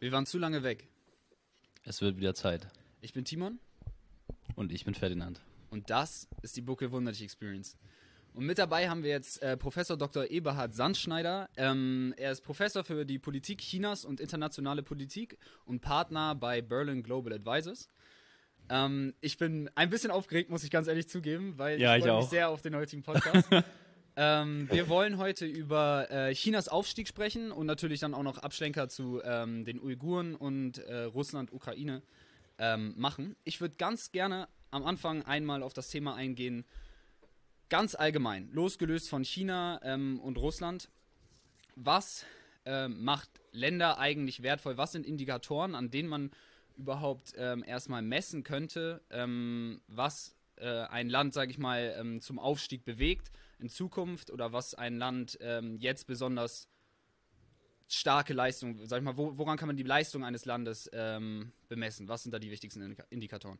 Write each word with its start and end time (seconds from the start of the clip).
Wir 0.00 0.12
waren 0.12 0.24
zu 0.24 0.38
lange 0.38 0.62
weg. 0.62 0.88
Es 1.84 2.00
wird 2.00 2.16
wieder 2.16 2.34
Zeit. 2.34 2.66
Ich 3.02 3.12
bin 3.12 3.26
Timon. 3.26 3.58
Und 4.56 4.72
ich 4.72 4.86
bin 4.86 4.94
Ferdinand. 4.94 5.42
Und 5.68 5.90
das 5.90 6.26
ist 6.40 6.56
die 6.56 6.62
Bucke 6.62 6.90
Wunderlich 6.90 7.22
Experience. 7.22 7.76
Und 8.32 8.46
mit 8.46 8.56
dabei 8.56 8.88
haben 8.88 9.02
wir 9.02 9.10
jetzt 9.10 9.42
äh, 9.42 9.58
Professor 9.58 9.98
Dr. 9.98 10.30
Eberhard 10.30 10.74
Sandschneider. 10.74 11.50
Ähm, 11.58 12.14
er 12.16 12.32
ist 12.32 12.40
Professor 12.40 12.82
für 12.82 13.04
die 13.04 13.18
Politik 13.18 13.58
Chinas 13.58 14.06
und 14.06 14.20
internationale 14.20 14.82
Politik 14.82 15.36
und 15.66 15.80
Partner 15.80 16.34
bei 16.34 16.62
Berlin 16.62 17.02
Global 17.02 17.34
Advisors. 17.34 17.86
Ähm, 18.70 19.12
ich 19.20 19.36
bin 19.36 19.68
ein 19.74 19.90
bisschen 19.90 20.10
aufgeregt, 20.10 20.48
muss 20.48 20.64
ich 20.64 20.70
ganz 20.70 20.88
ehrlich 20.88 21.08
zugeben, 21.08 21.58
weil 21.58 21.78
ja, 21.78 21.96
ich 21.96 22.04
freue 22.04 22.20
mich 22.20 22.30
sehr 22.30 22.48
auf 22.48 22.62
den 22.62 22.74
heutigen 22.74 23.02
Podcast. 23.02 23.50
ähm, 24.20 24.68
wir 24.70 24.88
wollen 24.90 25.16
heute 25.16 25.46
über 25.46 26.10
äh, 26.10 26.34
Chinas 26.34 26.68
Aufstieg 26.68 27.08
sprechen 27.08 27.50
und 27.50 27.66
natürlich 27.66 28.00
dann 28.00 28.12
auch 28.12 28.22
noch 28.22 28.36
Abschlenker 28.38 28.88
zu 28.90 29.22
ähm, 29.24 29.64
den 29.64 29.80
Uiguren 29.80 30.34
und 30.34 30.76
äh, 30.78 31.04
Russland, 31.04 31.52
Ukraine 31.52 32.02
ähm, 32.58 32.92
machen. 32.98 33.34
Ich 33.44 33.62
würde 33.62 33.76
ganz 33.76 34.12
gerne 34.12 34.46
am 34.70 34.84
Anfang 34.84 35.22
einmal 35.22 35.62
auf 35.62 35.72
das 35.72 35.88
Thema 35.88 36.14
eingehen, 36.16 36.66
ganz 37.70 37.94
allgemein, 37.94 38.50
losgelöst 38.52 39.08
von 39.08 39.24
China 39.24 39.80
ähm, 39.82 40.20
und 40.20 40.36
Russland. 40.36 40.90
Was 41.76 42.26
ähm, 42.66 43.02
macht 43.02 43.30
Länder 43.52 43.98
eigentlich 43.98 44.42
wertvoll? 44.42 44.76
Was 44.76 44.92
sind 44.92 45.06
Indikatoren, 45.06 45.74
an 45.74 45.90
denen 45.90 46.10
man 46.10 46.30
überhaupt 46.76 47.32
ähm, 47.38 47.64
erstmal 47.66 48.02
messen 48.02 48.42
könnte, 48.42 49.02
was 49.88 50.34
äh, 50.56 50.66
ein 50.66 51.08
Land, 51.10 51.34
sage 51.34 51.50
ich 51.50 51.58
mal, 51.58 52.20
zum 52.20 52.38
Aufstieg 52.38 52.84
bewegt 52.84 53.30
in 53.60 53.68
Zukunft 53.68 54.30
oder 54.30 54.52
was 54.52 54.74
ein 54.74 54.96
Land 54.96 55.38
ähm, 55.40 55.76
jetzt 55.78 56.06
besonders 56.06 56.68
starke 57.88 58.32
Leistung, 58.32 58.78
sag 58.86 58.98
ich 58.98 59.04
mal, 59.04 59.16
wo, 59.16 59.36
woran 59.36 59.56
kann 59.56 59.66
man 59.66 59.76
die 59.76 59.82
Leistung 59.82 60.24
eines 60.24 60.44
Landes 60.44 60.88
ähm, 60.92 61.52
bemessen? 61.68 62.08
Was 62.08 62.22
sind 62.22 62.32
da 62.32 62.38
die 62.38 62.50
wichtigsten 62.50 62.96
Indikatoren? 63.10 63.58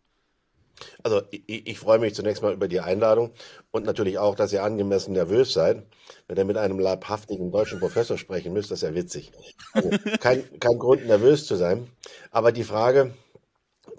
Also 1.02 1.22
ich, 1.30 1.66
ich, 1.66 1.78
freue 1.78 1.98
mich 1.98 2.14
zunächst 2.14 2.42
mal 2.42 2.52
über 2.52 2.68
die 2.68 2.80
Einladung 2.80 3.32
und 3.70 3.84
natürlich 3.84 4.18
auch, 4.18 4.34
dass 4.34 4.52
ihr 4.52 4.62
angemessen 4.62 5.12
nervös 5.12 5.52
seid. 5.52 5.84
Wenn 6.26 6.38
ihr 6.38 6.44
mit 6.44 6.56
einem 6.56 6.78
leibhaftigen 6.78 7.50
deutschen 7.50 7.80
Professor 7.80 8.16
sprechen 8.16 8.52
müsst, 8.52 8.70
das 8.70 8.82
ist 8.82 8.88
ja 8.88 8.94
witzig. 8.94 9.32
Also 9.72 9.90
kein, 10.20 10.42
kein 10.58 10.78
Grund, 10.78 11.06
nervös 11.06 11.46
zu 11.46 11.56
sein. 11.56 11.88
Aber 12.30 12.52
die 12.52 12.64
Frage, 12.64 13.14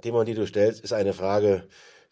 Timon, 0.02 0.26
die 0.26 0.34
du 0.34 0.48
stellst, 0.48 0.84
ist 0.84 0.94
eine 0.94 1.14
Frage, 1.14 1.68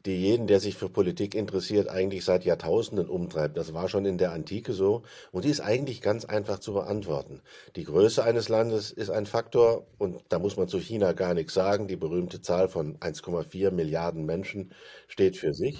die 0.05 0.15
jeden, 0.15 0.47
der 0.47 0.59
sich 0.59 0.75
für 0.75 0.89
Politik 0.89 1.35
interessiert, 1.35 1.89
eigentlich 1.89 2.23
seit 2.23 2.45
Jahrtausenden 2.45 3.09
umtreibt. 3.09 3.57
Das 3.57 3.73
war 3.73 3.89
schon 3.89 4.05
in 4.05 4.17
der 4.17 4.31
Antike 4.31 4.71
so 4.71 5.03
und 5.31 5.43
die 5.43 5.49
ist 5.49 5.59
eigentlich 5.59 6.01
ganz 6.01 6.23
einfach 6.23 6.59
zu 6.59 6.73
beantworten. 6.73 7.41
Die 7.75 7.83
Größe 7.83 8.23
eines 8.23 8.47
Landes 8.47 8.91
ist 8.91 9.09
ein 9.09 9.25
Faktor 9.25 9.87
und 9.97 10.21
da 10.29 10.39
muss 10.39 10.55
man 10.55 10.69
zu 10.69 10.79
China 10.79 11.11
gar 11.11 11.33
nichts 11.33 11.53
sagen. 11.53 11.87
Die 11.87 11.97
berühmte 11.97 12.41
Zahl 12.41 12.69
von 12.69 12.97
1,4 12.99 13.71
Milliarden 13.71 14.25
Menschen 14.25 14.71
steht 15.07 15.35
für 15.35 15.53
sich. 15.53 15.79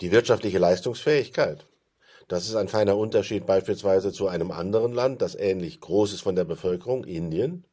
Die 0.00 0.12
wirtschaftliche 0.12 0.58
Leistungsfähigkeit. 0.58 1.66
Das 2.28 2.46
ist 2.46 2.56
ein 2.56 2.68
feiner 2.68 2.96
Unterschied 2.96 3.46
beispielsweise 3.46 4.12
zu 4.12 4.28
einem 4.28 4.50
anderen 4.50 4.92
Land, 4.92 5.22
das 5.22 5.34
ähnlich 5.36 5.80
groß 5.80 6.12
ist 6.12 6.22
von 6.22 6.36
der 6.36 6.44
Bevölkerung, 6.44 7.04
Indien 7.04 7.64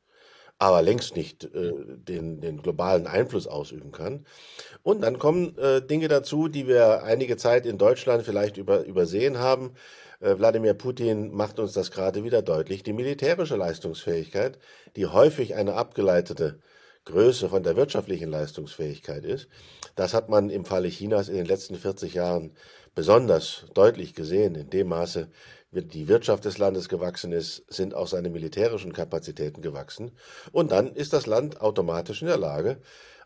aber 0.60 0.82
längst 0.82 1.16
nicht 1.16 1.44
äh, 1.44 1.74
den, 1.76 2.40
den 2.42 2.62
globalen 2.62 3.08
Einfluss 3.08 3.48
ausüben 3.48 3.92
kann. 3.92 4.26
Und 4.82 5.02
dann 5.02 5.20
kommen 5.20 5.58
äh, 5.58 5.82
Dinge 5.82 6.08
dazu, 6.08 6.48
die 6.48 6.68
wir 6.68 7.04
einige 7.04 7.38
Zeit 7.38 7.66
in 7.66 7.78
Deutschland 7.78 8.24
vielleicht 8.24 8.58
über, 8.58 8.86
übersehen 8.86 9.40
haben. 9.40 9.74
Äh, 10.20 10.38
Wladimir 10.38 10.74
Putin 10.74 11.32
macht 11.32 11.60
uns 11.60 11.74
das 11.74 11.92
gerade 11.92 12.24
wieder 12.24 12.42
deutlich. 12.42 12.84
Die 12.84 12.94
militärische 12.94 13.56
Leistungsfähigkeit, 13.56 14.58
die 14.96 15.08
häufig 15.08 15.56
eine 15.56 15.74
abgeleitete 15.74 16.60
Größe 17.06 17.50
von 17.50 17.64
der 17.64 17.76
wirtschaftlichen 17.76 18.30
Leistungsfähigkeit 18.30 19.26
ist, 19.26 19.50
das 19.96 20.14
hat 20.14 20.30
man 20.30 20.50
im 20.50 20.64
Falle 20.64 20.88
Chinas 20.88 21.28
in 21.28 21.36
den 21.36 21.46
letzten 21.46 21.76
40 21.76 22.14
Jahren 22.14 22.54
besonders 22.96 23.66
deutlich 23.74 24.14
gesehen, 24.14 24.56
in 24.56 24.70
dem 24.70 24.88
Maße, 24.88 25.30
die 25.82 26.08
Wirtschaft 26.08 26.46
des 26.46 26.58
Landes 26.58 26.90
gewachsen 26.90 27.32
ist, 27.32 27.64
sind 27.68 27.96
auch 27.96 28.08
seine 28.08 28.30
militärischen 28.30 28.94
Kapazitäten 28.94 29.62
gewachsen. 29.62 30.12
Und 30.52 30.72
dann 30.72 30.94
ist 30.94 31.14
das 31.14 31.26
Land 31.26 31.62
automatisch 31.62 32.22
in 32.22 32.28
der 32.28 32.38
Lage, 32.38 32.78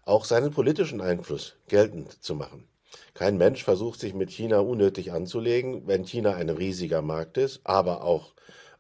auch 0.06 0.26
seinen 0.26 0.52
politischen 0.52 1.02
Einfluss 1.02 1.56
geltend 1.68 2.24
zu 2.24 2.36
machen. 2.36 2.68
Kein 3.14 3.38
Mensch 3.38 3.64
versucht 3.64 4.00
sich 4.00 4.14
mit 4.14 4.32
China 4.32 4.60
unnötig 4.60 5.12
anzulegen, 5.12 5.88
wenn 5.88 6.06
China 6.06 6.36
ein 6.36 6.50
riesiger 6.50 7.02
Markt 7.02 7.38
ist, 7.38 7.62
aber 7.64 8.04
auch 8.04 8.34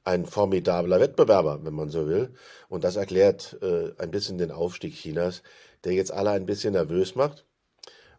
ein 0.06 0.26
formidabler 0.26 1.02
Wettbewerber, 1.02 1.66
wenn 1.66 1.74
man 1.74 1.90
so 1.90 2.08
will. 2.08 2.34
Und 2.70 2.86
das 2.86 2.96
erklärt 2.96 3.58
äh, 3.62 3.92
ein 3.98 4.12
bisschen 4.12 4.38
den 4.38 4.52
Aufstieg 4.52 4.94
Chinas, 4.94 5.44
der 5.84 5.94
jetzt 5.94 6.14
alle 6.14 6.32
ein 6.32 6.46
bisschen 6.46 6.74
nervös 6.74 7.16
macht 7.16 7.47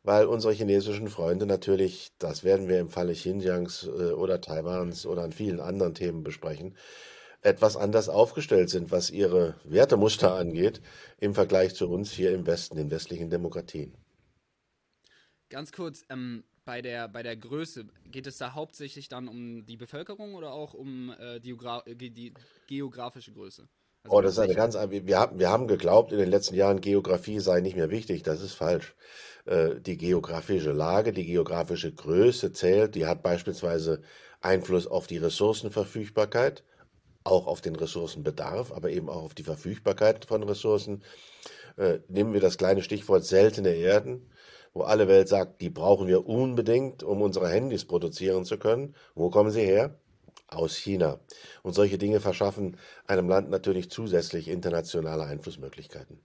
weil 0.03 0.27
unsere 0.27 0.53
chinesischen 0.53 1.09
Freunde 1.09 1.47
natürlich, 1.47 2.13
das 2.19 2.45
werden 2.45 2.69
wir 2.69 2.81
im 2.81 2.89
Falle 2.89 3.13
Xinjiangs 3.13 3.85
äh, 3.85 4.13
oder 4.13 4.41
Taiwans 4.41 5.07
oder 5.07 5.23
an 5.23 5.33
vielen 5.33 5.61
anderen 5.61 5.95
Themen 5.95 6.23
besprechen, 6.23 6.77
etwas 7.43 7.77
anders 7.77 8.09
aufgestellt 8.09 8.71
sind, 8.71 8.91
was 8.91 9.11
ihre 9.11 9.55
Wertemuster 9.65 10.35
angeht, 10.35 10.81
im 11.19 11.35
Vergleich 11.35 11.75
zu 11.75 11.89
uns 11.89 12.11
hier 12.11 12.33
im 12.33 12.47
Westen, 12.47 12.77
den 12.77 12.91
westlichen 12.91 13.31
Demokratien. 13.31 13.95
Ganz 15.49 15.73
kurz, 15.73 16.03
ähm, 16.11 16.45
bei, 16.65 16.83
der, 16.83 17.09
bei 17.09 17.23
der 17.23 17.37
Größe, 17.37 17.87
geht 18.11 18.27
es 18.27 18.37
da 18.37 18.53
hauptsächlich 18.53 19.09
dann 19.09 19.29
um 19.29 19.65
die 19.65 19.79
Bevölkerung 19.79 20.35
oder 20.35 20.53
auch 20.53 20.75
um 20.75 21.15
äh, 21.19 21.41
die, 21.41 22.11
die 22.11 22.35
geografische 22.67 23.33
Größe? 23.33 23.69
Also 24.05 24.17
oh, 24.17 24.21
das 24.23 24.33
ist 24.33 24.39
eine 24.39 24.55
ganz, 24.55 24.75
wir 24.75 25.19
haben, 25.19 25.39
wir 25.39 25.51
haben 25.51 25.67
geglaubt 25.67 26.13
in 26.13 26.19
den 26.19 26.31
letzten 26.31 26.55
Jahren, 26.55 26.81
Geografie 26.81 27.41
sei 27.41 27.61
nicht 27.61 27.77
mehr 27.77 27.91
wichtig. 27.91 28.23
Das 28.23 28.41
ist 28.41 28.55
falsch. 28.55 28.95
Äh, 29.45 29.81
die 29.81 29.97
geografische 29.97 30.73
Lage, 30.73 31.13
die 31.13 31.27
geografische 31.27 31.93
Größe 31.93 32.53
zählt. 32.53 32.95
Die 32.95 33.07
hat 33.07 33.23
beispielsweise 33.23 34.03
Einfluss 34.41 34.87
auf 34.87 35.07
die 35.07 35.19
Ressourcenverfügbarkeit, 35.19 36.65
auch 37.25 37.47
auf 37.47 37.61
den 37.61 37.77
Ressourcenbedarf, 37.77 38.73
aber 38.73 38.91
eben 38.91 39.09
auch 39.09 39.23
auf 39.23 39.35
die 39.35 39.43
Verfügbarkeit 39.43 40.25
von 40.27 40.43
Ressourcen. 40.43 41.03
Äh, 41.77 42.01
nehmen 42.09 42.33
wir 42.33 42.41
das 42.41 42.59
kleine 42.59 42.83
Stichwort 42.83 43.25
seltene 43.25 43.75
Erden, 43.75 44.31
wo 44.75 44.83
alle 44.83 45.09
Welt 45.09 45.29
sagt, 45.29 45.61
die 45.61 45.71
brauchen 45.71 46.09
wir 46.09 46.27
unbedingt, 46.27 47.03
um 47.03 47.23
unsere 47.23 47.49
Handys 47.49 47.85
produzieren 47.85 48.45
zu 48.45 48.59
können. 48.59 48.95
Wo 49.15 49.31
kommen 49.31 49.51
sie 49.51 49.63
her? 49.63 49.99
Aus 50.49 50.77
China. 50.77 51.21
Und 51.63 51.73
solche 51.75 51.97
Dinge 51.97 52.21
verschaffen 52.21 52.77
einem 53.07 53.29
Land 53.29 53.49
natürlich 53.51 53.91
zusätzlich 53.91 54.49
internationale 54.49 55.25
Einflussmöglichkeiten. 55.25 56.21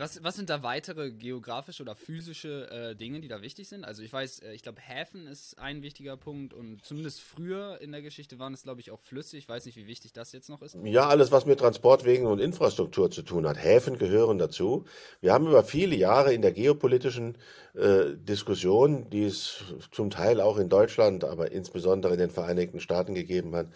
Was, 0.00 0.24
was 0.24 0.34
sind 0.34 0.48
da 0.48 0.62
weitere 0.62 1.10
geografische 1.10 1.82
oder 1.82 1.94
physische 1.94 2.70
äh, 2.70 2.96
Dinge, 2.96 3.20
die 3.20 3.28
da 3.28 3.42
wichtig 3.42 3.68
sind? 3.68 3.84
Also 3.84 4.02
ich 4.02 4.10
weiß, 4.10 4.38
äh, 4.38 4.54
ich 4.54 4.62
glaube, 4.62 4.80
Häfen 4.80 5.26
ist 5.26 5.58
ein 5.58 5.82
wichtiger 5.82 6.16
Punkt 6.16 6.54
und 6.54 6.82
zumindest 6.82 7.20
früher 7.20 7.78
in 7.82 7.92
der 7.92 8.00
Geschichte 8.00 8.38
waren 8.38 8.54
es, 8.54 8.62
glaube 8.62 8.80
ich, 8.80 8.92
auch 8.92 9.00
Flüsse. 9.00 9.36
Ich 9.36 9.46
weiß 9.46 9.66
nicht, 9.66 9.76
wie 9.76 9.86
wichtig 9.86 10.14
das 10.14 10.32
jetzt 10.32 10.48
noch 10.48 10.62
ist. 10.62 10.78
Ja, 10.84 11.06
alles, 11.06 11.32
was 11.32 11.44
mit 11.44 11.60
Transportwegen 11.60 12.26
und 12.26 12.38
Infrastruktur 12.38 13.10
zu 13.10 13.20
tun 13.20 13.46
hat. 13.46 13.62
Häfen 13.62 13.98
gehören 13.98 14.38
dazu. 14.38 14.86
Wir 15.20 15.34
haben 15.34 15.46
über 15.46 15.64
viele 15.64 15.96
Jahre 15.96 16.32
in 16.32 16.40
der 16.40 16.52
geopolitischen 16.52 17.36
äh, 17.74 18.16
Diskussion, 18.16 19.10
die 19.10 19.24
es 19.24 19.64
zum 19.92 20.08
Teil 20.08 20.40
auch 20.40 20.56
in 20.56 20.70
Deutschland, 20.70 21.24
aber 21.24 21.52
insbesondere 21.52 22.14
in 22.14 22.20
den 22.20 22.30
Vereinigten 22.30 22.80
Staaten 22.80 23.12
gegeben 23.12 23.54
hat, 23.54 23.66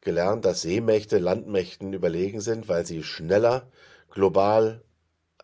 gelernt, 0.00 0.46
dass 0.46 0.62
Seemächte 0.62 1.18
Landmächten 1.18 1.92
überlegen 1.92 2.40
sind, 2.40 2.70
weil 2.70 2.86
sie 2.86 3.02
schneller 3.02 3.70
global 4.08 4.80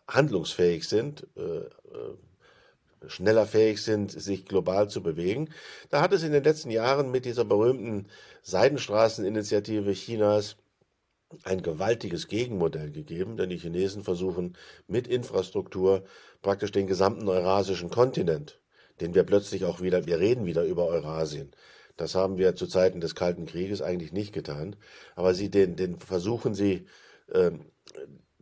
handlungsfähig 0.09 0.87
sind, 0.87 1.27
äh, 1.37 1.41
äh, 1.41 3.07
schneller 3.07 3.45
fähig 3.45 3.81
sind, 3.81 4.11
sich 4.11 4.45
global 4.45 4.89
zu 4.89 5.01
bewegen. 5.01 5.49
Da 5.89 6.01
hat 6.01 6.11
es 6.11 6.23
in 6.23 6.33
den 6.33 6.43
letzten 6.43 6.71
Jahren 6.71 7.11
mit 7.11 7.25
dieser 7.25 7.45
berühmten 7.45 8.07
Seidenstraßeninitiative 8.43 9.93
Chinas 9.93 10.57
ein 11.43 11.61
gewaltiges 11.61 12.27
Gegenmodell 12.27 12.91
gegeben, 12.91 13.37
denn 13.37 13.49
die 13.49 13.57
Chinesen 13.57 14.03
versuchen 14.03 14.57
mit 14.87 15.07
Infrastruktur 15.07 16.03
praktisch 16.41 16.71
den 16.71 16.87
gesamten 16.87 17.27
eurasischen 17.29 17.89
Kontinent, 17.89 18.59
den 18.99 19.13
wir 19.13 19.23
plötzlich 19.23 19.63
auch 19.65 19.79
wieder, 19.79 20.07
wir 20.07 20.19
reden 20.19 20.45
wieder 20.45 20.63
über 20.63 20.87
Eurasien. 20.87 21.51
Das 21.97 22.15
haben 22.15 22.37
wir 22.37 22.55
zu 22.55 22.65
Zeiten 22.65 22.99
des 22.99 23.13
Kalten 23.13 23.45
Krieges 23.45 23.81
eigentlich 23.81 24.11
nicht 24.11 24.33
getan, 24.33 24.75
aber 25.15 25.33
sie 25.33 25.49
den, 25.49 25.75
den 25.75 25.99
versuchen 25.99 26.55
sie 26.55 26.87
ähm, 27.31 27.65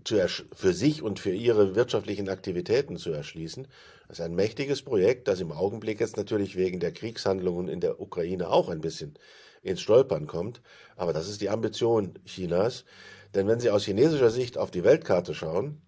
für 0.07 0.73
sich 0.73 1.01
und 1.01 1.19
für 1.19 1.31
ihre 1.31 1.75
wirtschaftlichen 1.75 2.29
Aktivitäten 2.29 2.97
zu 2.97 3.11
erschließen. 3.11 3.67
Das 4.07 4.19
ist 4.19 4.25
ein 4.25 4.35
mächtiges 4.35 4.81
Projekt, 4.81 5.27
das 5.27 5.41
im 5.41 5.51
Augenblick 5.51 5.99
jetzt 5.99 6.17
natürlich 6.17 6.55
wegen 6.55 6.79
der 6.79 6.93
Kriegshandlungen 6.93 7.67
in 7.67 7.81
der 7.81 7.99
Ukraine 7.99 8.49
auch 8.49 8.69
ein 8.69 8.81
bisschen 8.81 9.17
ins 9.61 9.81
Stolpern 9.81 10.27
kommt. 10.27 10.61
Aber 10.95 11.13
das 11.13 11.27
ist 11.27 11.41
die 11.41 11.49
Ambition 11.49 12.17
Chinas. 12.25 12.85
Denn 13.35 13.47
wenn 13.47 13.59
Sie 13.59 13.69
aus 13.69 13.85
chinesischer 13.85 14.29
Sicht 14.29 14.57
auf 14.57 14.71
die 14.71 14.83
Weltkarte 14.83 15.33
schauen, 15.33 15.81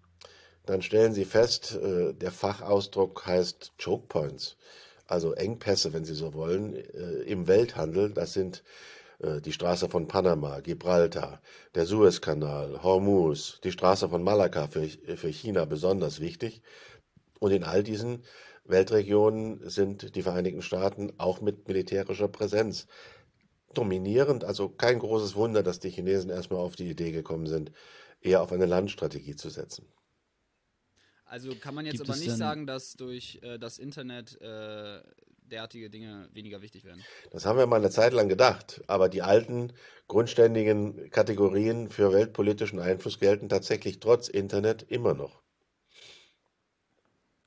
dann 0.66 0.82
stellen 0.82 1.14
Sie 1.14 1.24
fest, 1.24 1.78
äh, 1.82 2.12
der 2.12 2.30
Fachausdruck 2.30 3.26
heißt 3.26 3.72
Choke 3.82 4.06
Points, 4.08 4.56
also 5.06 5.32
Engpässe, 5.32 5.92
wenn 5.92 6.04
Sie 6.04 6.14
so 6.14 6.34
wollen, 6.34 6.74
äh, 6.74 7.22
im 7.22 7.48
Welthandel. 7.48 8.10
Das 8.10 8.34
sind 8.34 8.62
die 9.22 9.52
Straße 9.52 9.88
von 9.88 10.08
Panama, 10.08 10.60
Gibraltar, 10.60 11.42
der 11.74 11.84
Suezkanal, 11.84 12.82
Hormuz, 12.82 13.60
die 13.62 13.72
Straße 13.72 14.08
von 14.08 14.22
Malakka 14.22 14.68
für, 14.68 14.88
für 14.88 15.28
China 15.28 15.66
besonders 15.66 16.20
wichtig. 16.20 16.62
Und 17.38 17.52
in 17.52 17.64
all 17.64 17.82
diesen 17.82 18.22
Weltregionen 18.64 19.68
sind 19.68 20.14
die 20.14 20.22
Vereinigten 20.22 20.62
Staaten 20.62 21.12
auch 21.18 21.40
mit 21.40 21.68
militärischer 21.68 22.28
Präsenz 22.28 22.86
dominierend. 23.74 24.44
Also 24.44 24.68
kein 24.68 24.98
großes 24.98 25.34
Wunder, 25.34 25.62
dass 25.62 25.80
die 25.80 25.90
Chinesen 25.90 26.30
erstmal 26.30 26.60
auf 26.60 26.76
die 26.76 26.88
Idee 26.88 27.12
gekommen 27.12 27.46
sind, 27.46 27.72
eher 28.20 28.42
auf 28.42 28.52
eine 28.52 28.66
Landstrategie 28.66 29.36
zu 29.36 29.50
setzen. 29.50 29.86
Also 31.24 31.54
kann 31.54 31.74
man 31.74 31.86
jetzt 31.86 31.98
Gibt 31.98 32.10
aber 32.10 32.18
nicht 32.18 32.36
sagen, 32.36 32.66
dass 32.66 32.94
durch 32.94 33.38
äh, 33.42 33.58
das 33.58 33.78
Internet 33.78 34.40
äh, 34.40 35.00
derartige 35.50 35.90
Dinge 35.90 36.28
weniger 36.32 36.62
wichtig 36.62 36.84
werden. 36.84 37.04
Das 37.30 37.44
haben 37.44 37.58
wir 37.58 37.66
mal 37.66 37.76
eine 37.76 37.90
Zeit 37.90 38.12
lang 38.12 38.28
gedacht, 38.28 38.82
aber 38.86 39.08
die 39.08 39.22
alten, 39.22 39.72
grundständigen 40.08 41.10
Kategorien 41.10 41.88
für 41.88 42.12
weltpolitischen 42.12 42.78
Einfluss 42.78 43.18
gelten 43.18 43.48
tatsächlich 43.48 44.00
trotz 44.00 44.28
Internet 44.28 44.82
immer 44.82 45.14
noch. 45.14 45.42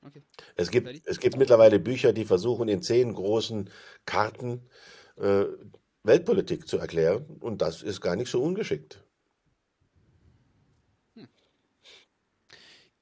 Okay. 0.02 0.22
Es 0.56 0.70
gibt, 0.70 1.06
es 1.06 1.18
gibt 1.18 1.36
mittlerweile 1.36 1.80
Bücher, 1.80 2.12
die 2.12 2.26
versuchen, 2.26 2.68
in 2.68 2.82
zehn 2.82 3.14
großen 3.14 3.70
Karten 4.04 4.68
äh, 5.16 5.44
Weltpolitik 6.02 6.68
zu 6.68 6.78
erklären, 6.78 7.24
und 7.40 7.62
das 7.62 7.82
ist 7.82 8.02
gar 8.02 8.14
nicht 8.14 8.30
so 8.30 8.42
ungeschickt. 8.42 9.03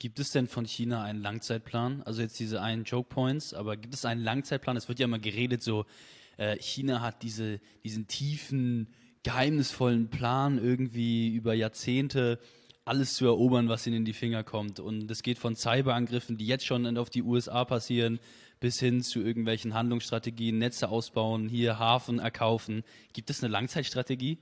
Gibt 0.02 0.18
es 0.18 0.32
denn 0.32 0.48
von 0.48 0.64
China 0.64 1.04
einen 1.04 1.22
Langzeitplan? 1.22 2.02
Also 2.02 2.22
jetzt 2.22 2.40
diese 2.40 2.60
einen 2.60 2.82
Joke 2.82 3.08
Points, 3.08 3.54
aber 3.54 3.76
gibt 3.76 3.94
es 3.94 4.04
einen 4.04 4.20
Langzeitplan? 4.20 4.76
Es 4.76 4.88
wird 4.88 4.98
ja 4.98 5.04
immer 5.04 5.20
geredet, 5.20 5.62
so 5.62 5.86
äh, 6.38 6.56
China 6.56 7.02
hat 7.02 7.22
diese, 7.22 7.60
diesen 7.84 8.08
tiefen, 8.08 8.88
geheimnisvollen 9.22 10.10
Plan, 10.10 10.58
irgendwie 10.58 11.28
über 11.28 11.54
Jahrzehnte 11.54 12.40
alles 12.84 13.14
zu 13.14 13.26
erobern, 13.26 13.68
was 13.68 13.86
ihnen 13.86 13.98
in 13.98 14.04
die 14.04 14.12
Finger 14.12 14.42
kommt. 14.42 14.80
Und 14.80 15.08
es 15.08 15.22
geht 15.22 15.38
von 15.38 15.54
Cyberangriffen, 15.54 16.36
die 16.36 16.48
jetzt 16.48 16.66
schon 16.66 16.98
auf 16.98 17.08
die 17.08 17.22
USA 17.22 17.64
passieren, 17.64 18.18
bis 18.58 18.80
hin 18.80 19.02
zu 19.02 19.20
irgendwelchen 19.20 19.72
Handlungsstrategien, 19.72 20.58
Netze 20.58 20.88
ausbauen, 20.88 21.48
hier 21.48 21.78
Hafen 21.78 22.18
erkaufen. 22.18 22.82
Gibt 23.12 23.30
es 23.30 23.40
eine 23.40 23.52
Langzeitstrategie? 23.52 24.38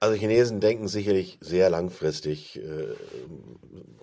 Also 0.00 0.14
Chinesen 0.14 0.60
denken 0.60 0.86
sicherlich 0.86 1.38
sehr 1.40 1.70
langfristig, 1.70 2.56
äh, 2.56 2.94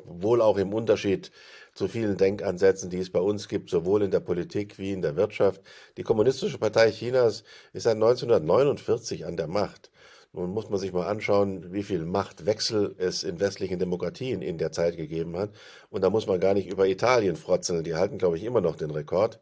wohl 0.03 0.41
auch 0.41 0.57
im 0.57 0.73
Unterschied 0.73 1.31
zu 1.73 1.87
vielen 1.87 2.17
Denkansätzen, 2.17 2.89
die 2.89 2.99
es 2.99 3.09
bei 3.11 3.19
uns 3.21 3.47
gibt, 3.47 3.69
sowohl 3.69 4.03
in 4.03 4.11
der 4.11 4.19
Politik 4.19 4.77
wie 4.77 4.91
in 4.91 5.01
der 5.01 5.15
Wirtschaft. 5.15 5.61
Die 5.95 6.03
Kommunistische 6.03 6.57
Partei 6.57 6.91
Chinas 6.91 7.43
ist 7.71 7.83
seit 7.83 7.95
1949 7.95 9.25
an 9.25 9.37
der 9.37 9.47
Macht. 9.47 9.89
Nun 10.33 10.51
muss 10.51 10.69
man 10.69 10.79
sich 10.79 10.91
mal 10.91 11.07
anschauen, 11.07 11.71
wie 11.71 11.83
viel 11.83 12.03
Machtwechsel 12.03 12.93
es 12.97 13.23
in 13.23 13.39
westlichen 13.39 13.79
Demokratien 13.79 14.41
in 14.41 14.57
der 14.57 14.73
Zeit 14.73 14.97
gegeben 14.97 15.37
hat. 15.37 15.51
Und 15.89 16.03
da 16.03 16.09
muss 16.09 16.27
man 16.27 16.41
gar 16.41 16.53
nicht 16.53 16.69
über 16.69 16.87
Italien 16.87 17.37
frotzeln. 17.37 17.85
Die 17.85 17.95
halten, 17.95 18.17
glaube 18.17 18.35
ich, 18.35 18.43
immer 18.43 18.59
noch 18.59 18.75
den 18.75 18.91
Rekord. 18.91 19.39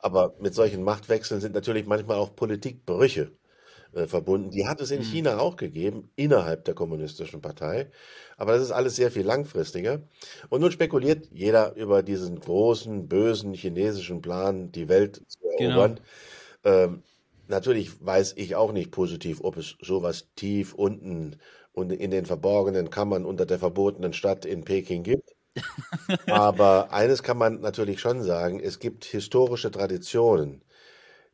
Aber 0.00 0.34
mit 0.40 0.52
solchen 0.54 0.82
Machtwechseln 0.82 1.40
sind 1.40 1.54
natürlich 1.54 1.86
manchmal 1.86 2.16
auch 2.18 2.34
Politikbrüche 2.34 3.30
äh, 3.94 4.06
verbunden. 4.06 4.50
Die 4.50 4.66
hat 4.66 4.80
es 4.80 4.90
in 4.90 5.02
China 5.02 5.38
auch 5.38 5.56
gegeben, 5.56 6.10
innerhalb 6.16 6.64
der 6.64 6.74
kommunistischen 6.74 7.40
Partei. 7.40 7.90
Aber 8.36 8.52
das 8.52 8.62
ist 8.62 8.70
alles 8.70 8.96
sehr 8.96 9.10
viel 9.10 9.24
langfristiger. 9.26 10.02
Und 10.48 10.60
nun 10.60 10.72
spekuliert 10.72 11.28
jeder 11.32 11.74
über 11.76 12.02
diesen 12.02 12.40
großen, 12.40 13.08
bösen 13.08 13.54
chinesischen 13.54 14.22
Plan, 14.22 14.72
die 14.72 14.88
Welt 14.88 15.22
zu 15.28 15.38
Genau. 15.56 15.86
erobern. 15.86 16.00
Ähm, 16.64 17.02
natürlich 17.48 18.04
weiß 18.04 18.34
ich 18.36 18.56
auch 18.56 18.72
nicht 18.72 18.90
positiv, 18.90 19.40
ob 19.42 19.56
es 19.56 19.76
sowas 19.80 20.28
tief 20.36 20.74
unten 20.74 21.38
und 21.72 21.92
in 21.92 22.10
den 22.10 22.26
verborgenen 22.26 22.90
Kammern 22.90 23.24
unter 23.24 23.46
der 23.46 23.58
verbotenen 23.58 24.12
Stadt 24.12 24.44
in 24.44 24.64
Peking 24.64 25.02
gibt. 25.04 25.30
Aber 26.28 26.92
eines 26.92 27.22
kann 27.22 27.38
man 27.38 27.60
natürlich 27.60 28.00
schon 28.00 28.22
sagen, 28.22 28.60
es 28.60 28.78
gibt 28.78 29.04
historische 29.04 29.70
Traditionen, 29.70 30.64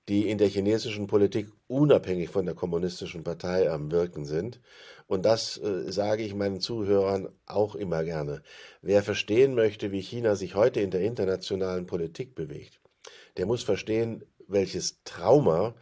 die 0.08 0.30
in 0.30 0.38
der 0.38 0.48
chinesischen 0.48 1.06
Politik 1.06 1.48
unabhängig 1.66 2.30
von 2.30 2.46
der 2.46 2.54
kommunistischen 2.54 3.24
Partei 3.24 3.70
am 3.70 3.90
Wirken 3.90 4.24
sind. 4.24 4.60
Und 5.06 5.26
das 5.26 5.58
äh, 5.58 5.92
sage 5.92 6.22
ich 6.22 6.34
meinen 6.34 6.60
Zuhörern 6.60 7.28
auch 7.44 7.74
immer 7.74 8.04
gerne. 8.04 8.42
Wer 8.80 9.02
verstehen 9.02 9.54
möchte, 9.54 9.92
wie 9.92 10.00
China 10.00 10.34
sich 10.34 10.54
heute 10.54 10.80
in 10.80 10.90
der 10.90 11.02
internationalen 11.02 11.86
Politik 11.86 12.34
bewegt, 12.34 12.80
der 13.36 13.44
muss 13.44 13.62
verstehen, 13.62 14.24
welches 14.46 15.02
Trauma 15.04 15.74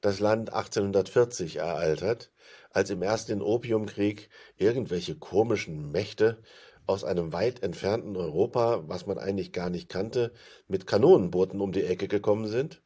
das 0.00 0.20
Land 0.20 0.52
1840 0.52 1.56
ereilt 1.56 2.02
hat, 2.02 2.30
als 2.70 2.90
im 2.90 3.02
ersten 3.02 3.42
Opiumkrieg 3.42 4.28
irgendwelche 4.56 5.16
komischen 5.16 5.90
Mächte 5.90 6.38
aus 6.86 7.02
einem 7.02 7.32
weit 7.32 7.64
entfernten 7.64 8.16
Europa, 8.16 8.84
was 8.86 9.06
man 9.06 9.18
eigentlich 9.18 9.52
gar 9.52 9.70
nicht 9.70 9.88
kannte, 9.88 10.32
mit 10.68 10.86
Kanonenbooten 10.86 11.60
um 11.60 11.72
die 11.72 11.82
Ecke 11.82 12.06
gekommen 12.06 12.46
sind 12.46 12.80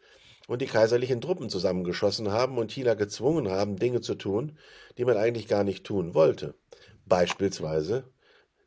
und 0.50 0.60
die 0.60 0.66
kaiserlichen 0.66 1.20
Truppen 1.20 1.48
zusammengeschossen 1.48 2.32
haben 2.32 2.58
und 2.58 2.72
China 2.72 2.94
gezwungen 2.94 3.48
haben, 3.48 3.76
Dinge 3.76 4.00
zu 4.00 4.16
tun, 4.16 4.58
die 4.98 5.04
man 5.04 5.16
eigentlich 5.16 5.46
gar 5.46 5.62
nicht 5.62 5.84
tun 5.84 6.12
wollte. 6.12 6.54
Beispielsweise 7.06 8.02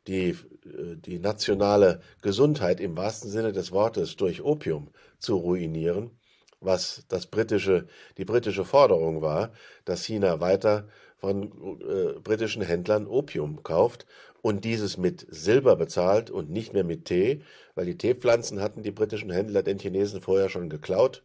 die, 0.06 0.30
äh, 0.30 0.96
die 0.96 1.18
nationale 1.18 2.00
Gesundheit 2.22 2.80
im 2.80 2.96
wahrsten 2.96 3.30
Sinne 3.30 3.52
des 3.52 3.70
Wortes 3.70 4.16
durch 4.16 4.42
Opium 4.42 4.88
zu 5.18 5.36
ruinieren, 5.36 6.18
was 6.58 7.04
das 7.08 7.26
britische, 7.26 7.86
die 8.16 8.24
britische 8.24 8.64
Forderung 8.64 9.20
war, 9.20 9.52
dass 9.84 10.06
China 10.06 10.40
weiter 10.40 10.88
von 11.18 11.52
äh, 11.82 12.18
britischen 12.18 12.62
Händlern 12.62 13.06
Opium 13.06 13.62
kauft 13.62 14.06
und 14.40 14.64
dieses 14.64 14.96
mit 14.96 15.26
Silber 15.28 15.76
bezahlt 15.76 16.30
und 16.30 16.48
nicht 16.48 16.72
mehr 16.72 16.84
mit 16.84 17.04
Tee, 17.04 17.42
weil 17.74 17.84
die 17.84 17.98
Teepflanzen 17.98 18.62
hatten 18.62 18.82
die 18.82 18.90
britischen 18.90 19.30
Händler 19.30 19.62
den 19.62 19.78
Chinesen 19.78 20.22
vorher 20.22 20.48
schon 20.48 20.70
geklaut 20.70 21.22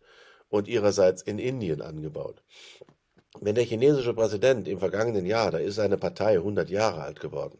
und 0.49 0.67
ihrerseits 0.67 1.21
in 1.21 1.39
Indien 1.39 1.81
angebaut. 1.81 2.43
Wenn 3.39 3.55
der 3.55 3.63
chinesische 3.63 4.13
Präsident 4.13 4.67
im 4.67 4.79
vergangenen 4.79 5.25
Jahr, 5.25 5.51
da 5.51 5.59
ist 5.59 5.75
seine 5.75 5.97
Partei 5.97 6.33
100 6.33 6.69
Jahre 6.69 7.01
alt 7.03 7.19
geworden, 7.19 7.59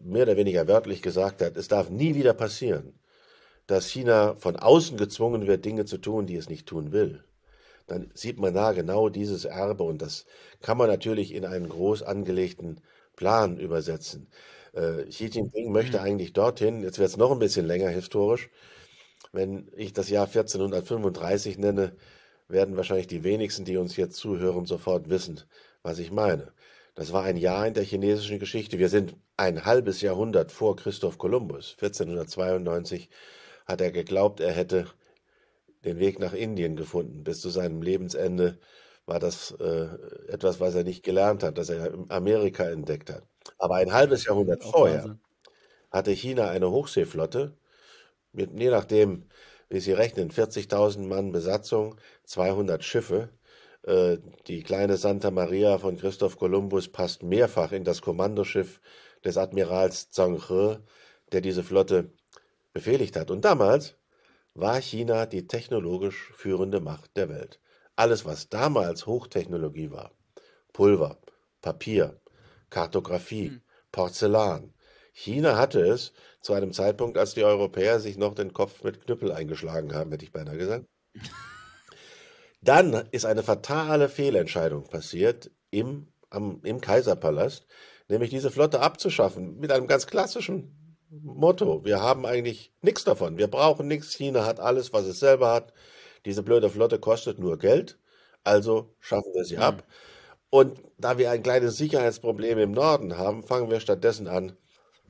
mehr 0.00 0.22
oder 0.22 0.36
weniger 0.36 0.68
wörtlich 0.68 1.02
gesagt 1.02 1.40
hat, 1.42 1.56
es 1.56 1.68
darf 1.68 1.88
nie 1.88 2.14
wieder 2.14 2.34
passieren, 2.34 2.98
dass 3.66 3.88
China 3.88 4.34
von 4.34 4.56
außen 4.56 4.96
gezwungen 4.98 5.46
wird, 5.46 5.64
Dinge 5.64 5.86
zu 5.86 5.98
tun, 5.98 6.26
die 6.26 6.36
es 6.36 6.50
nicht 6.50 6.66
tun 6.66 6.92
will, 6.92 7.24
dann 7.86 8.10
sieht 8.14 8.38
man 8.38 8.54
da 8.54 8.72
genau 8.72 9.08
dieses 9.08 9.44
Erbe 9.44 9.82
und 9.82 10.02
das 10.02 10.26
kann 10.60 10.78
man 10.78 10.88
natürlich 10.88 11.34
in 11.34 11.44
einen 11.44 11.68
groß 11.68 12.02
angelegten 12.02 12.80
Plan 13.16 13.58
übersetzen. 13.58 14.28
Äh, 14.72 15.04
Xi 15.04 15.26
Jinping 15.26 15.72
möchte 15.72 16.00
eigentlich 16.00 16.32
dorthin, 16.32 16.82
jetzt 16.82 16.98
wird 16.98 17.08
es 17.08 17.16
noch 17.16 17.30
ein 17.30 17.38
bisschen 17.38 17.66
länger 17.66 17.88
historisch, 17.88 18.50
wenn 19.32 19.70
ich 19.74 19.92
das 19.92 20.10
Jahr 20.10 20.26
1435 20.26 21.58
nenne, 21.58 21.96
werden 22.48 22.76
wahrscheinlich 22.76 23.06
die 23.06 23.24
wenigsten, 23.24 23.64
die 23.64 23.78
uns 23.78 23.96
jetzt 23.96 24.16
zuhören, 24.16 24.66
sofort 24.66 25.08
wissen, 25.08 25.40
was 25.82 25.98
ich 25.98 26.10
meine. 26.10 26.52
Das 26.94 27.12
war 27.12 27.24
ein 27.24 27.38
Jahr 27.38 27.66
in 27.66 27.74
der 27.74 27.84
chinesischen 27.84 28.38
Geschichte. 28.38 28.78
Wir 28.78 28.90
sind 28.90 29.16
ein 29.38 29.64
halbes 29.64 30.02
Jahrhundert 30.02 30.52
vor 30.52 30.76
Christoph 30.76 31.16
Kolumbus. 31.16 31.76
1492 31.80 33.08
hat 33.64 33.80
er 33.80 33.90
geglaubt, 33.90 34.40
er 34.40 34.52
hätte 34.52 34.86
den 35.84 35.98
Weg 35.98 36.18
nach 36.18 36.34
Indien 36.34 36.76
gefunden. 36.76 37.24
Bis 37.24 37.40
zu 37.40 37.48
seinem 37.48 37.80
Lebensende 37.80 38.58
war 39.06 39.18
das 39.18 39.52
äh, 39.52 39.88
etwas, 40.28 40.60
was 40.60 40.74
er 40.74 40.84
nicht 40.84 41.02
gelernt 41.02 41.42
hat, 41.42 41.56
dass 41.56 41.70
er 41.70 41.92
Amerika 42.08 42.64
entdeckt 42.64 43.10
hat. 43.10 43.22
Aber 43.58 43.76
ein 43.76 43.92
halbes 43.92 44.26
Jahrhundert 44.26 44.62
vorher 44.62 45.18
hatte 45.90 46.12
China 46.12 46.48
eine 46.48 46.70
Hochseeflotte 46.70 47.56
mit, 48.32 48.50
je 48.58 48.70
nachdem, 48.70 49.28
wie 49.68 49.80
Sie 49.80 49.92
rechnen, 49.92 50.30
40.000 50.30 51.06
Mann 51.06 51.32
Besatzung, 51.32 51.96
200 52.24 52.84
Schiffe. 52.84 53.30
Äh, 53.84 54.18
Die 54.46 54.62
kleine 54.62 54.96
Santa 54.96 55.30
Maria 55.30 55.78
von 55.78 55.96
Christoph 55.98 56.36
Kolumbus 56.36 56.88
passt 56.88 57.22
mehrfach 57.22 57.72
in 57.72 57.84
das 57.84 58.02
Kommandoschiff 58.02 58.80
des 59.24 59.36
Admirals 59.36 60.10
Zhang 60.10 60.40
He, 60.48 60.76
der 61.32 61.40
diese 61.40 61.62
Flotte 61.62 62.12
befehligt 62.72 63.16
hat. 63.16 63.30
Und 63.30 63.44
damals 63.44 63.96
war 64.54 64.80
China 64.80 65.26
die 65.26 65.46
technologisch 65.46 66.32
führende 66.34 66.80
Macht 66.80 67.16
der 67.16 67.28
Welt. 67.28 67.60
Alles, 67.96 68.24
was 68.24 68.48
damals 68.48 69.06
Hochtechnologie 69.06 69.90
war, 69.90 70.12
Pulver, 70.72 71.18
Papier, 71.60 72.20
Kartografie, 72.70 73.60
Porzellan. 73.90 74.74
China 75.12 75.56
hatte 75.56 75.80
es 75.80 76.12
zu 76.40 76.54
einem 76.54 76.72
Zeitpunkt, 76.72 77.18
als 77.18 77.34
die 77.34 77.44
Europäer 77.44 78.00
sich 78.00 78.16
noch 78.16 78.34
den 78.34 78.52
Kopf 78.52 78.82
mit 78.82 79.04
Knüppel 79.04 79.30
eingeschlagen 79.30 79.94
haben, 79.94 80.10
hätte 80.10 80.24
ich 80.24 80.32
beinahe 80.32 80.56
gesagt. 80.56 80.86
Dann 82.62 83.08
ist 83.10 83.26
eine 83.26 83.42
fatale 83.42 84.08
Fehlentscheidung 84.08 84.84
passiert 84.84 85.50
im, 85.70 86.12
am, 86.30 86.60
im 86.64 86.80
Kaiserpalast, 86.80 87.66
nämlich 88.08 88.30
diese 88.30 88.50
Flotte 88.50 88.80
abzuschaffen 88.80 89.58
mit 89.58 89.72
einem 89.72 89.86
ganz 89.86 90.06
klassischen 90.06 90.96
Motto. 91.10 91.84
Wir 91.84 92.00
haben 92.00 92.24
eigentlich 92.24 92.72
nichts 92.80 93.04
davon. 93.04 93.36
Wir 93.36 93.48
brauchen 93.48 93.86
nichts. 93.88 94.14
China 94.14 94.46
hat 94.46 94.60
alles, 94.60 94.92
was 94.92 95.06
es 95.06 95.18
selber 95.18 95.52
hat. 95.52 95.74
Diese 96.24 96.42
blöde 96.42 96.70
Flotte 96.70 96.98
kostet 96.98 97.38
nur 97.38 97.58
Geld. 97.58 97.98
Also 98.44 98.94
schaffen 99.00 99.34
wir 99.34 99.44
sie 99.44 99.56
mhm. 99.56 99.62
ab. 99.62 99.84
Und 100.48 100.80
da 100.98 101.18
wir 101.18 101.30
ein 101.30 101.42
kleines 101.42 101.76
Sicherheitsproblem 101.76 102.58
im 102.58 102.72
Norden 102.72 103.18
haben, 103.18 103.42
fangen 103.42 103.70
wir 103.70 103.80
stattdessen 103.80 104.28
an, 104.28 104.56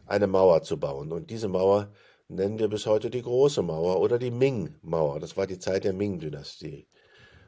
eine 0.06 0.26
Mauer 0.26 0.62
zu 0.62 0.78
bauen. 0.78 1.12
Und 1.12 1.30
diese 1.30 1.48
Mauer 1.48 1.92
nennen 2.28 2.58
wir 2.58 2.68
bis 2.68 2.86
heute 2.86 3.10
die 3.10 3.22
Große 3.22 3.62
Mauer 3.62 4.00
oder 4.00 4.18
die 4.18 4.30
Ming-Mauer. 4.30 5.20
Das 5.20 5.36
war 5.36 5.46
die 5.46 5.58
Zeit 5.58 5.84
der 5.84 5.92
Ming-Dynastie. 5.92 6.86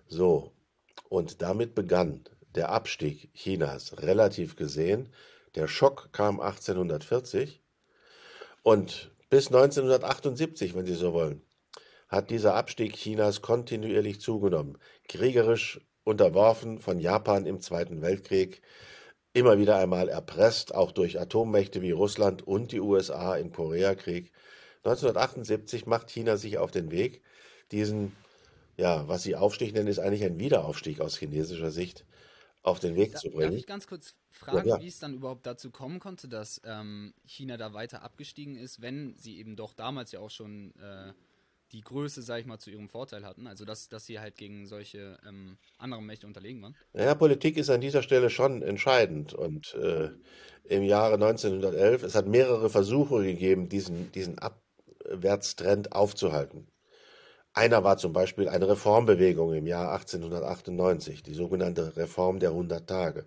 So, 0.06 0.52
und 1.08 1.42
damit 1.42 1.74
begann 1.74 2.24
der 2.54 2.70
Abstieg 2.70 3.32
Chinas 3.34 4.02
relativ 4.02 4.56
gesehen. 4.56 5.08
Der 5.54 5.68
Schock 5.68 6.12
kam 6.12 6.40
1840 6.40 7.62
und 8.62 9.10
bis 9.30 9.48
1978, 9.48 10.74
wenn 10.74 10.86
Sie 10.86 10.94
so 10.94 11.12
wollen, 11.12 11.42
hat 12.08 12.30
dieser 12.30 12.54
Abstieg 12.54 12.94
Chinas 12.94 13.42
kontinuierlich 13.42 14.20
zugenommen. 14.20 14.78
Kriegerisch 15.08 15.80
unterworfen 16.04 16.78
von 16.78 17.00
Japan 17.00 17.46
im 17.46 17.60
Zweiten 17.60 18.02
Weltkrieg, 18.02 18.62
immer 19.34 19.58
wieder 19.58 19.76
einmal 19.76 20.08
erpresst, 20.08 20.74
auch 20.74 20.92
durch 20.92 21.20
Atommächte 21.20 21.82
wie 21.82 21.90
Russland 21.90 22.46
und 22.46 22.72
die 22.72 22.80
USA 22.80 23.36
im 23.36 23.52
Koreakrieg. 23.52 24.32
1978 24.84 25.86
macht 25.86 26.08
China 26.10 26.36
sich 26.36 26.56
auf 26.56 26.70
den 26.70 26.90
Weg, 26.90 27.22
diesen, 27.72 28.12
ja, 28.76 29.06
was 29.08 29.24
sie 29.24 29.34
Aufstieg 29.34 29.74
nennen, 29.74 29.88
ist 29.88 29.98
eigentlich 29.98 30.24
ein 30.24 30.38
Wiederaufstieg 30.38 31.00
aus 31.00 31.18
chinesischer 31.18 31.72
Sicht, 31.72 32.06
auf 32.62 32.78
den 32.78 32.94
Weg 32.94 33.12
da, 33.12 33.18
zu 33.18 33.30
bringen. 33.30 33.50
Darf 33.50 33.58
ich 33.58 33.66
ganz 33.66 33.86
kurz 33.88 34.14
fragen, 34.30 34.68
ja, 34.68 34.76
ja. 34.76 34.82
wie 34.82 34.86
es 34.86 35.00
dann 35.00 35.14
überhaupt 35.14 35.46
dazu 35.46 35.70
kommen 35.70 35.98
konnte, 35.98 36.28
dass 36.28 36.60
ähm, 36.64 37.12
China 37.26 37.56
da 37.56 37.74
weiter 37.74 38.02
abgestiegen 38.02 38.56
ist, 38.56 38.82
wenn 38.82 39.16
sie 39.16 39.38
eben 39.38 39.56
doch 39.56 39.74
damals 39.74 40.12
ja 40.12 40.20
auch 40.20 40.30
schon 40.30 40.74
äh, 40.76 41.12
die 41.74 41.82
Größe, 41.82 42.22
sag 42.22 42.40
ich 42.40 42.46
mal, 42.46 42.58
zu 42.58 42.70
ihrem 42.70 42.88
Vorteil 42.88 43.26
hatten. 43.26 43.46
Also 43.46 43.64
dass, 43.64 43.88
dass 43.88 44.06
sie 44.06 44.20
halt 44.20 44.36
gegen 44.36 44.66
solche 44.66 45.18
ähm, 45.28 45.58
anderen 45.76 46.06
Mächte 46.06 46.26
unterlegen 46.26 46.62
waren. 46.62 46.76
Ja, 46.94 47.14
Politik 47.14 47.56
ist 47.56 47.68
an 47.68 47.80
dieser 47.80 48.02
Stelle 48.02 48.30
schon 48.30 48.62
entscheidend. 48.62 49.34
Und 49.34 49.74
äh, 49.74 50.10
im 50.64 50.84
Jahre 50.84 51.14
1911, 51.14 52.04
es 52.04 52.14
hat 52.14 52.26
mehrere 52.26 52.70
Versuche 52.70 53.24
gegeben, 53.24 53.68
diesen, 53.68 54.12
diesen 54.12 54.38
Abwärtstrend 54.38 55.92
aufzuhalten. 55.92 56.68
Einer 57.52 57.84
war 57.84 57.98
zum 57.98 58.12
Beispiel 58.12 58.48
eine 58.48 58.68
Reformbewegung 58.68 59.52
im 59.52 59.66
Jahr 59.66 59.92
1898, 59.92 61.22
die 61.22 61.34
sogenannte 61.34 61.96
Reform 61.96 62.38
der 62.38 62.50
100 62.50 62.88
Tage. 62.88 63.26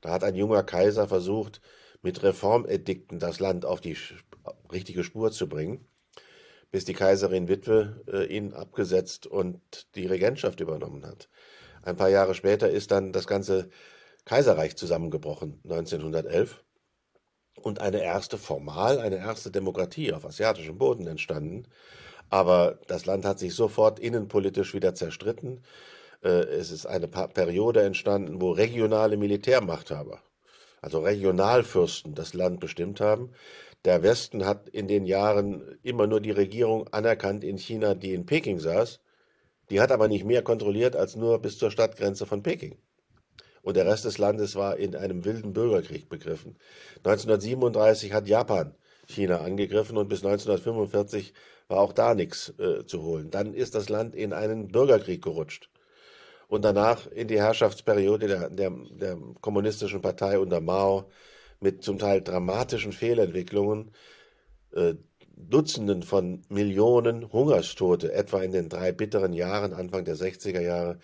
Da 0.00 0.10
hat 0.10 0.22
ein 0.22 0.36
junger 0.36 0.62
Kaiser 0.62 1.08
versucht, 1.08 1.60
mit 2.02 2.22
Reformedikten 2.22 3.18
das 3.18 3.40
Land 3.40 3.64
auf 3.64 3.80
die 3.80 3.96
richtige 4.70 5.02
Spur 5.02 5.32
zu 5.32 5.48
bringen 5.48 5.86
bis 6.76 6.84
die 6.84 6.92
Kaiserin 6.92 7.48
Witwe 7.48 8.04
äh, 8.06 8.26
ihn 8.26 8.52
abgesetzt 8.52 9.26
und 9.26 9.86
die 9.94 10.04
Regentschaft 10.04 10.60
übernommen 10.60 11.06
hat. 11.06 11.30
Ein 11.80 11.96
paar 11.96 12.10
Jahre 12.10 12.34
später 12.34 12.68
ist 12.68 12.90
dann 12.90 13.14
das 13.14 13.26
ganze 13.26 13.70
Kaiserreich 14.26 14.76
zusammengebrochen, 14.76 15.58
1911, 15.64 16.62
und 17.62 17.80
eine 17.80 18.02
erste 18.02 18.36
formal, 18.36 18.98
eine 18.98 19.16
erste 19.16 19.50
Demokratie 19.50 20.12
auf 20.12 20.26
asiatischem 20.26 20.76
Boden 20.76 21.06
entstanden. 21.06 21.66
Aber 22.28 22.78
das 22.88 23.06
Land 23.06 23.24
hat 23.24 23.38
sich 23.38 23.54
sofort 23.54 23.98
innenpolitisch 23.98 24.74
wieder 24.74 24.94
zerstritten. 24.94 25.62
Äh, 26.22 26.28
es 26.28 26.70
ist 26.70 26.84
eine 26.84 27.08
Periode 27.08 27.84
entstanden, 27.84 28.42
wo 28.42 28.50
regionale 28.50 29.16
Militärmachthaber, 29.16 30.20
also 30.82 31.00
Regionalfürsten, 31.00 32.14
das 32.14 32.34
Land 32.34 32.60
bestimmt 32.60 33.00
haben. 33.00 33.30
Der 33.86 34.02
Westen 34.02 34.44
hat 34.44 34.68
in 34.68 34.88
den 34.88 35.06
Jahren 35.06 35.78
immer 35.84 36.08
nur 36.08 36.20
die 36.20 36.32
Regierung 36.32 36.88
anerkannt 36.88 37.44
in 37.44 37.56
China, 37.56 37.94
die 37.94 38.14
in 38.14 38.26
Peking 38.26 38.58
saß. 38.58 38.98
Die 39.70 39.80
hat 39.80 39.92
aber 39.92 40.08
nicht 40.08 40.24
mehr 40.24 40.42
kontrolliert 40.42 40.96
als 40.96 41.14
nur 41.14 41.40
bis 41.40 41.56
zur 41.56 41.70
Stadtgrenze 41.70 42.26
von 42.26 42.42
Peking. 42.42 42.76
Und 43.62 43.76
der 43.76 43.86
Rest 43.86 44.04
des 44.04 44.18
Landes 44.18 44.56
war 44.56 44.76
in 44.76 44.96
einem 44.96 45.24
wilden 45.24 45.52
Bürgerkrieg 45.52 46.08
begriffen. 46.08 46.56
1937 47.04 48.12
hat 48.12 48.26
Japan 48.26 48.74
China 49.06 49.42
angegriffen 49.42 49.96
und 49.96 50.08
bis 50.08 50.24
1945 50.24 51.32
war 51.68 51.78
auch 51.78 51.92
da 51.92 52.14
nichts 52.14 52.52
äh, 52.58 52.84
zu 52.86 53.04
holen. 53.04 53.30
Dann 53.30 53.54
ist 53.54 53.76
das 53.76 53.88
Land 53.88 54.16
in 54.16 54.32
einen 54.32 54.66
Bürgerkrieg 54.66 55.22
gerutscht 55.22 55.70
und 56.48 56.64
danach 56.64 57.06
in 57.06 57.28
die 57.28 57.38
Herrschaftsperiode 57.38 58.26
der, 58.26 58.50
der, 58.50 58.72
der 58.90 59.16
kommunistischen 59.40 60.00
Partei 60.00 60.40
unter 60.40 60.60
Mao 60.60 61.08
mit 61.60 61.82
zum 61.82 61.98
Teil 61.98 62.22
dramatischen 62.22 62.92
Fehlentwicklungen, 62.92 63.92
äh, 64.72 64.94
Dutzenden 65.36 66.02
von 66.02 66.42
Millionen 66.48 67.30
Hungerstote, 67.32 68.12
etwa 68.12 68.42
in 68.42 68.52
den 68.52 68.68
drei 68.70 68.92
bitteren 68.92 69.34
Jahren 69.34 69.74
Anfang 69.74 70.04
der 70.04 70.16
60er 70.16 70.60
Jahre. 70.60 70.98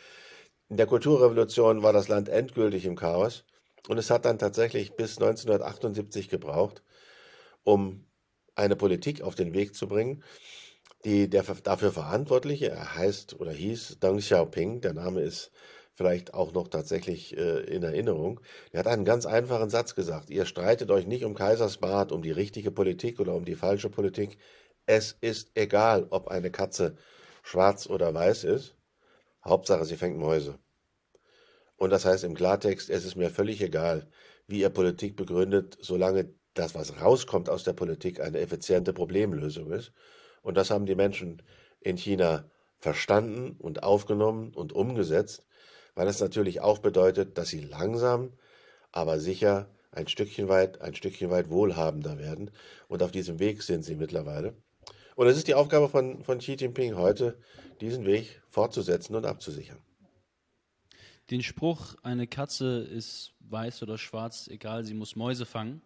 In 0.70 0.78
der 0.78 0.86
Kulturrevolution 0.86 1.82
war 1.82 1.92
das 1.92 2.08
Land 2.08 2.30
endgültig 2.30 2.86
im 2.86 2.96
Chaos 2.96 3.44
und 3.88 3.98
es 3.98 4.10
hat 4.10 4.24
dann 4.24 4.38
tatsächlich 4.38 4.96
bis 4.96 5.18
1978 5.18 6.30
gebraucht, 6.30 6.82
um 7.62 8.06
eine 8.54 8.76
Politik 8.76 9.22
auf 9.22 9.34
den 9.34 9.52
Weg 9.52 9.74
zu 9.74 9.86
bringen, 9.86 10.22
die 11.04 11.28
der 11.28 11.42
dafür 11.42 11.92
Verantwortliche, 11.92 12.70
er 12.70 12.94
heißt 12.96 13.38
oder 13.40 13.52
hieß 13.52 13.98
Deng 14.00 14.18
Xiaoping, 14.18 14.80
der 14.80 14.94
Name 14.94 15.20
ist 15.20 15.50
vielleicht 15.94 16.34
auch 16.34 16.52
noch 16.52 16.68
tatsächlich 16.68 17.36
äh, 17.36 17.60
in 17.60 17.82
Erinnerung. 17.82 18.40
Er 18.72 18.80
hat 18.80 18.86
einen 18.86 19.04
ganz 19.04 19.26
einfachen 19.26 19.70
Satz 19.70 19.94
gesagt. 19.94 20.30
Ihr 20.30 20.46
streitet 20.46 20.90
euch 20.90 21.06
nicht 21.06 21.24
um 21.24 21.34
Kaisersbad, 21.34 22.12
um 22.12 22.22
die 22.22 22.30
richtige 22.30 22.70
Politik 22.70 23.20
oder 23.20 23.34
um 23.34 23.44
die 23.44 23.56
falsche 23.56 23.90
Politik. 23.90 24.38
Es 24.86 25.16
ist 25.20 25.50
egal, 25.54 26.06
ob 26.10 26.28
eine 26.28 26.50
Katze 26.50 26.96
schwarz 27.42 27.86
oder 27.86 28.12
weiß 28.14 28.44
ist. 28.44 28.74
Hauptsache, 29.44 29.84
sie 29.84 29.96
fängt 29.96 30.18
Mäuse. 30.18 30.58
Und 31.76 31.90
das 31.90 32.04
heißt 32.04 32.24
im 32.24 32.34
Klartext, 32.34 32.90
es 32.90 33.04
ist 33.04 33.16
mir 33.16 33.30
völlig 33.30 33.60
egal, 33.60 34.08
wie 34.46 34.60
ihr 34.60 34.70
Politik 34.70 35.16
begründet, 35.16 35.76
solange 35.80 36.32
das, 36.54 36.74
was 36.74 37.00
rauskommt 37.00 37.48
aus 37.48 37.64
der 37.64 37.72
Politik, 37.72 38.20
eine 38.20 38.38
effiziente 38.38 38.92
Problemlösung 38.92 39.72
ist. 39.72 39.92
Und 40.42 40.56
das 40.56 40.70
haben 40.70 40.86
die 40.86 40.94
Menschen 40.94 41.42
in 41.80 41.96
China 41.96 42.48
verstanden 42.78 43.56
und 43.58 43.82
aufgenommen 43.82 44.52
und 44.54 44.72
umgesetzt 44.72 45.44
weil 45.94 46.08
es 46.08 46.20
natürlich 46.20 46.60
auch 46.60 46.78
bedeutet, 46.78 47.38
dass 47.38 47.48
sie 47.48 47.60
langsam, 47.60 48.32
aber 48.90 49.18
sicher 49.18 49.68
ein 49.90 50.08
Stückchen 50.08 50.48
weit, 50.48 50.80
ein 50.80 50.94
Stückchen 50.94 51.30
weit 51.30 51.50
wohlhabender 51.50 52.18
werden. 52.18 52.50
Und 52.88 53.02
auf 53.02 53.10
diesem 53.10 53.38
Weg 53.38 53.62
sind 53.62 53.84
sie 53.84 53.94
mittlerweile. 53.94 54.54
Und 55.16 55.26
es 55.26 55.36
ist 55.36 55.48
die 55.48 55.54
Aufgabe 55.54 55.88
von, 55.88 56.22
von 56.24 56.38
Xi 56.38 56.54
Jinping 56.54 56.96
heute, 56.96 57.38
diesen 57.80 58.06
Weg 58.06 58.40
fortzusetzen 58.48 59.14
und 59.14 59.26
abzusichern. 59.26 59.78
Den 61.30 61.42
Spruch, 61.42 61.94
eine 62.02 62.26
Katze 62.26 62.78
ist 62.78 63.34
weiß 63.40 63.82
oder 63.82 63.98
schwarz, 63.98 64.48
egal, 64.48 64.84
sie 64.84 64.94
muss 64.94 65.16
Mäuse 65.16 65.44
fangen, 65.44 65.82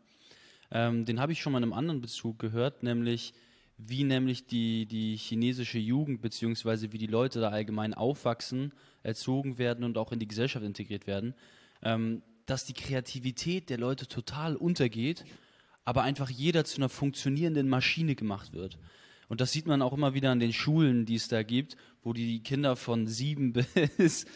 ähm, 0.71 1.05
den 1.05 1.21
habe 1.21 1.33
ich 1.33 1.41
schon 1.41 1.53
mal 1.53 1.59
in 1.59 1.65
einem 1.65 1.73
anderen 1.73 2.01
Bezug 2.01 2.39
gehört, 2.39 2.83
nämlich 2.83 3.35
wie 3.79 4.05
nämlich 4.05 4.47
die, 4.47 4.87
die 4.87 5.17
chinesische 5.17 5.79
Jugend 5.79 6.23
beziehungsweise 6.23 6.93
wie 6.93 6.99
die 6.99 7.07
Leute 7.07 7.41
da 7.41 7.51
allgemein 7.51 7.95
aufwachsen, 7.95 8.73
erzogen 9.03 9.59
werden 9.59 9.85
und 9.85 9.99
auch 9.99 10.13
in 10.13 10.19
die 10.19 10.29
Gesellschaft 10.29 10.65
integriert 10.65 11.07
werden, 11.07 11.35
ähm, 11.83 12.23
dass 12.47 12.65
die 12.65 12.73
Kreativität 12.73 13.69
der 13.71 13.79
Leute 13.79 14.07
total 14.07 14.57
untergeht, 14.57 15.25
aber 15.85 16.03
einfach 16.03 16.31
jeder 16.31 16.65
zu 16.65 16.79
einer 16.79 16.89
funktionierenden 16.89 17.69
Maschine 17.69 18.15
gemacht 18.15 18.53
wird. 18.53 18.79
Und 19.29 19.41
das 19.41 19.53
sieht 19.53 19.67
man 19.67 19.83
auch 19.83 19.93
immer 19.93 20.15
wieder 20.15 20.31
an 20.31 20.41
den 20.41 20.53
Schulen, 20.53 21.05
die 21.05 21.17
es 21.17 21.29
da 21.29 21.43
gibt, 21.43 21.77
wo 22.03 22.13
die 22.13 22.43
Kinder 22.43 22.77
von 22.77 23.07
sieben 23.07 23.53
bis 23.99 24.27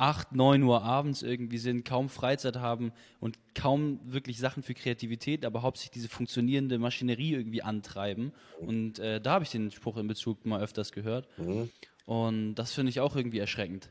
8, 0.00 0.34
9 0.34 0.62
Uhr 0.62 0.82
abends 0.82 1.22
irgendwie 1.22 1.58
sind, 1.58 1.84
kaum 1.84 2.08
Freizeit 2.08 2.56
haben 2.56 2.92
und 3.20 3.38
kaum 3.54 4.00
wirklich 4.04 4.38
Sachen 4.38 4.62
für 4.62 4.72
Kreativität, 4.72 5.44
aber 5.44 5.60
hauptsächlich 5.60 5.90
diese 5.90 6.08
funktionierende 6.08 6.78
Maschinerie 6.78 7.34
irgendwie 7.34 7.62
antreiben. 7.62 8.32
Und 8.60 8.98
äh, 8.98 9.20
da 9.20 9.32
habe 9.32 9.44
ich 9.44 9.50
den 9.50 9.70
Spruch 9.70 9.98
in 9.98 10.08
Bezug 10.08 10.46
mal 10.46 10.62
öfters 10.62 10.92
gehört. 10.92 11.28
Mhm. 11.36 11.70
Und 12.06 12.54
das 12.54 12.72
finde 12.72 12.90
ich 12.90 13.00
auch 13.00 13.14
irgendwie 13.14 13.38
erschreckend. 13.38 13.90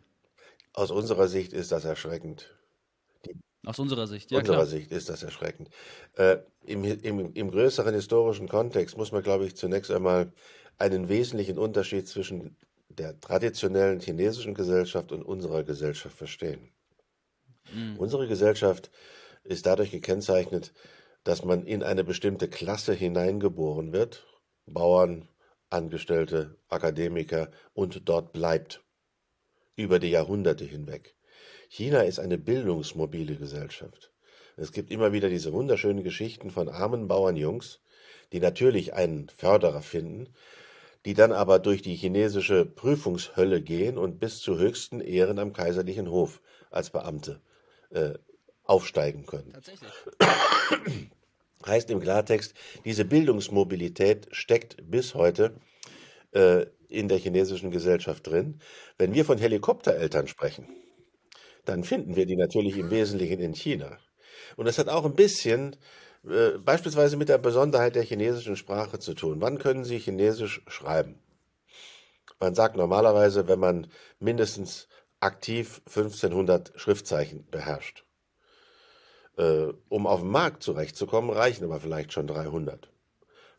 Aus 0.74 0.90
unserer 0.90 1.28
Sicht 1.28 1.54
ist 1.54 1.72
das 1.72 1.86
erschreckend. 1.86 2.58
Die 3.26 3.36
Aus 3.66 3.78
unserer 3.78 4.08
Sicht, 4.08 4.32
ja. 4.32 4.40
Aus 4.40 4.50
unserer 4.50 4.66
Sicht 4.66 4.92
ist 4.92 5.10
das 5.10 5.22
erschreckend. 5.22 5.70
Äh, 6.16 6.38
im, 6.66 6.84
im, 6.84 7.34
Im 7.34 7.52
größeren 7.52 7.94
historischen 7.94 8.48
Kontext 8.48 8.98
muss 8.98 9.12
man, 9.12 9.22
glaube 9.22 9.46
ich, 9.46 9.56
zunächst 9.56 9.92
einmal 9.92 10.34
einen 10.80 11.08
wesentlichen 11.08 11.60
Unterschied 11.60 12.08
zwischen 12.08 12.56
der 12.90 13.20
traditionellen 13.20 14.00
chinesischen 14.00 14.54
Gesellschaft 14.54 15.12
und 15.12 15.24
unserer 15.24 15.64
Gesellschaft 15.64 16.18
verstehen. 16.18 16.72
Mhm. 17.74 17.98
Unsere 17.98 18.28
Gesellschaft 18.28 18.92
ist 19.44 19.66
dadurch 19.66 19.92
gekennzeichnet, 19.92 20.74
dass 21.24 21.44
man 21.44 21.66
in 21.66 21.84
eine 21.84 22.04
bestimmte 22.04 22.50
Klasse 22.50 22.94
hineingeboren 22.94 23.94
wird, 23.94 24.26
Bauern, 24.66 25.28
Angestellte, 25.70 26.58
Akademiker 26.68 27.52
und 27.74 28.08
dort 28.10 28.34
bleibt, 28.34 28.84
über 29.76 30.00
die 30.00 30.10
Jahrhunderte 30.10 30.66
hinweg. 30.66 31.16
China 31.70 32.02
ist 32.02 32.20
eine 32.20 32.38
bildungsmobile 32.38 33.36
Gesellschaft. 33.36 34.12
Es 34.58 34.72
gibt 34.72 34.92
immer 34.92 35.14
wieder 35.14 35.30
diese 35.30 35.54
wunderschönen 35.54 36.04
Geschichten 36.04 36.50
von 36.50 36.68
armen 36.68 37.08
Bauernjungs, 37.08 37.80
die 38.34 38.40
natürlich 38.40 38.94
einen 38.94 39.30
Förderer 39.30 39.82
finden, 39.82 40.34
die 41.06 41.14
dann 41.14 41.32
aber 41.32 41.60
durch 41.60 41.82
die 41.82 41.96
chinesische 41.96 42.66
Prüfungshölle 42.66 43.62
gehen 43.62 43.98
und 43.98 44.20
bis 44.20 44.40
zu 44.40 44.58
höchsten 44.58 45.00
Ehren 45.00 45.40
am 45.40 45.54
kaiserlichen 45.54 46.10
Hof 46.10 46.42
als 46.70 46.90
Beamte 46.90 47.42
äh, 47.92 48.14
aufsteigen 48.64 49.26
können. 49.26 49.54
Tatsächlich. 49.54 49.90
Heißt 51.66 51.90
im 51.90 52.00
Klartext, 52.00 52.54
diese 52.86 53.06
Bildungsmobilität 53.06 54.28
steckt 54.32 54.78
bis 54.90 55.14
heute 55.14 55.56
äh, 56.32 56.66
in 56.88 57.08
der 57.08 57.18
chinesischen 57.18 57.72
Gesellschaft 57.72 58.28
drin. 58.28 58.60
Wenn 58.98 59.14
wir 59.14 59.26
von 59.26 59.38
Helikoptereltern 59.38 60.28
sprechen, 60.28 60.68
dann 61.66 61.84
finden 61.84 62.16
wir 62.16 62.26
die 62.26 62.36
natürlich 62.36 62.78
im 62.78 62.90
Wesentlichen 62.90 63.40
in 63.40 63.54
China. 63.54 64.00
Und 64.56 64.66
das 64.66 64.78
hat 64.78 64.90
auch 64.90 65.06
ein 65.06 65.16
bisschen 65.16 65.76
äh, 66.28 66.58
beispielsweise 66.58 67.18
mit 67.18 67.30
der 67.30 67.38
Besonderheit 67.38 67.96
der 67.96 68.04
chinesischen 68.04 68.56
Sprache 68.56 69.00
zu 69.00 69.14
tun. 69.14 69.42
Wann 69.42 69.60
können 69.60 69.84
Sie 69.84 70.00
Chinesisch 70.00 70.62
schreiben? 70.68 71.20
Man 72.40 72.56
sagt 72.56 72.78
normalerweise, 72.78 73.48
wenn 73.48 73.60
man 73.60 73.88
mindestens 74.20 74.88
aktiv 75.20 75.82
1500 75.88 76.72
Schriftzeichen 76.76 77.46
beherrscht. 77.52 78.06
Äh, 79.38 79.74
um 79.90 80.08
auf 80.08 80.22
dem 80.22 80.32
Markt 80.32 80.64
zurechtzukommen, 80.64 81.30
reichen 81.30 81.66
aber 81.66 81.80
vielleicht 81.80 82.14
schon 82.14 82.28
300. 82.28 82.92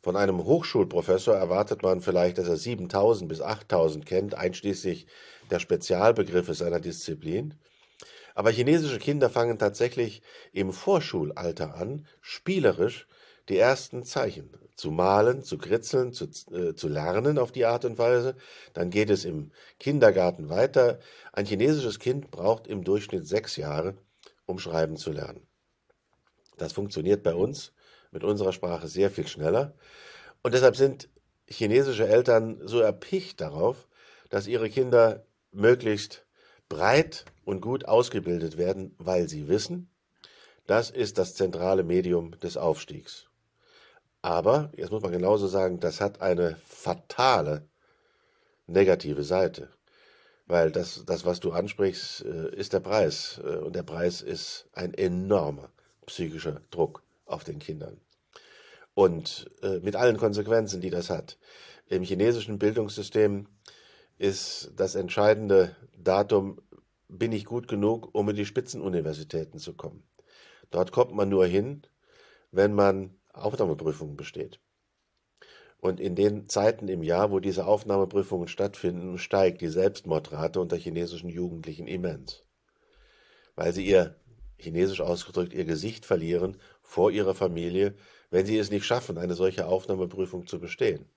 Von 0.02 0.16
einem 0.16 0.44
Hochschulprofessor 0.44 1.34
erwartet 1.34 1.82
man 1.82 2.00
vielleicht, 2.00 2.38
dass 2.38 2.48
er 2.48 2.56
7000 2.56 3.28
bis 3.28 3.42
8000 3.42 4.06
kennt, 4.06 4.34
einschließlich 4.34 5.06
der 5.50 5.58
Spezialbegriffe 5.58 6.54
seiner 6.54 6.80
Disziplin. 6.80 7.54
Aber 8.34 8.50
chinesische 8.50 8.98
Kinder 8.98 9.30
fangen 9.30 9.58
tatsächlich 9.58 10.22
im 10.52 10.72
Vorschulalter 10.72 11.74
an, 11.74 12.06
spielerisch 12.20 13.06
die 13.48 13.58
ersten 13.58 14.04
Zeichen 14.04 14.50
zu 14.76 14.90
malen, 14.90 15.42
zu 15.42 15.58
kritzeln, 15.58 16.12
zu, 16.12 16.24
äh, 16.52 16.74
zu 16.74 16.88
lernen 16.88 17.38
auf 17.38 17.52
die 17.52 17.66
Art 17.66 17.84
und 17.84 17.98
Weise. 17.98 18.36
Dann 18.72 18.90
geht 18.90 19.10
es 19.10 19.24
im 19.24 19.50
Kindergarten 19.78 20.48
weiter. 20.48 21.00
Ein 21.32 21.46
chinesisches 21.46 21.98
Kind 21.98 22.30
braucht 22.30 22.66
im 22.66 22.84
Durchschnitt 22.84 23.26
sechs 23.26 23.56
Jahre, 23.56 23.94
um 24.46 24.58
schreiben 24.58 24.96
zu 24.96 25.12
lernen. 25.12 25.46
Das 26.56 26.72
funktioniert 26.72 27.22
bei 27.22 27.34
uns 27.34 27.72
mit 28.10 28.24
unserer 28.24 28.52
Sprache 28.52 28.88
sehr 28.88 29.10
viel 29.10 29.26
schneller. 29.26 29.74
Und 30.42 30.54
deshalb 30.54 30.76
sind 30.76 31.08
chinesische 31.46 32.06
Eltern 32.06 32.60
so 32.64 32.80
erpicht 32.80 33.40
darauf, 33.40 33.88
dass 34.30 34.46
ihre 34.46 34.70
Kinder 34.70 35.24
möglichst 35.52 36.24
breit 36.70 37.26
und 37.44 37.60
gut 37.60 37.84
ausgebildet 37.84 38.56
werden, 38.56 38.94
weil 38.96 39.28
sie 39.28 39.48
wissen, 39.48 39.90
das 40.66 40.88
ist 40.88 41.18
das 41.18 41.34
zentrale 41.34 41.82
Medium 41.82 42.38
des 42.40 42.56
Aufstiegs. 42.56 43.26
Aber, 44.22 44.70
jetzt 44.76 44.90
muss 44.90 45.02
man 45.02 45.12
genauso 45.12 45.48
sagen, 45.48 45.80
das 45.80 46.00
hat 46.00 46.22
eine 46.22 46.56
fatale 46.66 47.68
negative 48.66 49.24
Seite. 49.24 49.68
Weil 50.46 50.70
das, 50.70 51.04
das 51.06 51.24
was 51.24 51.40
du 51.40 51.52
ansprichst, 51.52 52.24
äh, 52.24 52.54
ist 52.54 52.72
der 52.72 52.80
Preis. 52.80 53.40
Äh, 53.44 53.56
und 53.56 53.74
der 53.74 53.82
Preis 53.82 54.20
ist 54.20 54.68
ein 54.72 54.94
enormer 54.94 55.70
psychischer 56.06 56.60
Druck 56.70 57.02
auf 57.24 57.44
den 57.44 57.58
Kindern. 57.58 58.00
Und 58.94 59.50
äh, 59.62 59.78
mit 59.80 59.96
allen 59.96 60.18
Konsequenzen, 60.18 60.80
die 60.80 60.90
das 60.90 61.08
hat. 61.10 61.38
Im 61.86 62.02
chinesischen 62.02 62.58
Bildungssystem 62.58 63.46
ist 64.20 64.72
das 64.76 64.96
entscheidende 64.96 65.74
Datum, 65.96 66.60
bin 67.08 67.32
ich 67.32 67.46
gut 67.46 67.68
genug, 67.68 68.10
um 68.12 68.28
in 68.28 68.36
die 68.36 68.44
Spitzenuniversitäten 68.44 69.58
zu 69.58 69.72
kommen. 69.72 70.02
Dort 70.70 70.92
kommt 70.92 71.14
man 71.14 71.30
nur 71.30 71.46
hin, 71.46 71.86
wenn 72.52 72.74
man 72.74 73.16
Aufnahmeprüfungen 73.32 74.16
besteht. 74.16 74.60
Und 75.78 76.00
in 76.00 76.16
den 76.16 76.50
Zeiten 76.50 76.88
im 76.88 77.02
Jahr, 77.02 77.30
wo 77.30 77.40
diese 77.40 77.64
Aufnahmeprüfungen 77.64 78.46
stattfinden, 78.46 79.16
steigt 79.16 79.62
die 79.62 79.68
Selbstmordrate 79.68 80.60
unter 80.60 80.76
chinesischen 80.76 81.30
Jugendlichen 81.30 81.86
immens. 81.86 82.44
Weil 83.56 83.72
sie 83.72 83.86
ihr, 83.86 84.16
chinesisch 84.58 85.00
ausgedrückt, 85.00 85.54
ihr 85.54 85.64
Gesicht 85.64 86.04
verlieren 86.04 86.58
vor 86.82 87.10
ihrer 87.10 87.34
Familie, 87.34 87.94
wenn 88.28 88.44
sie 88.44 88.58
es 88.58 88.70
nicht 88.70 88.84
schaffen, 88.84 89.16
eine 89.16 89.34
solche 89.34 89.66
Aufnahmeprüfung 89.66 90.46
zu 90.46 90.60
bestehen. 90.60 91.08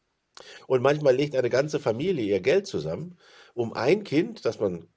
Und 0.67 0.81
manchmal 0.81 1.15
legt 1.15 1.35
eine 1.35 1.49
ganze 1.49 1.79
Familie 1.79 2.25
ihr 2.25 2.39
Geld 2.39 2.67
zusammen, 2.67 3.17
um 3.53 3.73
ein 3.73 4.03
Kind, 4.03 4.45
das 4.45 4.59
man 4.59 4.87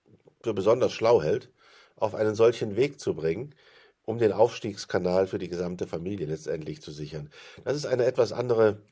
für 0.43 0.55
besonders 0.55 0.93
schlau 0.93 1.23
hält, 1.23 1.51
auf 1.97 2.15
einen 2.15 2.35
solchen 2.35 2.77
Weg 2.77 3.01
zu 3.01 3.15
bringen, 3.15 3.55
um 4.05 4.19
den 4.19 4.33
Aufstiegskanal 4.33 5.27
für 5.27 5.39
die 5.39 5.49
gesamte 5.49 5.87
Familie 5.87 6.27
letztendlich 6.27 6.81
zu 6.81 6.93
sichern. 6.93 7.31
Das 7.65 7.77
ist 7.77 7.87
eine 7.87 8.05
etwas 8.05 8.33
andere, 8.33 8.83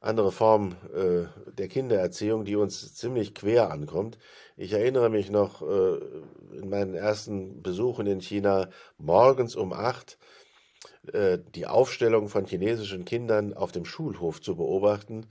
andere 0.00 0.32
Form 0.32 0.76
äh, 0.94 1.26
der 1.52 1.68
Kindererziehung, 1.68 2.44
die 2.44 2.56
uns 2.56 2.94
ziemlich 2.94 3.34
quer 3.34 3.70
ankommt. 3.70 4.18
Ich 4.56 4.72
erinnere 4.72 5.10
mich 5.10 5.30
noch 5.30 5.62
äh, 5.62 5.98
in 6.56 6.68
meinen 6.68 6.94
ersten 6.94 7.62
Besuchen 7.62 8.06
in 8.06 8.20
China 8.20 8.68
morgens 8.98 9.54
um 9.54 9.72
acht 9.72 10.18
äh, 11.12 11.38
die 11.54 11.66
Aufstellung 11.66 12.28
von 12.28 12.44
chinesischen 12.44 13.04
Kindern 13.04 13.54
auf 13.54 13.72
dem 13.72 13.84
Schulhof 13.84 14.40
zu 14.40 14.56
beobachten. 14.56 15.26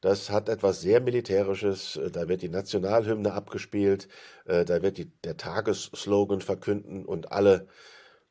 Das 0.00 0.30
hat 0.30 0.48
etwas 0.48 0.80
sehr 0.80 1.00
Militärisches. 1.00 1.96
Äh, 1.96 2.10
da 2.10 2.28
wird 2.28 2.42
die 2.42 2.48
Nationalhymne 2.48 3.32
abgespielt, 3.32 4.08
äh, 4.44 4.64
da 4.64 4.82
wird 4.82 4.98
die, 4.98 5.06
der 5.24 5.36
Tagesslogan 5.36 6.40
verkünden 6.40 7.04
und 7.04 7.32
alle 7.32 7.66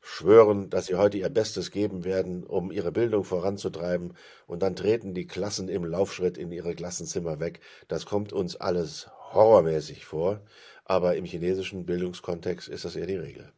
schwören, 0.00 0.70
dass 0.70 0.86
sie 0.86 0.94
heute 0.94 1.18
ihr 1.18 1.28
Bestes 1.28 1.70
geben 1.70 2.04
werden, 2.04 2.44
um 2.44 2.70
ihre 2.70 2.92
Bildung 2.92 3.24
voranzutreiben. 3.24 4.14
Und 4.46 4.62
dann 4.62 4.76
treten 4.76 5.12
die 5.12 5.26
Klassen 5.26 5.68
im 5.68 5.84
Laufschritt 5.84 6.38
in 6.38 6.52
ihre 6.52 6.74
Klassenzimmer 6.74 7.40
weg. 7.40 7.60
Das 7.88 8.06
kommt 8.06 8.32
uns 8.32 8.56
alles 8.56 9.10
horrormäßig 9.32 10.04
vor. 10.06 10.40
Aber 10.84 11.16
im 11.16 11.26
chinesischen 11.26 11.84
Bildungskontext 11.84 12.68
ist 12.68 12.86
das 12.86 12.96
eher 12.96 13.06
die 13.06 13.16
Regel. 13.16 13.52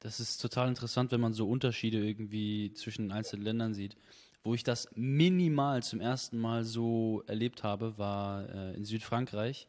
Das 0.00 0.20
ist 0.20 0.38
total 0.38 0.68
interessant, 0.68 1.12
wenn 1.12 1.20
man 1.20 1.34
so 1.34 1.48
Unterschiede 1.48 1.98
irgendwie 1.98 2.72
zwischen 2.72 3.10
einzelnen 3.10 3.44
Ländern 3.44 3.74
sieht. 3.74 3.96
Wo 4.44 4.54
ich 4.54 4.62
das 4.62 4.88
minimal 4.94 5.82
zum 5.82 6.00
ersten 6.00 6.38
Mal 6.38 6.64
so 6.64 7.24
erlebt 7.26 7.64
habe, 7.64 7.98
war 7.98 8.48
äh, 8.48 8.74
in 8.74 8.84
Südfrankreich, 8.84 9.66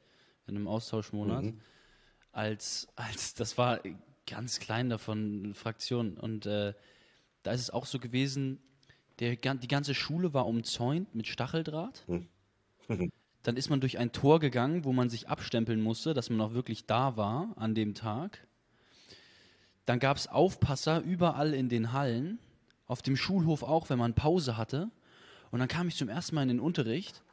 in 0.48 0.56
einem 0.56 0.68
Austauschmonat. 0.68 1.46
Mhm. 1.46 1.62
Als, 2.34 2.88
als, 2.96 3.34
das 3.34 3.58
war 3.58 3.80
ganz 4.28 4.60
klein 4.60 4.90
davon, 4.90 5.54
Fraktion. 5.54 6.18
Und 6.18 6.46
äh, 6.46 6.74
da 7.44 7.52
ist 7.52 7.62
es 7.62 7.70
auch 7.70 7.86
so 7.86 8.00
gewesen, 8.00 8.60
der, 9.20 9.36
die 9.36 9.68
ganze 9.68 9.94
Schule 9.94 10.34
war 10.34 10.46
umzäunt 10.46 11.16
mit 11.16 11.28
Stacheldraht. 11.28 12.04
Mhm. 12.08 12.28
Dann 13.44 13.58
ist 13.58 13.70
man 13.70 13.80
durch 13.80 14.00
ein 14.00 14.12
Tor 14.12 14.40
gegangen, 14.40 14.86
wo 14.86 14.92
man 14.92 15.10
sich 15.10 15.30
abstempeln 15.30 15.80
musste, 15.80 16.14
dass 16.14 16.30
man 16.30 16.42
auch 16.42 16.54
wirklich 16.54 16.86
da 16.88 17.16
war 17.16 17.54
an 17.58 17.76
dem 17.76 17.94
Tag. 17.94 18.46
Dann 19.86 20.00
gab 20.00 20.18
es 20.18 20.28
Aufpasser 20.28 21.02
überall 21.02 21.54
in 21.54 21.70
den 21.70 21.94
Hallen, 21.94 22.40
auf 22.88 23.02
dem 23.02 23.18
Schulhof 23.18 23.64
auch, 23.64 23.90
wenn 23.90 24.00
man 24.00 24.14
Pause 24.14 24.58
hatte. 24.58 24.90
Und 25.52 25.60
dann 25.60 25.68
kam 25.68 25.88
ich 25.88 25.96
zum 25.96 26.10
ersten 26.10 26.36
Mal 26.36 26.44
in 26.44 26.50
den 26.50 26.60
Unterricht 26.60 27.24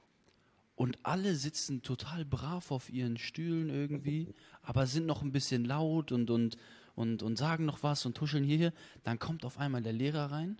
und 0.76 0.98
alle 1.02 1.34
sitzen 1.34 1.82
total 1.82 2.24
brav 2.24 2.70
auf 2.70 2.90
ihren 2.90 3.18
Stühlen 3.18 3.68
irgendwie, 3.68 4.28
aber 4.62 4.86
sind 4.86 5.06
noch 5.06 5.22
ein 5.22 5.32
bisschen 5.32 5.64
laut 5.64 6.12
und, 6.12 6.30
und, 6.30 6.56
und, 6.94 7.22
und 7.22 7.36
sagen 7.36 7.64
noch 7.64 7.82
was 7.82 8.06
und 8.06 8.16
tuscheln 8.16 8.44
hier. 8.44 8.72
Dann 9.04 9.18
kommt 9.18 9.44
auf 9.44 9.58
einmal 9.58 9.82
der 9.82 9.92
Lehrer 9.92 10.30
rein 10.30 10.58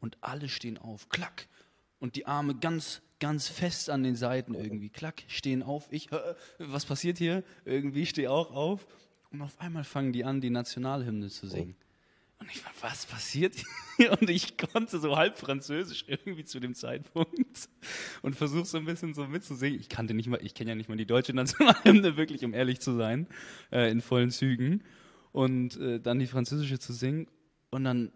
und 0.00 0.18
alle 0.20 0.48
stehen 0.48 0.78
auf. 0.78 1.08
Klack! 1.08 1.48
Und 1.98 2.16
die 2.16 2.26
Arme 2.26 2.54
ganz, 2.54 3.02
ganz 3.18 3.48
fest 3.48 3.90
an 3.90 4.02
den 4.02 4.16
Seiten 4.16 4.54
irgendwie. 4.54 4.88
Klack, 4.88 5.22
stehen 5.28 5.62
auf. 5.62 5.86
Ich, 5.90 6.08
was 6.58 6.86
passiert 6.86 7.18
hier? 7.18 7.44
Irgendwie 7.66 8.06
stehe 8.06 8.30
auch 8.30 8.52
auf. 8.52 8.86
Und 9.30 9.42
auf 9.42 9.60
einmal 9.60 9.84
fangen 9.84 10.12
die 10.12 10.24
an, 10.24 10.40
die 10.40 10.50
Nationalhymne 10.50 11.28
zu 11.28 11.46
singen. 11.46 11.76
Und 12.40 12.50
ich 12.50 12.64
war, 12.64 12.72
was 12.80 13.06
passiert 13.06 13.54
hier? 13.96 14.12
Und 14.20 14.30
ich 14.30 14.56
konnte 14.56 14.98
so 14.98 15.16
halb 15.16 15.36
Französisch 15.36 16.04
irgendwie 16.06 16.44
zu 16.44 16.58
dem 16.58 16.74
Zeitpunkt 16.74 17.68
und 18.22 18.34
versuche 18.34 18.64
so 18.64 18.78
ein 18.78 18.86
bisschen 18.86 19.12
so 19.12 19.26
mitzusingen. 19.26 19.78
Ich 19.78 19.90
kannte 19.90 20.14
nicht 20.14 20.26
mal, 20.26 20.40
ich 20.42 20.54
kenne 20.54 20.70
ja 20.70 20.74
nicht 20.74 20.88
mal 20.88 20.96
die 20.96 21.04
deutsche 21.04 21.34
Nationalhymne, 21.34 22.16
wirklich, 22.16 22.42
um 22.42 22.54
ehrlich 22.54 22.80
zu 22.80 22.96
sein, 22.96 23.26
äh, 23.70 23.90
in 23.90 24.00
vollen 24.00 24.30
Zügen. 24.30 24.82
Und 25.32 25.76
äh, 25.76 26.00
dann 26.00 26.18
die 26.18 26.26
französische 26.26 26.78
zu 26.78 26.94
singen. 26.94 27.26
Und 27.68 27.84
dann 27.84 28.10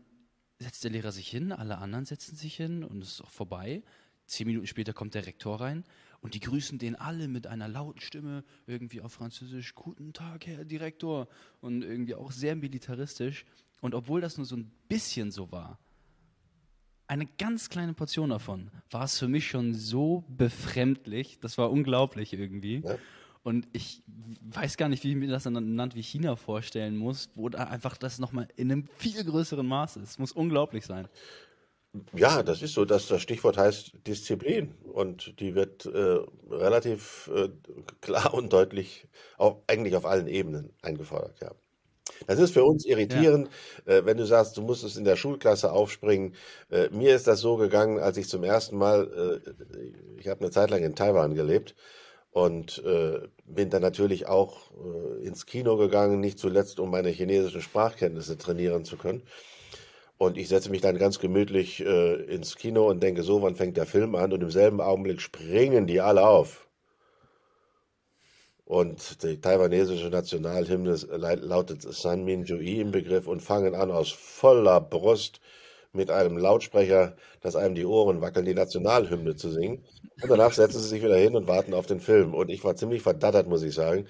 setzt 0.59 0.85
der 0.85 0.91
Lehrer 0.91 1.13
sich 1.13 1.29
hin, 1.29 1.53
alle 1.53 1.77
anderen 1.79 2.07
setzen 2.07 2.35
sich 2.35 2.57
hin 2.57 2.83
und 2.83 3.03
es 3.03 3.13
ist 3.13 3.21
auch 3.21 3.31
vorbei. 3.31 3.83
Zehn 4.27 4.47
Minuten 4.47 4.67
später 4.67 4.95
kommt 4.95 5.15
der 5.15 5.27
Rektor 5.27 5.61
rein 5.61 5.85
und 6.25 6.33
die 6.33 6.41
grüßen 6.41 6.79
den 6.79 6.97
alle 6.97 7.29
mit 7.29 7.47
einer 7.47 7.69
lauten 7.69 8.01
Stimme, 8.01 8.45
irgendwie 8.67 9.03
auf 9.03 9.13
Französisch, 9.13 9.75
Guten 9.75 10.15
Tag, 10.15 10.47
Herr 10.47 10.65
Direktor. 10.65 11.29
Und 11.61 11.83
irgendwie 11.83 12.15
auch 12.15 12.33
sehr 12.33 12.57
militaristisch. 12.57 13.45
Und 13.85 13.95
obwohl 13.95 14.23
das 14.23 14.39
nur 14.39 14.47
so 14.47 14.57
ein 14.57 14.71
bisschen 14.89 15.31
so 15.31 15.53
war, 15.53 15.79
eine 17.07 17.27
ganz 17.27 17.69
kleine 17.69 17.93
Portion 17.93 18.31
davon, 18.31 18.71
war 18.91 19.05
es 19.05 19.19
für 19.19 19.29
mich 19.29 19.47
schon 19.47 19.75
so 19.75 20.25
befremdlich. 20.27 21.39
Das 21.43 21.59
war 21.59 21.71
unglaublich 21.71 22.33
irgendwie. 22.33 22.81
Ja. 22.83 22.97
Und 23.43 23.69
ich 23.75 24.03
weiß 24.41 24.79
gar 24.79 24.89
nicht, 24.89 25.05
wie 25.05 25.11
ich 25.11 25.17
mir 25.17 25.29
das 25.29 25.45
in 25.45 25.55
einem 25.55 25.77
Land 25.77 25.97
wie 25.97 26.03
China 26.03 26.35
vorstellen 26.37 26.97
muss, 26.97 27.29
wo 27.35 27.51
da 27.51 27.65
einfach 27.65 27.99
das 27.99 28.19
nochmal 28.19 28.49
in 28.57 28.73
einem 28.73 28.89
viel 28.97 29.23
größeren 29.23 29.67
Maß 29.67 29.99
ist. 29.99 30.13
Es 30.13 30.19
muss 30.19 30.33
unglaublich 30.33 30.87
sein. 30.87 31.07
Ja, 32.15 32.43
das 32.43 32.63
ist 32.63 32.73
so, 32.73 32.87
dass 32.87 33.07
das 33.09 33.21
Stichwort 33.21 33.59
heißt 33.59 33.99
Disziplin 34.07 34.75
und 34.95 35.39
die 35.41 35.55
wird 35.55 35.85
äh, 35.85 36.21
relativ 36.51 37.31
äh, 37.35 37.51
klar 38.01 38.33
und 38.33 38.51
deutlich 38.51 39.09
auch 39.37 39.63
eigentlich 39.67 39.95
auf 39.95 40.07
allen 40.07 40.27
Ebenen 40.27 40.73
eingefordert, 40.81 41.39
ja. 41.43 41.51
Das 42.27 42.39
ist 42.39 42.53
für 42.53 42.65
uns 42.65 42.85
irritierend, 42.85 43.49
ja. 43.87 43.95
äh, 43.95 44.07
wenn 44.07 44.17
du 44.17 44.27
sagst, 44.27 44.57
du 44.57 44.63
musst 44.63 44.85
es 44.85 44.97
in 44.97 45.05
der 45.05 45.17
Schulklasse 45.17 45.73
aufspringen. 45.73 46.35
Äh, 46.71 46.89
mir 46.91 47.15
ist 47.15 47.27
das 47.27 47.41
so 47.41 47.57
gegangen, 47.57 47.99
als 47.99 48.17
ich 48.17 48.29
zum 48.29 48.45
ersten 48.45 48.77
Mal, 48.77 49.41
äh, 49.47 50.21
ich 50.21 50.29
habe 50.29 50.41
eine 50.41 50.51
Zeit 50.51 50.71
lang 50.71 50.83
in 50.83 50.95
Taiwan 50.95 51.35
gelebt 51.35 51.75
und 52.33 52.83
äh, 52.85 53.21
bin 53.47 53.71
dann 53.71 53.83
natürlich 53.83 54.27
auch 54.27 54.71
äh, 54.73 55.27
ins 55.27 55.47
Kino 55.47 55.77
gegangen, 55.77 56.21
nicht 56.21 56.39
zuletzt, 56.39 56.81
um 56.81 56.91
meine 56.91 57.11
chinesischen 57.11 57.63
Sprachkenntnisse 57.63 58.37
trainieren 58.39 58.85
zu 58.85 58.97
können. 58.97 59.23
Und 60.19 60.39
ich 60.39 60.49
setze 60.49 60.71
mich 60.71 60.81
dann 60.81 60.99
ganz 60.99 61.19
gemütlich 61.21 61.81
äh, 61.85 62.15
ins 62.25 62.57
Kino 62.57 62.89
und 62.89 63.03
denke 63.03 63.23
so, 63.23 63.43
wann 63.43 63.57
fängt 63.57 63.77
der 63.77 63.87
Film 63.87 64.15
an? 64.17 64.33
Und 64.33 64.43
im 64.43 64.51
selben 64.51 64.81
Augenblick 64.81 65.21
springen 65.21 65.87
die 65.87 66.01
alle 66.01 66.27
auf. 66.27 66.64
Und 68.65 69.23
die 69.23 69.41
taiwanesische 69.41 70.09
Nationalhymne 70.09 70.95
lautet 71.37 71.83
San 71.83 72.25
Min 72.25 72.45
Jui 72.45 72.81
im 72.81 72.93
Begriff 72.93 73.27
und 73.27 73.43
fangen 73.43 73.75
an 73.75 73.91
aus 73.91 74.11
voller 74.11 74.81
Brust 74.81 75.41
mit 75.93 76.11
einem 76.11 76.39
Lautsprecher, 76.39 77.15
dass 77.41 77.57
einem 77.57 77.75
die 77.75 77.85
Ohren 77.85 78.21
wackeln, 78.21 78.47
die 78.47 78.55
Nationalhymne 78.55 79.37
zu 79.37 79.51
singen. 79.51 79.85
Und 80.21 80.31
danach 80.31 80.53
setzen 80.53 80.81
sie 80.81 80.89
sich 80.89 81.03
wieder 81.03 81.17
hin 81.17 81.37
und 81.37 81.47
warten 81.47 81.75
auf 81.75 81.87
den 81.87 82.01
Film. 82.01 82.35
Und 82.35 82.51
ich 82.51 82.65
war 82.65 82.75
ziemlich 82.75 83.03
verdattert, 83.03 83.49
muss 83.49 83.63
ich 83.63 83.75
sagen, 83.75 84.07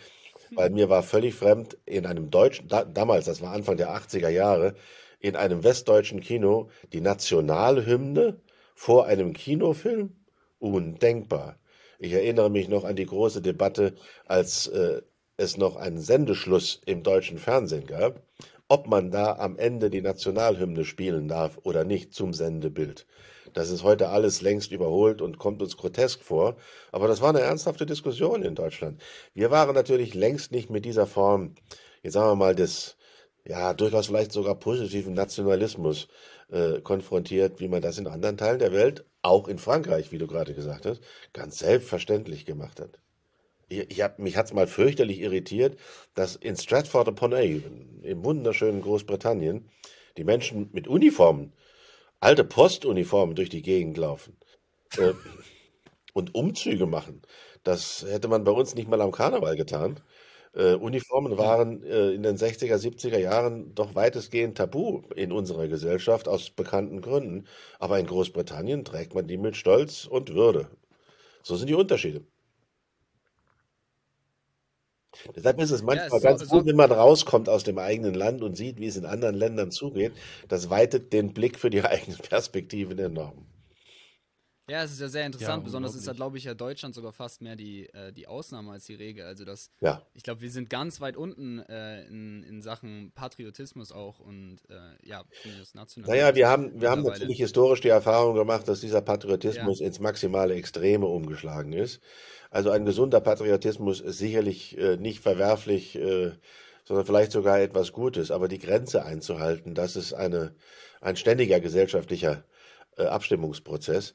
weil 0.55 0.71
mir 0.71 0.89
war 0.89 1.03
völlig 1.03 1.35
fremd 1.35 1.77
in 1.85 2.07
einem 2.07 2.31
deutschen, 2.31 2.69
da, 2.69 2.85
damals, 2.85 3.27
das 3.27 3.43
war 3.43 3.53
Anfang 3.53 3.77
der 3.77 3.91
80er 3.91 4.29
Jahre, 4.29 4.75
in 5.21 5.37
einem 5.37 5.65
westdeutschen 5.65 6.21
Kino 6.21 6.69
die 6.93 7.01
Nationalhymne 7.01 8.41
vor 8.75 9.07
einem 9.07 9.33
Kinofilm? 9.33 10.17
Undenkbar. 10.59 11.59
Ich 12.05 12.13
erinnere 12.13 12.51
mich 12.51 12.69
noch 12.69 12.85
an 12.85 12.97
die 12.97 13.07
große 13.07 13.41
Debatte, 13.41 13.95
als 14.27 14.67
äh, 14.67 15.03
es 15.37 15.57
noch 15.57 15.77
einen 15.77 15.99
Sendeschluss 15.99 16.81
im 16.87 17.03
deutschen 17.03 17.39
Fernsehen 17.39 17.87
gab 17.87 18.23
ob 18.69 18.87
man 18.87 19.11
da 19.11 19.37
am 19.37 19.59
Ende 19.59 19.91
die 19.91 20.01
Nationalhymne 20.01 20.85
spielen 20.85 21.29
darf 21.29 21.59
oder 21.63 21.85
nicht 21.85 22.15
zum 22.15 22.33
Sendebild. 22.33 23.07
Das 23.53 23.71
ist 23.71 23.83
heute 23.83 24.09
alles 24.09 24.41
längst 24.41 24.73
überholt 24.73 25.21
und 25.21 25.39
kommt 25.39 25.63
uns 25.63 25.77
grotesk 25.77 26.23
vor. 26.23 26.57
Aber 26.91 27.07
das 27.07 27.21
war 27.21 27.29
eine 27.29 27.41
ernsthafte 27.41 27.87
Diskussion 27.87 28.43
in 28.43 28.55
Deutschland. 28.55 29.03
Wir 29.35 29.51
waren 29.51 29.75
natürlich 29.75 30.15
längst 30.15 30.51
nicht 30.51 30.71
mit 30.71 30.85
dieser 30.85 31.07
Form, 31.07 31.55
jetzt 32.03 32.15
sagen 32.15 32.31
wir 32.31 32.37
mal, 32.37 32.55
des, 32.55 32.97
ja, 33.45 33.75
durchaus 33.75 34.07
vielleicht 34.07 34.33
sogar 34.33 34.55
positiven 34.57 35.15
Nationalismus 35.15 36.09
äh, 36.51 36.81
konfrontiert, 36.81 37.61
wie 37.61 37.69
man 37.69 37.83
das 37.83 37.99
in 37.99 38.07
anderen 38.07 38.39
Teilen 38.39 38.59
der 38.59 38.73
Welt, 38.73 39.05
auch 39.25 39.49
in 39.49 39.59
Frankreich, 39.59 40.13
wie 40.13 40.19
du 40.19 40.27
gerade 40.27 40.55
gesagt 40.55 40.87
hast, 40.87 41.01
ganz 41.33 41.59
selbstverständlich 41.59 42.45
gemacht 42.45 42.81
hat. 42.81 43.01
Ich 43.69 44.03
hab, 44.03 44.19
mich 44.19 44.37
hat 44.37 44.47
es 44.47 44.53
mal 44.53 44.67
fürchterlich 44.67 45.21
irritiert, 45.21 45.79
dass 46.15 46.37
in 46.37 46.57
Stratford 46.57 47.09
upon 47.09 47.33
Avon, 47.33 48.01
im 48.03 48.25
wunderschönen 48.25 48.83
Großbritannien, 48.83 49.69
die 50.19 50.25
Menschen 50.25 50.69
mit 50.73 50.87
Uniformen, 50.87 51.55
alte 52.21 52.45
Postuniformen 52.45 53.35
durch 53.35 53.49
die 53.49 53.63
Gegend 53.63 53.97
laufen 53.97 54.37
äh, 54.99 55.15
und 56.13 56.35
Umzüge 56.35 56.87
machen. 56.87 57.23
Das 57.65 58.05
hätte 58.07 58.29
man 58.29 58.45
bei 58.45 58.53
uns 58.53 58.75
nicht 58.75 58.89
mal 58.89 59.01
am 59.01 59.11
Karneval 59.11 59.57
getan. 59.57 59.99
Äh, 60.55 60.75
Uniformen 60.75 61.37
waren 61.37 61.83
äh, 61.83 62.11
in 62.11 62.23
den 62.23 62.37
60er, 62.37 62.77
70er 62.79 63.19
Jahren 63.19 63.75
doch 63.75 63.95
weitestgehend 63.95 64.57
tabu 64.57 65.03
in 65.17 65.33
unserer 65.33 65.69
Gesellschaft 65.69 66.29
aus 66.29 66.51
bekannten 66.51 67.01
Gründen. 67.01 67.47
Aber 67.79 67.99
in 67.99 68.07
Großbritannien 68.07 68.85
trägt 68.85 69.15
man 69.15 69.27
die 69.27 69.37
mit 69.37 69.57
Stolz 69.57 70.07
und 70.07 70.35
Würde. 70.35 70.69
So 71.43 71.57
sind 71.57 71.69
die 71.69 71.75
Unterschiede. 71.75 72.25
Deshalb 75.37 75.61
ist 75.61 75.71
es 75.71 75.83
manchmal 75.83 76.21
ja, 76.21 76.31
ganz 76.31 76.43
so, 76.43 76.57
gut, 76.57 76.67
wenn 76.67 76.77
man 76.77 76.91
rauskommt 76.91 77.49
aus 77.49 77.65
dem 77.65 77.79
eigenen 77.79 78.15
Land 78.15 78.43
und 78.43 78.57
sieht, 78.57 78.79
wie 78.79 78.87
es 78.87 78.97
in 78.97 79.07
anderen 79.07 79.35
Ländern 79.35 79.71
zugeht. 79.71 80.13
Das 80.49 80.71
weitet 80.71 81.13
den 81.13 81.33
Blick 81.35 81.59
für 81.59 81.71
die 81.71 81.83
eigenen 81.85 82.19
Perspektiven 82.19 82.99
enorm. 82.99 83.47
Ja, 84.67 84.83
es 84.83 84.93
ist 84.93 85.01
ja 85.01 85.09
sehr 85.09 85.27
interessant. 85.27 85.63
Ja, 85.63 85.65
Besonders 85.65 85.95
ist 85.95 86.09
da, 86.09 86.13
glaube 86.13 86.39
ich, 86.39 86.45
ja 86.45 86.55
Deutschland 86.55 86.95
sogar 86.95 87.13
fast 87.13 87.43
mehr 87.43 87.55
die, 87.55 87.87
äh, 87.91 88.13
die 88.13 88.27
Ausnahme 88.27 88.73
als 88.73 88.87
die 88.87 88.95
Regel. 88.95 89.27
Also 89.27 89.45
das, 89.45 89.71
ja. 89.81 90.01
ich 90.15 90.23
glaube, 90.23 90.41
wir 90.41 90.51
sind 90.51 90.71
ganz 90.71 91.03
weit 91.03 91.19
unten 91.19 91.59
äh, 91.59 92.07
in, 92.07 92.43
in 92.45 92.63
Sachen 92.63 93.13
Patriotismus 93.15 93.93
auch 93.93 94.21
und 94.21 94.61
äh, 94.71 95.07
ja, 95.07 95.23
nationale. 95.75 96.13
Naja, 96.13 96.35
wir 96.35 96.49
haben, 96.49 96.81
wir 96.81 96.91
haben 96.91 97.03
natürlich 97.03 97.39
historisch 97.39 97.83
die 97.83 97.89
Erfahrung 97.89 98.35
gemacht, 98.35 98.67
dass 98.67 98.81
dieser 98.81 99.03
Patriotismus 99.03 99.81
ja. 99.81 99.87
ins 99.87 100.01
maximale 100.01 100.55
Extreme 100.55 101.07
umgeschlagen 101.07 101.75
ist. 101.75 102.01
Also 102.51 102.71
ein 102.71 102.87
gesunder 102.87 103.21
Patriotismus 103.21 104.01
ist 104.01 104.17
sicherlich 104.17 104.79
äh, 104.79 104.97
nicht 104.97 105.21
verwerflich, 105.21 105.97
äh, 105.97 106.33
sondern 106.85 107.05
vielleicht 107.05 107.33
sogar 107.33 107.61
etwas 107.61 107.93
Gutes. 107.93 108.31
Aber 108.31 108.49
die 108.49 108.61
Grenze 108.61 109.05
einzuhalten, 109.05 109.75
das 109.75 109.95
ist 109.95 110.15
eine, 110.15 110.55
ein 111.03 111.17
ständiger 111.17 111.61
gesellschaftlicher 111.61 112.45
äh, 112.97 113.05
Abstimmungsprozess 113.05 114.15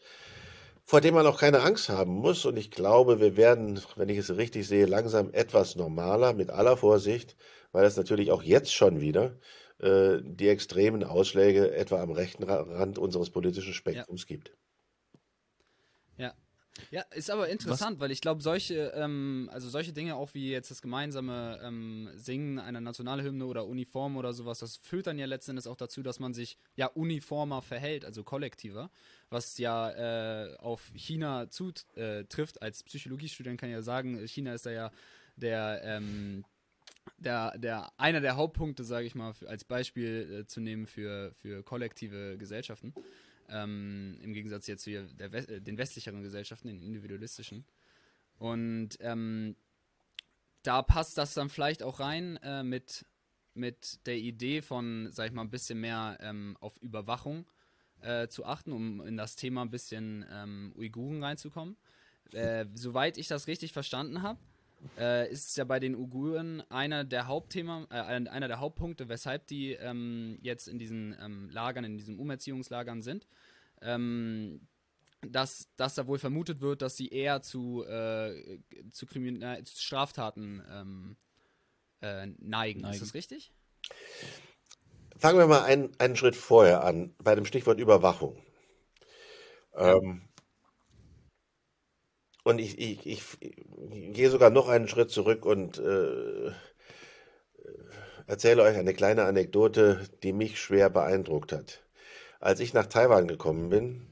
vor 0.89 1.01
dem 1.01 1.13
man 1.13 1.27
auch 1.27 1.39
keine 1.39 1.61
Angst 1.61 1.89
haben 1.89 2.13
muss. 2.13 2.45
Und 2.45 2.57
ich 2.57 2.71
glaube, 2.71 3.19
wir 3.19 3.37
werden, 3.37 3.79
wenn 3.95 4.09
ich 4.09 4.17
es 4.17 4.35
richtig 4.35 4.67
sehe, 4.67 4.87
langsam 4.87 5.29
etwas 5.33 5.75
normaler 5.75 6.33
mit 6.33 6.49
aller 6.49 6.77
Vorsicht, 6.77 7.35
weil 7.71 7.85
es 7.85 7.95
natürlich 7.95 8.31
auch 8.31 8.41
jetzt 8.41 8.73
schon 8.73 8.99
wieder 8.99 9.37
äh, 9.77 10.17
die 10.23 10.47
extremen 10.47 11.03
Ausschläge 11.03 11.75
etwa 11.75 12.01
am 12.01 12.09
rechten 12.09 12.43
Rand 12.43 12.97
unseres 12.97 13.29
politischen 13.29 13.75
Spektrums 13.75 14.25
ja. 14.27 14.35
gibt. 14.35 14.57
Ja, 16.91 17.01
ist 17.13 17.29
aber 17.29 17.49
interessant, 17.49 17.97
Was? 17.97 18.01
weil 18.01 18.11
ich 18.11 18.21
glaube, 18.21 18.41
solche, 18.41 18.91
ähm, 18.95 19.49
also 19.51 19.69
solche 19.69 19.93
Dinge 19.93 20.15
auch 20.15 20.33
wie 20.33 20.49
jetzt 20.49 20.71
das 20.71 20.81
gemeinsame 20.81 21.59
ähm, 21.63 22.09
Singen 22.15 22.59
einer 22.59 22.81
Nationalhymne 22.81 23.45
oder 23.45 23.65
Uniform 23.67 24.17
oder 24.17 24.33
sowas, 24.33 24.59
das 24.59 24.77
führt 24.77 25.07
dann 25.07 25.17
ja 25.17 25.25
letzten 25.25 25.51
Endes 25.51 25.67
auch 25.67 25.77
dazu, 25.77 26.03
dass 26.03 26.19
man 26.19 26.33
sich 26.33 26.57
ja 26.75 26.87
uniformer 26.87 27.61
verhält, 27.61 28.05
also 28.05 28.23
kollektiver, 28.23 28.89
was 29.29 29.57
ja 29.57 29.91
äh, 29.91 30.55
auf 30.57 30.91
China 30.95 31.49
zutrifft. 31.49 32.57
Äh, 32.57 32.59
Als 32.61 32.83
Psychologiestudent 32.83 33.59
kann 33.59 33.69
ich 33.69 33.73
ja 33.73 33.81
sagen, 33.81 34.25
China 34.27 34.53
ist 34.53 34.65
da 34.65 34.71
ja 34.71 34.91
der 35.35 35.81
ähm, 35.83 36.43
der, 37.17 37.57
der, 37.57 37.91
einer 37.97 38.21
der 38.21 38.35
Hauptpunkte, 38.35 38.83
sage 38.83 39.05
ich 39.05 39.15
mal, 39.15 39.33
für, 39.33 39.49
als 39.49 39.63
Beispiel 39.63 40.41
äh, 40.41 40.45
zu 40.47 40.61
nehmen 40.61 40.85
für, 40.85 41.33
für 41.33 41.63
kollektive 41.63 42.37
Gesellschaften. 42.37 42.93
Ähm, 43.49 44.17
Im 44.21 44.33
Gegensatz 44.33 44.67
jetzt 44.67 44.83
zu 44.83 44.91
der, 44.91 45.33
äh, 45.33 45.61
den 45.61 45.77
westlicheren 45.77 46.21
Gesellschaften, 46.21 46.67
den 46.67 46.81
individualistischen. 46.81 47.65
Und 48.37 48.97
ähm, 49.01 49.55
da 50.63 50.81
passt 50.81 51.17
das 51.17 51.33
dann 51.33 51.49
vielleicht 51.49 51.83
auch 51.83 51.99
rein 51.99 52.37
äh, 52.37 52.63
mit, 52.63 53.05
mit 53.53 54.05
der 54.05 54.17
Idee 54.17 54.61
von, 54.61 55.09
sag 55.11 55.27
ich 55.27 55.33
mal, 55.33 55.41
ein 55.41 55.49
bisschen 55.49 55.79
mehr 55.79 56.17
ähm, 56.21 56.57
auf 56.59 56.77
Überwachung 56.77 57.45
äh, 58.01 58.27
zu 58.27 58.45
achten, 58.45 58.71
um 58.71 59.01
in 59.01 59.17
das 59.17 59.35
Thema 59.35 59.61
ein 59.61 59.71
bisschen 59.71 60.25
ähm, 60.31 60.73
Uiguren 60.77 61.23
reinzukommen. 61.23 61.77
Äh, 62.31 62.65
soweit 62.75 63.17
ich 63.17 63.27
das 63.27 63.47
richtig 63.47 63.73
verstanden 63.73 64.21
habe, 64.21 64.39
äh, 64.97 65.31
ist 65.31 65.49
es 65.49 65.55
ja 65.55 65.63
bei 65.63 65.79
den 65.79 65.95
Uiguren 65.95 66.61
einer 66.69 67.03
der 67.03 67.27
Hauptthema, 67.27 67.87
äh, 67.89 67.95
einer 67.95 68.47
der 68.47 68.59
Hauptpunkte, 68.59 69.09
weshalb 69.09 69.47
die 69.47 69.73
ähm, 69.73 70.37
jetzt 70.41 70.67
in 70.67 70.79
diesen 70.79 71.15
ähm, 71.21 71.49
Lagern, 71.49 71.83
in 71.83 71.97
diesen 71.97 72.17
Umerziehungslagern 72.17 73.01
sind. 73.01 73.27
Ähm, 73.81 74.67
dass, 75.21 75.67
dass 75.75 75.95
da 75.95 76.07
wohl 76.07 76.17
vermutet 76.17 76.61
wird, 76.61 76.81
dass 76.81 76.95
sie 76.95 77.09
eher 77.09 77.41
zu, 77.41 77.83
äh, 77.85 78.59
zu, 78.91 79.05
Krimin 79.05 79.41
zu 79.65 79.81
Straftaten 79.81 80.63
ähm, 80.71 81.17
äh, 82.01 82.27
neigen. 82.37 82.81
neigen. 82.81 82.93
Ist 82.93 83.01
das 83.01 83.13
richtig? 83.13 83.51
Fangen 85.17 85.37
wir 85.37 85.47
mal 85.47 85.63
einen, 85.63 85.91
einen 85.99 86.15
Schritt 86.15 86.37
vorher 86.37 86.83
an, 86.85 87.13
bei 87.21 87.35
dem 87.35 87.45
Stichwort 87.45 87.79
Überwachung. 87.79 88.41
Ähm, 89.75 90.28
und 92.43 92.59
ich, 92.59 92.79
ich, 92.79 93.05
ich, 93.05 93.23
ich, 93.39 94.13
gehe 94.13 94.29
sogar 94.29 94.49
noch 94.49 94.69
einen 94.69 94.87
Schritt 94.87 95.11
zurück 95.11 95.45
und 95.45 95.77
äh, 95.77 96.51
erzähle 98.27 98.63
euch 98.63 98.77
eine 98.77 98.93
kleine 98.93 99.25
Anekdote, 99.25 100.07
die 100.23 100.33
mich 100.33 100.59
schwer 100.59 100.89
beeindruckt 100.89 101.51
hat. 101.51 101.83
Als 102.39 102.59
ich 102.59 102.73
nach 102.73 102.85
Taiwan 102.85 103.27
gekommen 103.27 103.69
bin, 103.69 104.07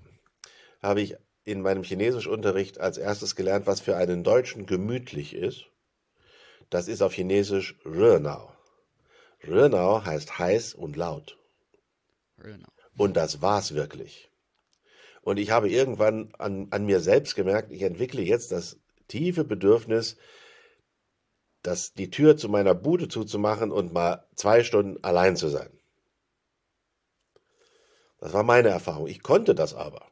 habe 0.82 1.02
ich 1.02 1.16
in 1.46 1.62
meinem 1.62 1.84
Chinesischunterricht 1.84 2.80
als 2.80 2.98
erstes 2.98 3.36
gelernt, 3.36 3.68
was 3.68 3.80
für 3.80 3.96
einen 3.96 4.24
Deutschen 4.24 4.66
gemütlich 4.66 5.34
ist. 5.34 5.68
Das 6.70 6.90
ist 6.90 7.02
auf 7.02 7.14
Chinesisch 7.14 7.80
Renao. 7.86 8.52
Renao 9.44 10.04
heißt 10.04 10.38
heiß 10.38 10.74
und 10.74 10.98
laut. 10.98 11.38
Renao. 12.38 12.70
Und 12.98 13.16
das 13.16 13.42
war's 13.42 13.74
wirklich. 13.74 14.30
Und 15.28 15.40
ich 15.40 15.52
habe 15.52 15.68
irgendwann 15.68 16.30
an, 16.38 16.68
an 16.70 16.86
mir 16.86 17.02
selbst 17.02 17.36
gemerkt, 17.36 17.74
ich 17.74 17.82
entwickle 17.82 18.22
jetzt 18.22 18.54
das 18.54 18.80
tiefe 19.10 19.44
Bedürfnis, 19.44 20.16
das, 21.64 21.94
die 21.94 22.10
Tür 22.10 22.38
zu 22.38 22.48
meiner 22.48 22.74
Bude 22.74 23.10
zuzumachen 23.10 23.74
und 23.74 23.92
mal 23.92 24.26
zwei 24.36 24.64
Stunden 24.64 25.04
allein 25.04 25.36
zu 25.36 25.50
sein. 25.50 25.70
Das 28.20 28.32
war 28.32 28.44
meine 28.44 28.70
Erfahrung. 28.70 29.08
Ich 29.08 29.22
konnte 29.22 29.54
das 29.54 29.74
aber. 29.74 30.06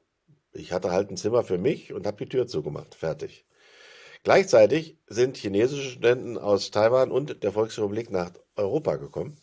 Ich 0.52 0.74
hatte 0.74 0.92
halt 0.92 1.10
ein 1.10 1.16
Zimmer 1.16 1.44
für 1.44 1.58
mich 1.58 1.94
und 1.94 2.06
habe 2.06 2.18
die 2.18 2.30
Tür 2.30 2.46
zugemacht. 2.46 2.94
Fertig. 2.94 3.46
Gleichzeitig 4.24 4.98
sind 5.08 5.38
chinesische 5.38 5.92
Studenten 5.92 6.38
aus 6.38 6.72
Taiwan 6.72 7.10
und 7.10 7.42
der 7.42 7.54
Volksrepublik 7.54 8.12
nach 8.12 8.32
Europa 8.58 8.98
gekommen. 8.98 9.38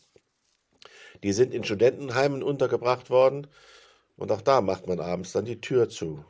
Die 1.22 1.32
sind 1.32 1.54
in 1.54 1.64
Studentenheimen 1.64 2.42
untergebracht 2.42 3.08
worden 3.08 3.46
und 4.16 4.30
auch 4.30 4.42
da 4.42 4.60
macht 4.60 4.86
man 4.86 5.00
abends 5.00 5.32
dann 5.32 5.44
die 5.44 5.60
Tür 5.60 5.88
zu. 5.88 6.24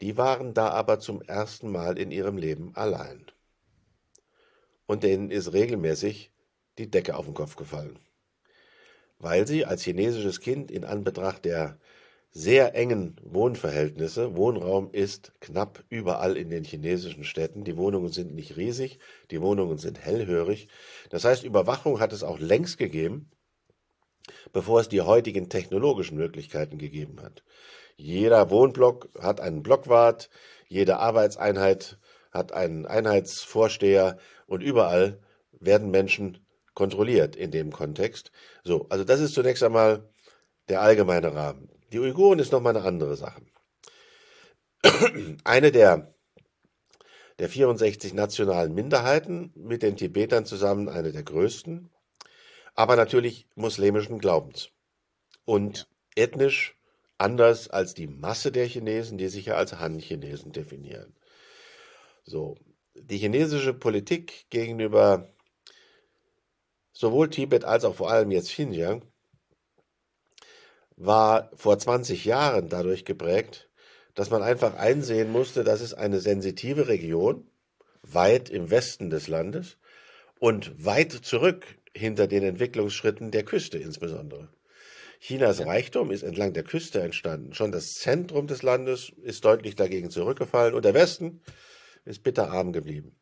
Die 0.00 0.16
waren 0.16 0.54
da 0.54 0.70
aber 0.70 0.98
zum 0.98 1.22
ersten 1.22 1.70
Mal 1.70 1.98
in 1.98 2.10
ihrem 2.10 2.36
Leben 2.36 2.74
allein. 2.74 3.26
Und 4.86 5.02
denen 5.02 5.30
ist 5.30 5.52
regelmäßig 5.52 6.32
die 6.78 6.90
Decke 6.90 7.16
auf 7.16 7.26
den 7.26 7.34
Kopf 7.34 7.56
gefallen. 7.56 7.98
Weil 9.18 9.46
sie 9.46 9.64
als 9.64 9.82
chinesisches 9.82 10.40
Kind 10.40 10.70
in 10.70 10.84
Anbetracht 10.84 11.44
der 11.44 11.78
sehr 12.34 12.74
engen 12.74 13.16
Wohnverhältnisse. 13.22 14.36
Wohnraum 14.36 14.90
ist 14.90 15.32
knapp 15.40 15.84
überall 15.88 16.36
in 16.36 16.50
den 16.50 16.64
chinesischen 16.64 17.22
Städten. 17.22 17.62
Die 17.62 17.76
Wohnungen 17.76 18.10
sind 18.10 18.34
nicht 18.34 18.56
riesig, 18.56 18.98
die 19.30 19.40
Wohnungen 19.40 19.78
sind 19.78 20.04
hellhörig. 20.04 20.68
Das 21.10 21.24
heißt, 21.24 21.44
Überwachung 21.44 22.00
hat 22.00 22.12
es 22.12 22.24
auch 22.24 22.40
längst 22.40 22.76
gegeben, 22.76 23.30
bevor 24.52 24.80
es 24.80 24.88
die 24.88 25.02
heutigen 25.02 25.48
technologischen 25.48 26.16
Möglichkeiten 26.16 26.78
gegeben 26.78 27.20
hat. 27.22 27.42
Jeder 27.96 28.50
Wohnblock 28.50 29.08
hat 29.20 29.40
einen 29.40 29.62
Blockwart, 29.62 30.30
jede 30.68 30.98
Arbeitseinheit 30.98 31.98
hat 32.32 32.52
einen 32.52 32.86
Einheitsvorsteher 32.86 34.18
und 34.46 34.62
überall 34.62 35.20
werden 35.52 35.90
Menschen 35.90 36.44
kontrolliert 36.74 37.36
in 37.36 37.50
dem 37.50 37.72
Kontext. 37.72 38.32
So, 38.64 38.86
also 38.88 39.04
das 39.04 39.20
ist 39.20 39.34
zunächst 39.34 39.62
einmal 39.62 40.08
der 40.68 40.80
allgemeine 40.80 41.34
Rahmen. 41.34 41.68
Die 41.92 42.00
Uiguren 42.00 42.40
ist 42.40 42.52
nochmal 42.52 42.76
eine 42.76 42.84
andere 42.84 43.16
Sache. 43.16 43.42
Eine 45.44 45.72
der, 45.72 46.14
der 47.38 47.48
64 47.48 48.12
nationalen 48.12 48.74
Minderheiten 48.74 49.50
mit 49.54 49.82
den 49.82 49.96
Tibetern 49.96 50.44
zusammen 50.44 50.90
eine 50.90 51.10
der 51.10 51.22
größten, 51.22 51.90
aber 52.74 52.96
natürlich 52.96 53.46
muslimischen 53.54 54.18
Glaubens 54.18 54.70
und 55.44 55.88
ja. 56.16 56.24
ethnisch 56.24 56.76
anders 57.18 57.68
als 57.68 57.94
die 57.94 58.06
Masse 58.06 58.52
der 58.52 58.66
Chinesen, 58.66 59.18
die 59.18 59.28
sich 59.28 59.46
ja 59.46 59.54
als 59.54 59.78
Han-Chinesen 59.78 60.52
definieren. 60.52 61.14
So, 62.24 62.56
die 62.94 63.18
chinesische 63.18 63.74
Politik 63.74 64.46
gegenüber 64.50 65.32
sowohl 66.92 67.30
Tibet 67.30 67.64
als 67.64 67.84
auch 67.84 67.94
vor 67.94 68.10
allem 68.10 68.30
jetzt 68.30 68.50
Xinjiang 68.50 69.04
war 70.96 71.50
vor 71.54 71.78
20 71.78 72.24
Jahren 72.24 72.68
dadurch 72.68 73.04
geprägt, 73.04 73.68
dass 74.14 74.30
man 74.30 74.42
einfach 74.42 74.74
einsehen 74.76 75.30
musste, 75.30 75.64
dass 75.64 75.80
es 75.80 75.92
eine 75.92 76.20
sensitive 76.20 76.86
Region 76.88 77.48
weit 78.02 78.48
im 78.48 78.70
Westen 78.70 79.10
des 79.10 79.26
Landes 79.26 79.76
und 80.38 80.84
weit 80.84 81.12
zurück 81.12 81.78
hinter 81.94 82.26
den 82.26 82.42
Entwicklungsschritten 82.42 83.30
der 83.30 83.44
Küste 83.44 83.78
insbesondere. 83.78 84.48
Chinas 85.20 85.64
Reichtum 85.64 86.10
ist 86.10 86.22
entlang 86.22 86.52
der 86.52 86.64
Küste 86.64 87.00
entstanden. 87.00 87.54
Schon 87.54 87.72
das 87.72 87.94
Zentrum 87.94 88.46
des 88.46 88.62
Landes 88.62 89.12
ist 89.22 89.44
deutlich 89.44 89.74
dagegen 89.74 90.10
zurückgefallen 90.10 90.74
und 90.74 90.84
der 90.84 90.94
Westen 90.94 91.40
ist 92.04 92.22
bitterarm 92.22 92.72
geblieben. 92.72 93.16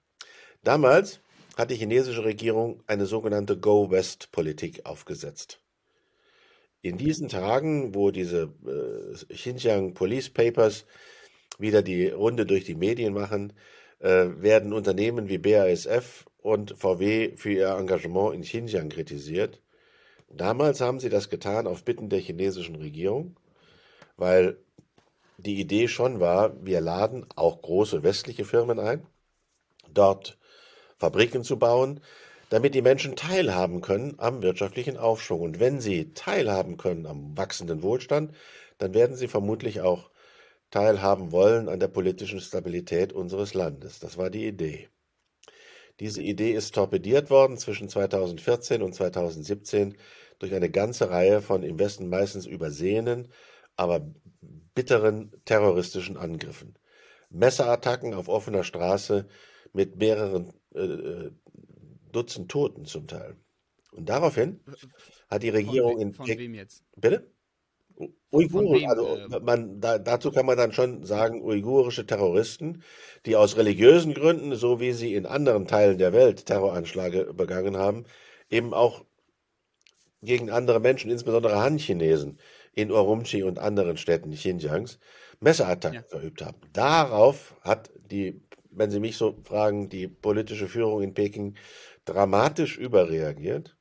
Damals 0.65 1.21
hat 1.57 1.71
die 1.71 1.77
chinesische 1.77 2.25
Regierung 2.25 2.83
eine 2.87 3.07
sogenannte 3.07 3.59
Go-West-Politik 3.59 4.87
aufgesetzt. 4.87 5.61
In 6.81 6.99
diesen 6.99 7.29
Tagen, 7.29 7.95
wo 7.95 8.11
diese 8.11 8.53
äh, 8.67 9.35
Xinjiang 9.35 9.95
Police 9.95 10.31
Papers 10.31 10.85
wieder 11.59 11.83
die 11.83 12.09
Runde 12.09 12.47
durch 12.47 12.65
die 12.65 12.75
Medien 12.75 13.13
machen, 13.15 13.53
äh, 14.01 14.27
werden 14.37 14.73
Unternehmen 14.73 15.29
wie 15.29 15.39
BASF 15.39 16.25
und 16.43 16.75
VW 16.77 17.37
für 17.37 17.53
ihr 17.53 17.69
Engagement 17.71 18.35
in 18.35 18.43
Xinjiang 18.43 18.89
kritisiert. 18.89 19.61
Damals 20.29 20.81
haben 20.81 21.01
sie 21.01 21.09
das 21.09 21.31
getan 21.31 21.67
auf 21.67 21.85
Bitten 21.85 22.09
der 22.09 22.21
chinesischen 22.21 22.77
Regierung, 22.77 23.37
weil 24.17 24.59
die 25.39 25.61
Idee 25.61 25.89
schon 25.89 26.21
war, 26.21 26.55
wir 26.65 26.81
laden 26.81 27.27
auch 27.37 27.63
große 27.63 28.03
westliche 28.03 28.45
Firmen 28.45 28.79
ein, 28.79 29.07
dort 29.93 30.39
Fabriken 30.99 31.45
zu 31.45 31.59
bauen, 31.59 32.01
damit 32.49 32.75
die 32.75 32.83
Menschen 32.83 33.17
teilhaben 33.17 33.81
können 33.81 34.15
am 34.19 34.43
wirtschaftlichen 34.43 34.97
Aufschwung. 34.97 35.41
Und 35.41 35.59
wenn 35.59 35.81
sie 35.81 36.13
teilhaben 36.15 36.77
können 36.77 37.07
am 37.07 37.37
wachsenden 37.37 37.83
Wohlstand, 37.83 38.35
dann 38.79 38.95
werden 38.95 39.17
sie 39.17 39.29
vermutlich 39.29 39.81
auch 39.81 40.11
teilhaben 40.71 41.33
wollen 41.33 41.69
an 41.69 41.81
der 41.81 41.89
politischen 41.89 42.41
Stabilität 42.41 43.13
unseres 43.13 43.55
Landes. 43.55 44.01
Das 44.01 44.17
war 44.19 44.31
die 44.31 44.47
Idee. 44.47 44.89
Diese 46.03 46.21
Idee 46.21 46.51
ist 46.51 46.75
torpediert 46.75 47.31
worden 47.31 47.57
zwischen 47.59 47.89
2014 47.89 48.83
und 48.83 48.93
2017 48.93 49.97
durch 50.41 50.53
eine 50.53 50.69
ganze 50.69 51.11
Reihe 51.11 51.41
von 51.41 51.63
im 51.63 51.79
Westen 51.79 52.09
meistens 52.09 52.45
übersehenen, 52.45 53.29
aber 53.77 54.13
bitteren 54.75 55.31
terroristischen 55.45 56.17
Angriffen. 56.17 56.77
Messerattacken 57.31 58.15
auf 58.15 58.27
offener 58.27 58.65
Straße 58.65 59.29
mit 59.73 59.95
mehreren 59.95 60.53
äh, 60.75 61.31
Dutzend 62.11 62.51
Toten 62.51 62.85
zum 62.85 63.07
Teil. 63.07 63.37
Und 63.93 64.09
daraufhin 64.09 64.59
hat 65.31 65.45
die 65.45 65.51
Regierung 65.51 65.93
von, 65.93 66.01
in 66.01 66.13
von 66.15 66.27
wem 66.27 66.55
jetzt? 66.55 66.83
Bitte? 66.97 67.31
Uiguren, 68.31 68.89
also 68.89 69.17
äh, 69.17 69.41
man, 69.41 69.81
da, 69.81 69.99
dazu 69.99 70.31
kann 70.31 70.47
man 70.47 70.57
dann 70.57 70.73
schon 70.73 71.05
sagen, 71.05 71.43
uigurische 71.43 72.07
Terroristen, 72.07 72.83
die 73.27 73.37
aus 73.37 73.57
religiösen 73.57 74.15
Gründen, 74.15 74.55
so 74.55 74.81
wie 74.81 74.93
sie 74.93 75.15
in 75.15 75.27
anderen 75.27 75.67
Teilen 75.67 75.99
der 75.99 76.13
Welt 76.13 76.47
Terroranschläge 76.47 77.35
begangen 77.35 77.77
haben, 77.77 78.05
eben 78.51 78.73
auch 78.73 79.05
gegen 80.23 80.51
andere 80.51 80.81
Menschen, 80.81 81.11
insbesondere 81.11 81.61
Han-Chinesen 81.61 82.39
in 82.75 82.91
Urumqi 82.91 83.43
und 83.43 83.59
anderen 83.59 83.97
Städten 83.97 84.33
Xinjiangs, 84.33 84.99
Messerattacken 85.41 86.01
ja. 86.01 86.09
verübt 86.09 86.43
haben. 86.43 86.59
Darauf 86.73 87.57
hat 87.63 87.91
die, 88.11 88.41
wenn 88.71 88.91
Sie 88.91 89.01
mich 89.01 89.17
so 89.17 89.37
fragen, 89.45 89.89
die 89.89 90.09
politische 90.09 90.69
Führung 90.69 91.03
in 91.03 91.15
Peking 91.15 91.57
dramatisch 92.05 92.79
überreagiert, 92.79 93.77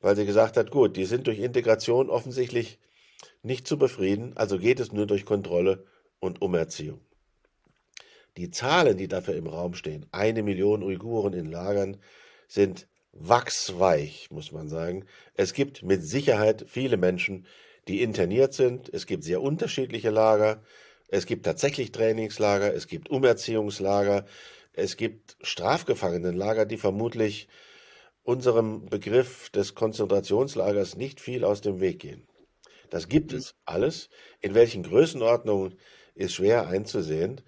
weil 0.00 0.16
sie 0.16 0.26
gesagt 0.26 0.56
hat, 0.56 0.70
gut, 0.70 0.96
die 0.96 1.04
sind 1.04 1.26
durch 1.26 1.38
Integration 1.38 2.10
offensichtlich 2.10 2.79
nicht 3.42 3.66
zu 3.66 3.78
befrieden, 3.78 4.36
also 4.36 4.58
geht 4.58 4.80
es 4.80 4.92
nur 4.92 5.06
durch 5.06 5.24
Kontrolle 5.24 5.84
und 6.18 6.42
Umerziehung. 6.42 7.00
Die 8.36 8.50
Zahlen, 8.50 8.96
die 8.96 9.08
dafür 9.08 9.34
im 9.34 9.46
Raum 9.46 9.74
stehen, 9.74 10.06
eine 10.12 10.42
Million 10.42 10.82
Uiguren 10.82 11.32
in 11.32 11.46
Lagern, 11.50 11.96
sind 12.48 12.86
wachsweich, 13.12 14.28
muss 14.30 14.52
man 14.52 14.68
sagen. 14.68 15.04
Es 15.34 15.52
gibt 15.52 15.82
mit 15.82 16.02
Sicherheit 16.04 16.64
viele 16.68 16.96
Menschen, 16.96 17.46
die 17.88 18.02
interniert 18.02 18.54
sind. 18.54 18.88
Es 18.92 19.06
gibt 19.06 19.24
sehr 19.24 19.42
unterschiedliche 19.42 20.10
Lager. 20.10 20.62
Es 21.08 21.26
gibt 21.26 21.44
tatsächlich 21.44 21.92
Trainingslager. 21.92 22.72
Es 22.72 22.86
gibt 22.86 23.10
Umerziehungslager. 23.10 24.26
Es 24.72 24.96
gibt 24.96 25.36
Strafgefangenenlager, 25.40 26.66
die 26.66 26.76
vermutlich 26.76 27.48
unserem 28.22 28.86
Begriff 28.86 29.50
des 29.50 29.74
Konzentrationslagers 29.74 30.96
nicht 30.96 31.20
viel 31.20 31.44
aus 31.44 31.62
dem 31.62 31.80
Weg 31.80 31.98
gehen. 31.98 32.26
Das 32.90 33.08
gibt 33.08 33.32
es 33.32 33.54
alles. 33.64 34.10
In 34.40 34.54
welchen 34.54 34.82
Größenordnungen 34.82 35.78
ist 36.14 36.34
schwer 36.34 36.68
einzusehen. 36.68 37.40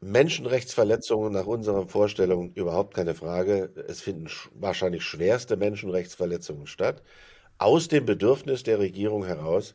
Menschenrechtsverletzungen 0.00 1.32
nach 1.32 1.46
unserer 1.46 1.86
Vorstellung 1.86 2.52
überhaupt 2.54 2.94
keine 2.94 3.14
Frage. 3.14 3.72
Es 3.88 4.00
finden 4.00 4.28
wahrscheinlich 4.54 5.04
schwerste 5.04 5.56
Menschenrechtsverletzungen 5.56 6.66
statt. 6.66 7.02
Aus 7.58 7.88
dem 7.88 8.04
Bedürfnis 8.04 8.64
der 8.64 8.78
Regierung 8.80 9.24
heraus, 9.24 9.74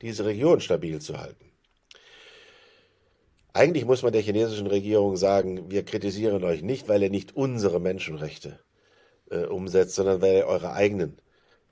diese 0.00 0.24
Region 0.24 0.60
stabil 0.60 1.00
zu 1.00 1.18
halten. 1.20 1.52
Eigentlich 3.54 3.84
muss 3.84 4.02
man 4.02 4.12
der 4.12 4.22
chinesischen 4.22 4.66
Regierung 4.66 5.16
sagen, 5.16 5.70
wir 5.70 5.84
kritisieren 5.84 6.42
euch 6.42 6.62
nicht, 6.62 6.88
weil 6.88 7.02
ihr 7.02 7.10
nicht 7.10 7.36
unsere 7.36 7.80
Menschenrechte 7.80 8.58
äh, 9.30 9.44
umsetzt, 9.44 9.94
sondern 9.94 10.22
weil 10.22 10.36
ihr 10.36 10.46
eure 10.46 10.72
eigenen 10.72 11.20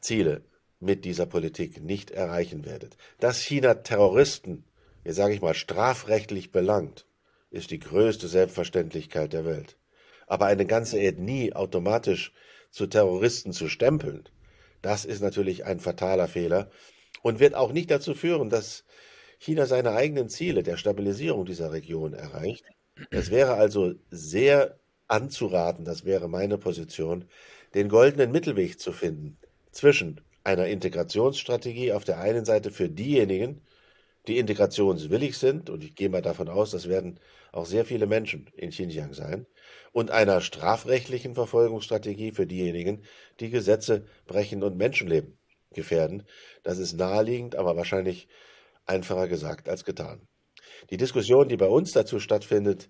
Ziele 0.01 0.43
mit 0.81 1.05
dieser 1.05 1.27
Politik 1.27 1.83
nicht 1.83 2.11
erreichen 2.11 2.65
werdet. 2.65 2.97
Dass 3.21 3.41
China 3.41 3.75
Terroristen, 3.75 4.65
jetzt 5.05 5.17
sage 5.17 5.35
ich 5.35 5.43
mal, 5.43 5.55
strafrechtlich 5.55 6.51
belangt, 6.51 7.07
ist 7.51 7.71
die 7.71 7.79
größte 7.79 8.29
Selbstverständlichkeit 8.29 9.33
der 9.33 9.45
Welt. 9.45 9.77
Aber 10.27 10.47
eine 10.47 10.67
ganze 10.67 10.99
Ethnie 10.99 11.53
automatisch 11.53 12.33
zu 12.71 12.87
Terroristen 12.87 13.53
zu 13.53 13.69
stempeln, 13.69 14.29
das 14.83 15.05
ist 15.05 15.21
natürlich 15.21 15.67
ein 15.67 15.81
fataler 15.81 16.29
Fehler 16.29 16.71
und 17.23 17.41
wird 17.41 17.55
auch 17.55 17.73
nicht 17.73 17.91
dazu 17.91 18.15
führen, 18.15 18.49
dass 18.49 18.85
China 19.39 19.67
seine 19.67 19.93
eigenen 19.93 20.29
Ziele 20.29 20.63
der 20.63 20.77
Stabilisierung 20.77 21.45
dieser 21.45 21.73
Region 21.73 22.15
erreicht. 22.15 22.65
Es 23.11 23.31
wäre 23.31 23.55
also 23.55 23.95
sehr 24.11 24.79
anzuraten, 25.09 25.85
das 25.85 26.05
wäre 26.05 26.29
meine 26.29 26.57
Position, 26.57 27.27
den 27.75 27.89
goldenen 27.89 28.33
Mittelweg 28.33 28.81
zu 28.81 28.93
finden 28.93 29.39
zwischen 29.73 30.21
einer 30.45 30.67
Integrationsstrategie 30.67 31.93
auf 31.93 32.05
der 32.05 32.19
einen 32.19 32.45
Seite 32.45 32.71
für 32.71 32.89
diejenigen, 32.89 33.63
die 34.27 34.39
integrationswillig 34.39 35.37
sind, 35.39 35.71
und 35.71 35.83
ich 35.83 35.95
gehe 35.95 36.09
mal 36.09 36.23
davon 36.23 36.49
aus, 36.49 36.71
das 36.71 36.89
werden 36.89 37.19
auch 37.53 37.67
sehr 37.67 37.85
viele 37.85 38.07
Menschen 38.07 38.47
in 38.55 38.71
Xinjiang 38.71 39.13
sein, 39.15 39.47
und 39.93 40.11
einer 40.11 40.41
strafrechtlichen 40.41 41.35
Verfolgungsstrategie 41.35 42.33
für 42.33 42.47
diejenigen, 42.47 43.03
die 43.41 43.51
Gesetze 43.51 44.05
brechen 44.27 44.63
und 44.63 44.77
Menschenleben 44.77 45.39
gefährden. 45.73 46.25
Das 46.63 46.79
ist 46.79 46.95
naheliegend, 46.95 47.57
aber 47.57 47.77
wahrscheinlich 47.77 48.29
einfacher 48.87 49.29
gesagt 49.29 49.69
als 49.69 49.85
getan. 49.85 50.21
Die 50.91 50.97
Diskussion, 50.97 51.49
die 51.49 51.57
bei 51.57 51.67
uns 51.67 51.93
dazu 51.93 52.21
stattfindet, 52.21 52.89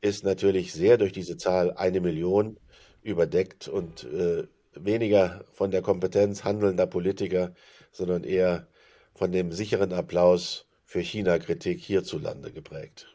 ist 0.00 0.24
natürlich 0.24 0.72
sehr 0.72 0.98
durch 0.98 1.12
diese 1.12 1.36
Zahl 1.36 1.72
eine 1.72 2.00
Million 2.00 2.58
überdeckt 3.02 3.68
und 3.68 4.04
äh, 4.04 4.44
weniger 4.74 5.44
von 5.52 5.70
der 5.70 5.82
Kompetenz 5.82 6.44
handelnder 6.44 6.86
Politiker, 6.86 7.54
sondern 7.90 8.24
eher 8.24 8.68
von 9.14 9.32
dem 9.32 9.52
sicheren 9.52 9.92
Applaus 9.92 10.66
für 10.84 11.00
China-Kritik 11.00 11.80
hierzulande 11.80 12.52
geprägt. 12.52 13.08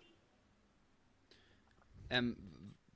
Ähm, 2.10 2.38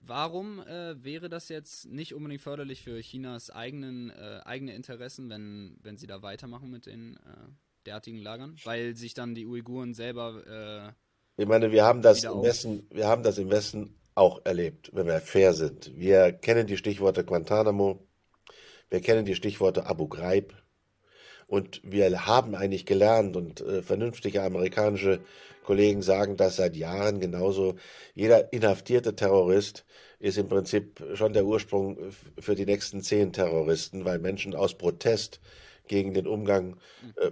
warum 0.01 0.59
äh, 0.61 1.03
wäre 1.03 1.29
das 1.29 1.49
jetzt 1.49 1.85
nicht 1.85 2.13
unbedingt 2.13 2.41
förderlich 2.41 2.81
für 2.81 2.99
Chinas 3.01 3.49
eigenen, 3.49 4.09
äh, 4.11 4.41
eigene 4.45 4.73
Interessen, 4.73 5.29
wenn, 5.29 5.77
wenn 5.81 5.97
sie 5.97 6.07
da 6.07 6.21
weitermachen 6.21 6.69
mit 6.71 6.85
den 6.85 7.17
äh, 7.17 7.49
derartigen 7.85 8.19
Lagern? 8.19 8.55
Weil 8.63 8.95
sich 8.95 9.13
dann 9.13 9.35
die 9.35 9.45
Uiguren 9.45 9.93
selber. 9.93 10.95
Äh, 11.37 11.41
ich 11.41 11.47
meine, 11.47 11.71
wir 11.71 11.83
haben, 11.83 12.01
das 12.01 12.23
im 12.23 12.41
Westen, 12.41 12.87
wir 12.91 13.07
haben 13.07 13.23
das 13.23 13.37
im 13.37 13.49
Westen 13.49 13.95
auch 14.15 14.41
erlebt, 14.45 14.91
wenn 14.93 15.07
wir 15.07 15.19
fair 15.21 15.53
sind. 15.53 15.95
Wir 15.95 16.31
kennen 16.31 16.67
die 16.67 16.77
Stichworte 16.77 17.23
Guantanamo, 17.23 18.05
wir 18.91 19.01
kennen 19.01 19.25
die 19.25 19.35
Stichworte 19.35 19.87
Abu 19.87 20.07
Ghraib, 20.07 20.53
und 21.51 21.81
wir 21.83 22.25
haben 22.25 22.55
eigentlich 22.55 22.85
gelernt 22.85 23.35
und 23.35 23.59
äh, 23.59 23.81
vernünftige 23.81 24.41
amerikanische 24.41 25.19
Kollegen 25.65 26.01
sagen 26.01 26.37
das 26.37 26.55
seit 26.55 26.77
Jahren 26.77 27.19
genauso. 27.19 27.75
Jeder 28.15 28.53
inhaftierte 28.53 29.17
Terrorist 29.17 29.85
ist 30.19 30.37
im 30.37 30.47
Prinzip 30.47 31.03
schon 31.13 31.33
der 31.33 31.43
Ursprung 31.43 31.97
für 32.39 32.55
die 32.55 32.65
nächsten 32.65 33.01
zehn 33.01 33.33
Terroristen, 33.33 34.05
weil 34.05 34.19
Menschen 34.19 34.55
aus 34.55 34.77
Protest 34.77 35.41
gegen 35.89 36.13
den 36.13 36.25
Umgang 36.25 36.77
äh, 37.17 37.31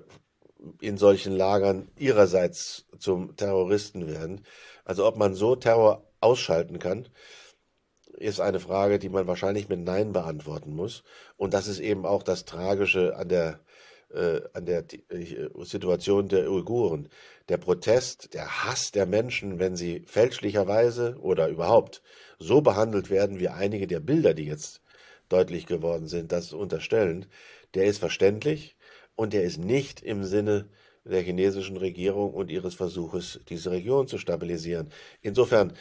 in 0.81 0.97
solchen 0.97 1.31
Lagern 1.31 1.87
ihrerseits 1.97 2.87
zum 2.97 3.37
Terroristen 3.37 4.05
werden. 4.05 4.41
Also 4.83 5.07
ob 5.07 5.15
man 5.15 5.33
so 5.33 5.55
Terror 5.55 6.11
ausschalten 6.19 6.79
kann, 6.79 7.07
ist 8.19 8.39
eine 8.39 8.59
Frage, 8.59 8.99
die 8.99 9.09
man 9.09 9.27
wahrscheinlich 9.27 9.69
mit 9.69 9.79
Nein 9.79 10.13
beantworten 10.13 10.75
muss. 10.75 11.03
Und 11.37 11.53
das 11.53 11.67
ist 11.67 11.79
eben 11.79 12.05
auch 12.05 12.23
das 12.23 12.45
Tragische 12.45 13.15
an 13.15 13.29
der 13.29 13.59
äh, 14.13 14.41
an 14.53 14.65
der 14.65 14.85
äh, 15.09 15.49
Situation 15.63 16.27
der 16.27 16.51
Uiguren. 16.51 17.09
Der 17.47 17.57
Protest, 17.57 18.33
der 18.33 18.63
Hass 18.63 18.91
der 18.91 19.05
Menschen, 19.05 19.59
wenn 19.59 19.75
sie 19.75 20.01
fälschlicherweise 20.05 21.17
oder 21.21 21.47
überhaupt 21.47 22.01
so 22.39 22.61
behandelt 22.61 23.09
werden, 23.09 23.39
wie 23.39 23.49
einige 23.49 23.87
der 23.87 23.99
Bilder, 23.99 24.33
die 24.33 24.45
jetzt 24.45 24.81
deutlich 25.29 25.65
geworden 25.65 26.07
sind, 26.07 26.31
das 26.31 26.53
unterstellen, 26.53 27.25
der 27.75 27.85
ist 27.85 27.99
verständlich 27.99 28.75
und 29.15 29.33
der 29.33 29.43
ist 29.43 29.57
nicht 29.59 30.01
im 30.01 30.23
Sinne 30.23 30.69
der 31.05 31.21
chinesischen 31.21 31.77
Regierung 31.77 32.33
und 32.33 32.51
ihres 32.51 32.75
Versuches, 32.75 33.39
diese 33.49 33.71
Region 33.71 34.07
zu 34.07 34.17
stabilisieren. 34.17 34.91
Insofern, 35.21 35.73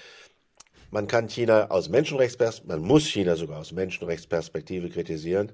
man 0.91 1.07
kann 1.07 1.29
China 1.29 1.71
aus 1.71 1.89
Menschenrechtsperspektive, 1.89 2.79
man 2.79 2.87
muss 2.87 3.07
China 3.07 3.37
sogar 3.37 3.59
aus 3.59 3.73
Menschenrechtsperspektive 3.73 4.91
kritisieren. 4.91 5.53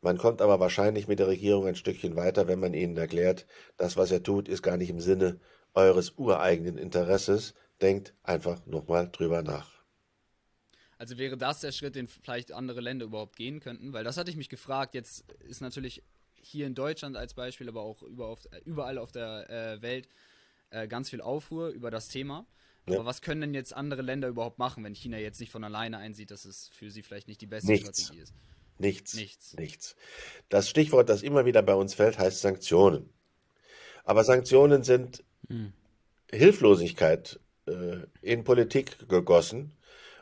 Man 0.00 0.18
kommt 0.18 0.42
aber 0.42 0.60
wahrscheinlich 0.60 1.08
mit 1.08 1.18
der 1.18 1.28
Regierung 1.28 1.66
ein 1.66 1.74
Stückchen 1.74 2.16
weiter, 2.16 2.48
wenn 2.48 2.60
man 2.60 2.74
ihnen 2.74 2.96
erklärt, 2.96 3.46
das, 3.76 3.96
was 3.96 4.10
er 4.10 4.22
tut, 4.22 4.48
ist 4.48 4.62
gar 4.62 4.76
nicht 4.76 4.90
im 4.90 5.00
Sinne 5.00 5.40
eures 5.74 6.12
ureigenen 6.16 6.78
Interesses. 6.78 7.54
Denkt 7.80 8.14
einfach 8.22 8.64
nochmal 8.66 9.10
drüber 9.10 9.42
nach. 9.42 9.70
Also 10.98 11.18
wäre 11.18 11.36
das 11.36 11.60
der 11.60 11.72
Schritt, 11.72 11.94
den 11.94 12.08
vielleicht 12.08 12.52
andere 12.52 12.80
Länder 12.80 13.04
überhaupt 13.04 13.36
gehen 13.36 13.60
könnten? 13.60 13.92
Weil 13.92 14.04
das 14.04 14.16
hatte 14.16 14.30
ich 14.30 14.36
mich 14.36 14.48
gefragt. 14.48 14.94
Jetzt 14.94 15.30
ist 15.40 15.60
natürlich 15.60 16.02
hier 16.34 16.66
in 16.66 16.74
Deutschland 16.74 17.16
als 17.16 17.34
Beispiel, 17.34 17.68
aber 17.68 17.82
auch 17.82 18.02
überall 18.64 18.98
auf 18.98 19.12
der 19.12 19.50
äh, 19.50 19.82
Welt 19.82 20.08
äh, 20.70 20.88
ganz 20.88 21.10
viel 21.10 21.20
Aufruhr 21.20 21.68
über 21.68 21.90
das 21.90 22.08
Thema. 22.08 22.46
Ja. 22.88 22.96
Aber 22.96 23.06
was 23.06 23.20
können 23.20 23.40
denn 23.40 23.54
jetzt 23.54 23.74
andere 23.74 24.02
Länder 24.02 24.28
überhaupt 24.28 24.58
machen, 24.58 24.84
wenn 24.84 24.94
China 24.94 25.18
jetzt 25.18 25.40
nicht 25.40 25.50
von 25.50 25.64
alleine 25.64 25.98
einsieht, 25.98 26.30
dass 26.30 26.44
es 26.44 26.68
für 26.72 26.90
sie 26.90 27.02
vielleicht 27.02 27.26
nicht 27.26 27.40
die 27.40 27.46
beste 27.46 27.72
Nichts. 27.72 28.02
Strategie 28.02 28.22
ist? 28.22 28.34
Nichts. 28.78 29.14
Nichts. 29.14 29.54
Nichts. 29.54 29.96
Das 30.48 30.68
Stichwort, 30.68 31.08
das 31.08 31.22
immer 31.22 31.44
wieder 31.46 31.62
bei 31.62 31.74
uns 31.74 31.94
fällt, 31.94 32.18
heißt 32.18 32.40
Sanktionen. 32.40 33.10
Aber 34.04 34.22
Sanktionen 34.22 34.84
sind 34.84 35.24
hm. 35.48 35.72
Hilflosigkeit 36.30 37.40
äh, 37.66 37.98
in 38.22 38.44
Politik 38.44 39.08
gegossen 39.08 39.72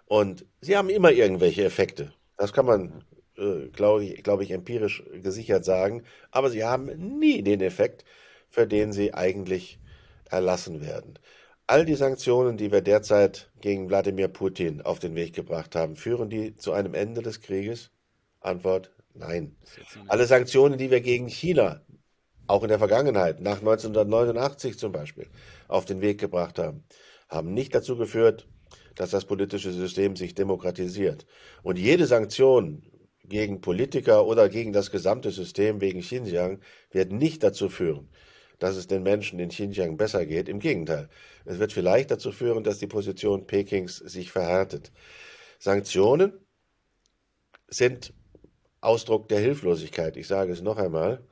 und 0.06 0.46
sie 0.60 0.76
haben 0.76 0.88
immer 0.88 1.12
irgendwelche 1.12 1.64
Effekte. 1.64 2.14
Das 2.36 2.52
kann 2.52 2.66
man, 2.66 3.04
äh, 3.36 3.68
glaube 3.68 4.04
ich, 4.04 4.22
glaub 4.22 4.40
ich, 4.40 4.50
empirisch 4.50 5.02
gesichert 5.22 5.64
sagen. 5.64 6.04
Aber 6.30 6.50
sie 6.50 6.64
haben 6.64 7.18
nie 7.18 7.42
den 7.42 7.60
Effekt, 7.60 8.04
für 8.48 8.66
den 8.66 8.92
sie 8.92 9.12
eigentlich 9.12 9.78
erlassen 10.30 10.80
werden. 10.80 11.18
All 11.66 11.86
die 11.86 11.94
Sanktionen, 11.94 12.58
die 12.58 12.70
wir 12.70 12.82
derzeit 12.82 13.50
gegen 13.62 13.88
Wladimir 13.88 14.28
Putin 14.28 14.82
auf 14.82 14.98
den 14.98 15.14
Weg 15.14 15.34
gebracht 15.34 15.74
haben, 15.74 15.96
führen 15.96 16.28
die 16.28 16.54
zu 16.56 16.72
einem 16.72 16.92
Ende 16.92 17.22
des 17.22 17.40
Krieges? 17.40 17.90
Antwort 18.40 18.90
nein. 19.14 19.56
Alle 20.08 20.26
Sanktionen, 20.26 20.76
die 20.76 20.90
wir 20.90 21.00
gegen 21.00 21.26
China 21.26 21.80
auch 22.46 22.62
in 22.62 22.68
der 22.68 22.78
Vergangenheit, 22.78 23.40
nach 23.40 23.60
1989 23.60 24.78
zum 24.78 24.92
Beispiel, 24.92 25.26
auf 25.66 25.86
den 25.86 26.02
Weg 26.02 26.20
gebracht 26.20 26.58
haben, 26.58 26.84
haben 27.30 27.54
nicht 27.54 27.74
dazu 27.74 27.96
geführt, 27.96 28.46
dass 28.94 29.10
das 29.10 29.24
politische 29.24 29.72
System 29.72 30.16
sich 30.16 30.34
demokratisiert. 30.34 31.24
Und 31.62 31.78
jede 31.78 32.06
Sanktion 32.06 32.82
gegen 33.24 33.62
Politiker 33.62 34.26
oder 34.26 34.50
gegen 34.50 34.74
das 34.74 34.90
gesamte 34.90 35.30
System 35.30 35.80
wegen 35.80 36.00
Xinjiang 36.00 36.60
wird 36.90 37.10
nicht 37.10 37.42
dazu 37.42 37.70
führen, 37.70 38.10
dass 38.58 38.76
es 38.76 38.86
den 38.86 39.02
Menschen 39.02 39.38
in 39.38 39.48
Xinjiang 39.48 39.96
besser 39.96 40.26
geht. 40.26 40.48
Im 40.48 40.60
Gegenteil, 40.60 41.08
es 41.44 41.58
wird 41.58 41.72
vielleicht 41.72 42.10
dazu 42.10 42.32
führen, 42.32 42.64
dass 42.64 42.78
die 42.78 42.86
Position 42.86 43.46
Pekings 43.46 43.96
sich 43.96 44.30
verhärtet. 44.32 44.92
Sanktionen 45.58 46.32
sind 47.68 48.12
Ausdruck 48.80 49.28
der 49.28 49.40
Hilflosigkeit. 49.40 50.16
Ich 50.16 50.26
sage 50.26 50.52
es 50.52 50.62
noch 50.62 50.76
einmal. 50.76 51.24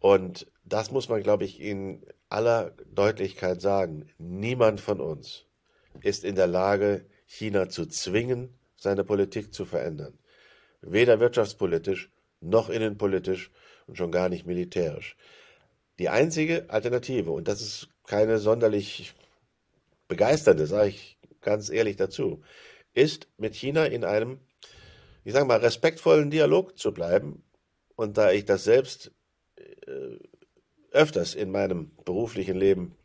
Und 0.00 0.50
das 0.64 0.90
muss 0.90 1.08
man, 1.08 1.22
glaube 1.22 1.44
ich, 1.44 1.60
in 1.60 2.04
aller 2.28 2.72
Deutlichkeit 2.92 3.60
sagen. 3.60 4.08
Niemand 4.18 4.80
von 4.80 5.00
uns 5.00 5.46
ist 6.02 6.24
in 6.24 6.34
der 6.34 6.46
Lage, 6.46 7.06
China 7.26 7.68
zu 7.68 7.86
zwingen, 7.86 8.58
seine 8.76 9.04
Politik 9.04 9.54
zu 9.54 9.64
verändern. 9.64 10.18
Weder 10.80 11.20
wirtschaftspolitisch 11.20 12.10
noch 12.40 12.70
innenpolitisch 12.70 13.50
und 13.86 13.98
schon 13.98 14.10
gar 14.10 14.28
nicht 14.28 14.46
militärisch. 14.46 15.16
Die 16.00 16.08
einzige 16.08 16.68
Alternative, 16.68 17.30
und 17.30 17.46
das 17.46 17.60
ist 17.60 17.88
keine 18.06 18.38
sonderlich 18.38 19.14
begeisternde, 20.08 20.66
sage 20.66 20.88
ich 20.88 21.18
ganz 21.40 21.70
ehrlich 21.70 21.96
dazu, 21.96 22.42
ist 22.94 23.28
mit 23.38 23.54
China 23.54 23.84
in 23.84 24.04
einem 24.04 24.40
ich 25.24 25.32
sage 25.32 25.46
mal, 25.46 25.58
respektvollen 25.58 26.30
Dialog 26.30 26.78
zu 26.78 26.92
bleiben. 26.92 27.42
Und 27.96 28.16
da 28.16 28.32
ich 28.32 28.44
das 28.44 28.64
selbst 28.64 29.12
äh, 29.56 30.18
öfters 30.90 31.34
in 31.34 31.50
meinem 31.50 31.92
beruflichen 32.04 32.56
Leben 32.56 32.96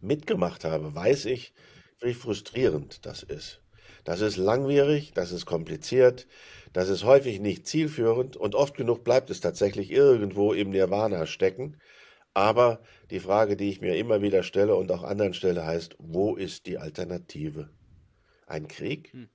mitgemacht 0.00 0.64
habe, 0.64 0.94
weiß 0.94 1.26
ich, 1.26 1.52
wie 2.00 2.14
frustrierend 2.14 3.04
das 3.04 3.22
ist. 3.22 3.60
Das 4.04 4.20
ist 4.20 4.36
langwierig, 4.36 5.12
das 5.12 5.32
ist 5.32 5.44
kompliziert, 5.44 6.26
das 6.72 6.88
ist 6.88 7.04
häufig 7.04 7.40
nicht 7.40 7.66
zielführend 7.66 8.36
und 8.36 8.54
oft 8.54 8.76
genug 8.76 9.04
bleibt 9.04 9.28
es 9.30 9.40
tatsächlich 9.40 9.90
irgendwo 9.90 10.52
im 10.52 10.70
Nirvana 10.70 11.26
stecken. 11.26 11.76
Aber 12.34 12.80
die 13.10 13.20
Frage, 13.20 13.56
die 13.56 13.68
ich 13.68 13.80
mir 13.80 13.96
immer 13.96 14.22
wieder 14.22 14.42
stelle 14.42 14.74
und 14.76 14.92
auch 14.92 15.02
anderen 15.02 15.34
stelle, 15.34 15.66
heißt, 15.66 15.96
wo 15.98 16.36
ist 16.36 16.66
die 16.66 16.78
Alternative? 16.78 17.70
Ein 18.46 18.68
Krieg? 18.68 19.12
Hm 19.12 19.28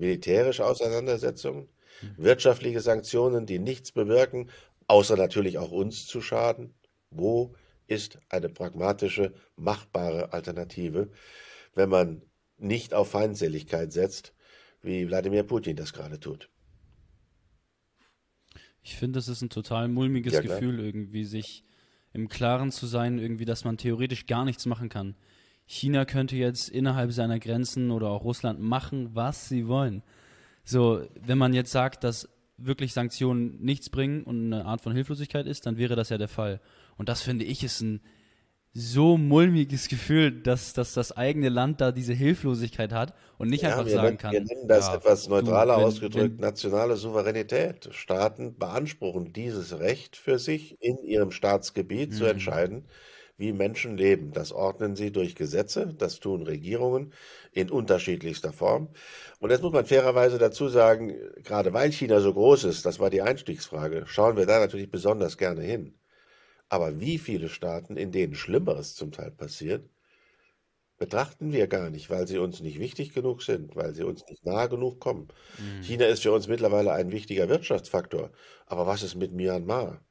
militärische 0.00 0.66
Auseinandersetzungen, 0.66 1.68
mhm. 2.02 2.14
wirtschaftliche 2.16 2.80
Sanktionen, 2.80 3.46
die 3.46 3.58
nichts 3.58 3.92
bewirken, 3.92 4.50
außer 4.88 5.16
natürlich 5.16 5.58
auch 5.58 5.70
uns 5.70 6.06
zu 6.06 6.20
schaden. 6.20 6.74
Wo 7.10 7.54
ist 7.86 8.18
eine 8.28 8.48
pragmatische, 8.48 9.34
machbare 9.56 10.32
Alternative, 10.32 11.10
wenn 11.74 11.88
man 11.88 12.22
nicht 12.56 12.94
auf 12.94 13.10
Feindseligkeit 13.10 13.92
setzt, 13.92 14.34
wie 14.82 15.06
Wladimir 15.06 15.42
Putin 15.42 15.76
das 15.76 15.92
gerade 15.92 16.18
tut? 16.18 16.50
Ich 18.82 18.96
finde, 18.96 19.18
das 19.18 19.28
ist 19.28 19.42
ein 19.42 19.50
total 19.50 19.88
mulmiges 19.88 20.32
ja, 20.32 20.40
Gefühl, 20.40 20.80
irgendwie 20.80 21.24
sich 21.24 21.64
im 22.12 22.28
Klaren 22.28 22.70
zu 22.70 22.86
sein, 22.86 23.18
irgendwie, 23.18 23.44
dass 23.44 23.64
man 23.64 23.76
theoretisch 23.76 24.26
gar 24.26 24.44
nichts 24.44 24.66
machen 24.66 24.88
kann. 24.88 25.14
China 25.66 26.04
könnte 26.04 26.36
jetzt 26.36 26.68
innerhalb 26.68 27.12
seiner 27.12 27.38
Grenzen 27.38 27.90
oder 27.90 28.08
auch 28.08 28.24
Russland 28.24 28.60
machen, 28.60 29.14
was 29.14 29.48
sie 29.48 29.68
wollen. 29.68 30.02
So, 30.64 31.06
wenn 31.20 31.38
man 31.38 31.54
jetzt 31.54 31.70
sagt, 31.70 32.02
dass 32.02 32.28
wirklich 32.56 32.92
Sanktionen 32.92 33.60
nichts 33.60 33.88
bringen 33.88 34.24
und 34.24 34.52
eine 34.52 34.64
Art 34.64 34.80
von 34.80 34.92
Hilflosigkeit 34.92 35.46
ist, 35.46 35.66
dann 35.66 35.78
wäre 35.78 35.96
das 35.96 36.08
ja 36.08 36.18
der 36.18 36.28
Fall. 36.28 36.60
Und 36.96 37.08
das 37.08 37.22
finde 37.22 37.44
ich 37.44 37.62
ist 37.64 37.80
ein 37.80 38.00
so 38.72 39.16
mulmiges 39.18 39.88
Gefühl, 39.88 40.30
dass, 40.42 40.72
dass 40.74 40.94
das 40.94 41.10
eigene 41.16 41.48
Land 41.48 41.80
da 41.80 41.90
diese 41.90 42.12
Hilflosigkeit 42.12 42.92
hat 42.92 43.14
und 43.36 43.48
nicht 43.50 43.62
Ja, 43.62 43.70
einfach 43.70 43.86
wir 43.86 43.92
sagen 43.92 44.04
nennen, 44.06 44.18
kann. 44.18 44.32
wir 44.32 44.40
nennen 44.44 44.68
das 44.68 44.86
ja, 44.88 44.94
etwas 44.96 45.24
du, 45.24 45.30
neutraler 45.30 45.76
wenn- 45.78 45.84
ausgedrückt 45.84 46.34
wenn- 46.38 46.40
nationale 46.46 46.96
Souveränität. 46.96 47.88
Staaten 47.92 48.56
beanspruchen 48.56 49.32
dieses 49.32 49.78
Recht 49.80 50.16
für 50.16 50.38
sich, 50.38 50.76
in 50.80 50.98
ihrem 51.02 51.32
Staatsgebiet 51.32 52.14
zu 52.14 52.22
Mhm. 52.24 52.30
entscheiden, 52.30 52.84
wie 53.38 53.52
Menschen 53.52 53.96
leben. 53.96 54.32
Das 54.32 54.52
ordnen 54.52 54.94
sie 54.96 55.10
durch 55.10 55.34
Gesetze, 55.34 55.94
das 55.98 56.20
tun 56.20 56.42
Regierungen 56.42 57.12
in 57.52 57.70
unterschiedlichster 57.70 58.52
Form. 58.52 58.90
Und 59.40 59.50
jetzt 59.50 59.62
muss 59.62 59.72
man 59.72 59.86
fairerweise 59.86 60.38
dazu 60.38 60.68
sagen, 60.68 61.14
gerade 61.42 61.72
weil 61.72 61.90
China 61.90 62.20
so 62.20 62.34
groß 62.34 62.64
ist, 62.64 62.84
das 62.86 63.00
war 63.00 63.10
die 63.10 63.22
Einstiegsfrage, 63.22 64.04
schauen 64.06 64.36
wir 64.36 64.46
da 64.46 64.60
natürlich 64.60 64.90
besonders 64.90 65.38
gerne 65.38 65.62
hin. 65.62 65.94
Aber 66.70 67.00
wie 67.00 67.18
viele 67.18 67.50
Staaten, 67.50 67.96
in 67.98 68.12
denen 68.12 68.34
Schlimmeres 68.34 68.94
zum 68.94 69.12
Teil 69.12 69.30
passiert, 69.30 69.90
betrachten 70.98 71.52
wir 71.52 71.66
gar 71.66 71.90
nicht, 71.90 72.10
weil 72.10 72.26
sie 72.28 72.38
uns 72.38 72.60
nicht 72.60 72.78
wichtig 72.78 73.12
genug 73.14 73.42
sind, 73.42 73.74
weil 73.74 73.94
sie 73.94 74.04
uns 74.04 74.22
nicht 74.28 74.44
nahe 74.44 74.68
genug 74.68 75.00
kommen. 75.00 75.28
China 75.80 76.04
ist 76.06 76.22
für 76.22 76.32
uns 76.32 76.46
mittlerweile 76.46 76.92
ein 76.92 77.10
wichtiger 77.10 77.48
Wirtschaftsfaktor. 77.48 78.32
Aber 78.66 78.86
was 78.86 79.02
ist 79.02 79.14
mit 79.14 79.32
Myanmar, 79.32 80.04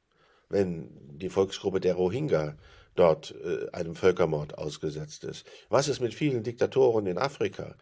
wenn 0.48 0.90
die 1.18 1.28
Volksgruppe 1.30 1.80
der 1.80 1.94
Rohingya 1.94 2.58
dort 2.96 3.34
äh, 3.44 3.70
einem 3.72 3.94
Völkermord 3.94 4.58
ausgesetzt 4.58 5.24
ist? 5.24 5.46
Was 5.68 5.88
ist 5.88 6.00
mit 6.00 6.14
vielen 6.14 6.42
Diktatoren 6.42 7.06
in 7.06 7.18
Afrika? 7.18 7.76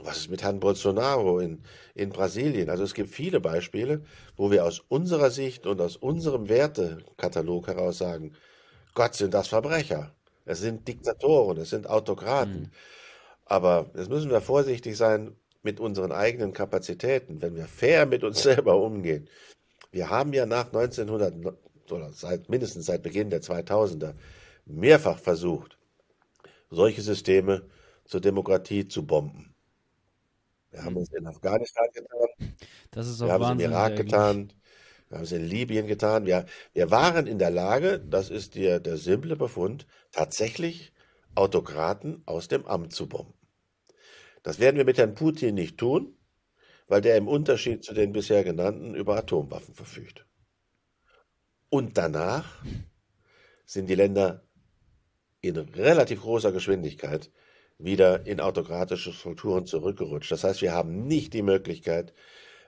Was 0.00 0.18
ist 0.18 0.30
mit 0.30 0.42
Herrn 0.42 0.60
Bolsonaro 0.60 1.40
in, 1.40 1.62
in 1.94 2.10
Brasilien? 2.10 2.70
Also 2.70 2.84
es 2.84 2.94
gibt 2.94 3.10
viele 3.10 3.40
Beispiele, 3.40 4.04
wo 4.36 4.50
wir 4.50 4.64
aus 4.64 4.80
unserer 4.88 5.30
Sicht 5.30 5.66
und 5.66 5.80
aus 5.80 5.96
unserem 5.96 6.48
Wertekatalog 6.48 7.68
heraus 7.68 7.98
sagen, 7.98 8.34
Gott 8.94 9.14
sind 9.14 9.34
das 9.34 9.48
Verbrecher. 9.48 10.14
Es 10.44 10.60
sind 10.60 10.86
Diktatoren, 10.86 11.58
es 11.58 11.70
sind 11.70 11.88
Autokraten. 11.88 12.72
Aber 13.44 13.90
jetzt 13.96 14.10
müssen 14.10 14.30
wir 14.30 14.40
vorsichtig 14.40 14.96
sein 14.96 15.36
mit 15.62 15.80
unseren 15.80 16.12
eigenen 16.12 16.52
Kapazitäten, 16.52 17.40
wenn 17.42 17.56
wir 17.56 17.66
fair 17.66 18.06
mit 18.06 18.24
uns 18.24 18.42
selber 18.42 18.76
umgehen. 18.76 19.28
Wir 19.90 20.10
haben 20.10 20.32
ja 20.32 20.46
nach 20.46 20.66
1900 20.66 21.34
oder 21.90 22.12
seit 22.12 22.48
mindestens 22.48 22.86
seit 22.86 23.02
Beginn 23.02 23.30
der 23.30 23.40
2000er 23.42 24.14
mehrfach 24.66 25.18
versucht, 25.18 25.78
solche 26.70 27.00
Systeme 27.00 27.62
zur 28.04 28.20
Demokratie 28.20 28.86
zu 28.88 29.06
bomben. 29.06 29.47
Wir 30.70 30.84
haben 30.84 30.96
es 30.98 31.12
in 31.12 31.26
Afghanistan 31.26 31.86
getan, 31.94 32.54
Das 32.90 33.08
ist 33.08 33.20
wir 33.20 33.26
auch 33.26 33.30
haben 33.30 33.42
es 33.42 33.50
im. 33.50 33.60
Irak 33.60 33.96
getan, 33.96 34.52
wir 35.08 35.16
haben 35.16 35.24
es 35.24 35.32
in 35.32 35.44
Libyen 35.44 35.86
getan. 35.86 36.26
Wir, 36.26 36.44
wir 36.74 36.90
waren 36.90 37.26
in 37.26 37.38
der 37.38 37.50
Lage, 37.50 37.98
das 37.98 38.28
ist 38.30 38.54
der, 38.54 38.80
der 38.80 38.98
simple 38.98 39.36
Befund, 39.36 39.86
tatsächlich 40.12 40.92
Autokraten 41.34 42.22
aus 42.26 42.48
dem 42.48 42.66
Amt 42.66 42.92
zu 42.92 43.08
bomben. 43.08 43.34
Das 44.42 44.58
werden 44.58 44.76
wir 44.76 44.84
mit 44.84 44.98
Herrn 44.98 45.14
Putin 45.14 45.54
nicht 45.54 45.78
tun, 45.78 46.16
weil 46.86 47.00
der 47.00 47.16
im 47.16 47.28
Unterschied 47.28 47.84
zu 47.84 47.94
den 47.94 48.12
bisher 48.12 48.44
genannten 48.44 48.94
über 48.94 49.16
Atomwaffen 49.16 49.74
verfügt. 49.74 50.26
Und 51.70 51.98
danach 51.98 52.62
sind 53.64 53.88
die 53.88 53.94
Länder 53.94 54.46
in 55.40 55.56
relativ 55.56 56.22
großer 56.22 56.52
Geschwindigkeit 56.52 57.30
wieder 57.78 58.26
in 58.26 58.40
autokratische 58.40 59.12
Strukturen 59.12 59.66
zurückgerutscht. 59.66 60.32
Das 60.32 60.44
heißt, 60.44 60.62
wir 60.62 60.72
haben 60.72 61.06
nicht 61.06 61.32
die 61.32 61.42
Möglichkeit, 61.42 62.12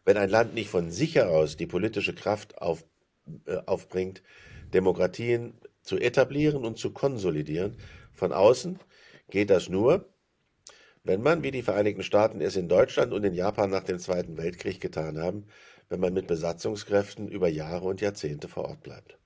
wenn 0.05 0.17
ein 0.17 0.31
Land 0.31 0.55
nicht 0.55 0.71
von 0.71 0.91
sich 0.91 1.17
heraus 1.17 1.57
die 1.57 1.67
politische 1.67 2.15
Kraft 2.15 2.59
auf, 2.59 2.85
äh, 3.47 3.57
aufbringt, 3.67 4.23
Demokratien 4.73 5.55
zu 5.83 5.99
etablieren 5.99 6.65
und 6.65 6.79
zu 6.79 6.93
konsolidieren. 6.93 7.77
Von 8.13 8.33
außen 8.33 8.79
geht 9.31 9.51
das 9.51 9.69
nur, 9.69 10.09
wenn 11.03 11.23
man, 11.23 11.43
wie 11.43 11.51
die 11.51 11.63
Vereinigten 11.63 12.03
Staaten 12.03 12.41
es 12.41 12.57
in 12.57 12.69
Deutschland 12.69 13.13
und 13.13 13.25
in 13.25 13.35
Japan 13.35 13.71
nach 13.71 13.85
dem 13.85 13.99
Zweiten 13.99 14.37
Weltkrieg 14.37 14.81
getan 14.81 15.19
haben, 15.19 15.47
wenn 15.89 16.01
man 16.01 16.13
mit 16.13 16.27
Besatzungskräften 16.27 17.29
über 17.29 17.49
Jahre 17.49 17.87
und 17.87 18.01
Jahrzehnte 18.01 18.49
vor 18.49 18.67
Ort 18.67 18.83
bleibt. 18.83 19.20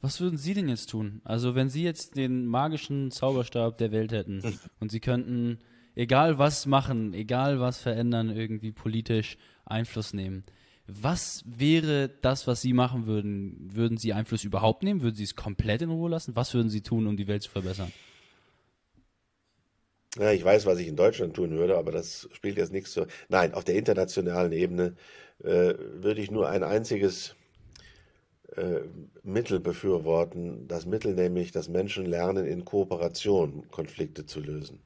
Was 0.00 0.20
würden 0.20 0.38
Sie 0.38 0.54
denn 0.54 0.68
jetzt 0.68 0.90
tun? 0.90 1.20
Also, 1.24 1.54
wenn 1.54 1.68
Sie 1.68 1.82
jetzt 1.82 2.16
den 2.16 2.46
magischen 2.46 3.10
Zauberstab 3.10 3.78
der 3.78 3.92
Welt 3.92 4.12
hätten 4.12 4.42
und 4.80 4.90
Sie 4.90 5.00
könnten, 5.00 5.58
egal 5.94 6.38
was 6.38 6.66
machen, 6.66 7.14
egal 7.14 7.60
was 7.60 7.78
verändern, 7.78 8.30
irgendwie 8.30 8.72
politisch 8.72 9.36
Einfluss 9.64 10.12
nehmen. 10.12 10.44
Was 10.86 11.42
wäre 11.46 12.08
das, 12.22 12.46
was 12.46 12.62
Sie 12.62 12.72
machen 12.72 13.06
würden? 13.06 13.70
Würden 13.72 13.96
Sie 13.98 14.12
Einfluss 14.12 14.44
überhaupt 14.44 14.84
nehmen? 14.84 15.02
Würden 15.02 15.16
Sie 15.16 15.24
es 15.24 15.34
komplett 15.34 15.82
in 15.82 15.90
Ruhe 15.90 16.10
lassen? 16.10 16.36
Was 16.36 16.54
würden 16.54 16.68
Sie 16.68 16.82
tun, 16.82 17.08
um 17.08 17.16
die 17.16 17.26
Welt 17.26 17.42
zu 17.42 17.50
verbessern? 17.50 17.90
Ja, 20.18 20.30
ich 20.32 20.44
weiß, 20.44 20.64
was 20.64 20.78
ich 20.78 20.86
in 20.86 20.96
Deutschland 20.96 21.34
tun 21.34 21.50
würde, 21.50 21.76
aber 21.76 21.92
das 21.92 22.28
spielt 22.32 22.56
jetzt 22.56 22.72
nichts 22.72 22.92
zu. 22.92 23.06
Nein, 23.28 23.52
auf 23.52 23.64
der 23.64 23.74
internationalen 23.74 24.52
Ebene 24.52 24.94
äh, 25.42 25.74
würde 25.76 26.20
ich 26.20 26.30
nur 26.30 26.48
ein 26.48 26.62
einziges 26.62 27.34
äh, 28.54 28.80
Mittel 29.22 29.60
befürworten. 29.60 30.68
Das 30.68 30.86
Mittel 30.86 31.14
nämlich, 31.14 31.50
dass 31.52 31.68
Menschen 31.68 32.06
lernen, 32.06 32.46
in 32.46 32.64
Kooperation 32.64 33.68
Konflikte 33.70 34.24
zu 34.26 34.40
lösen. 34.40 34.80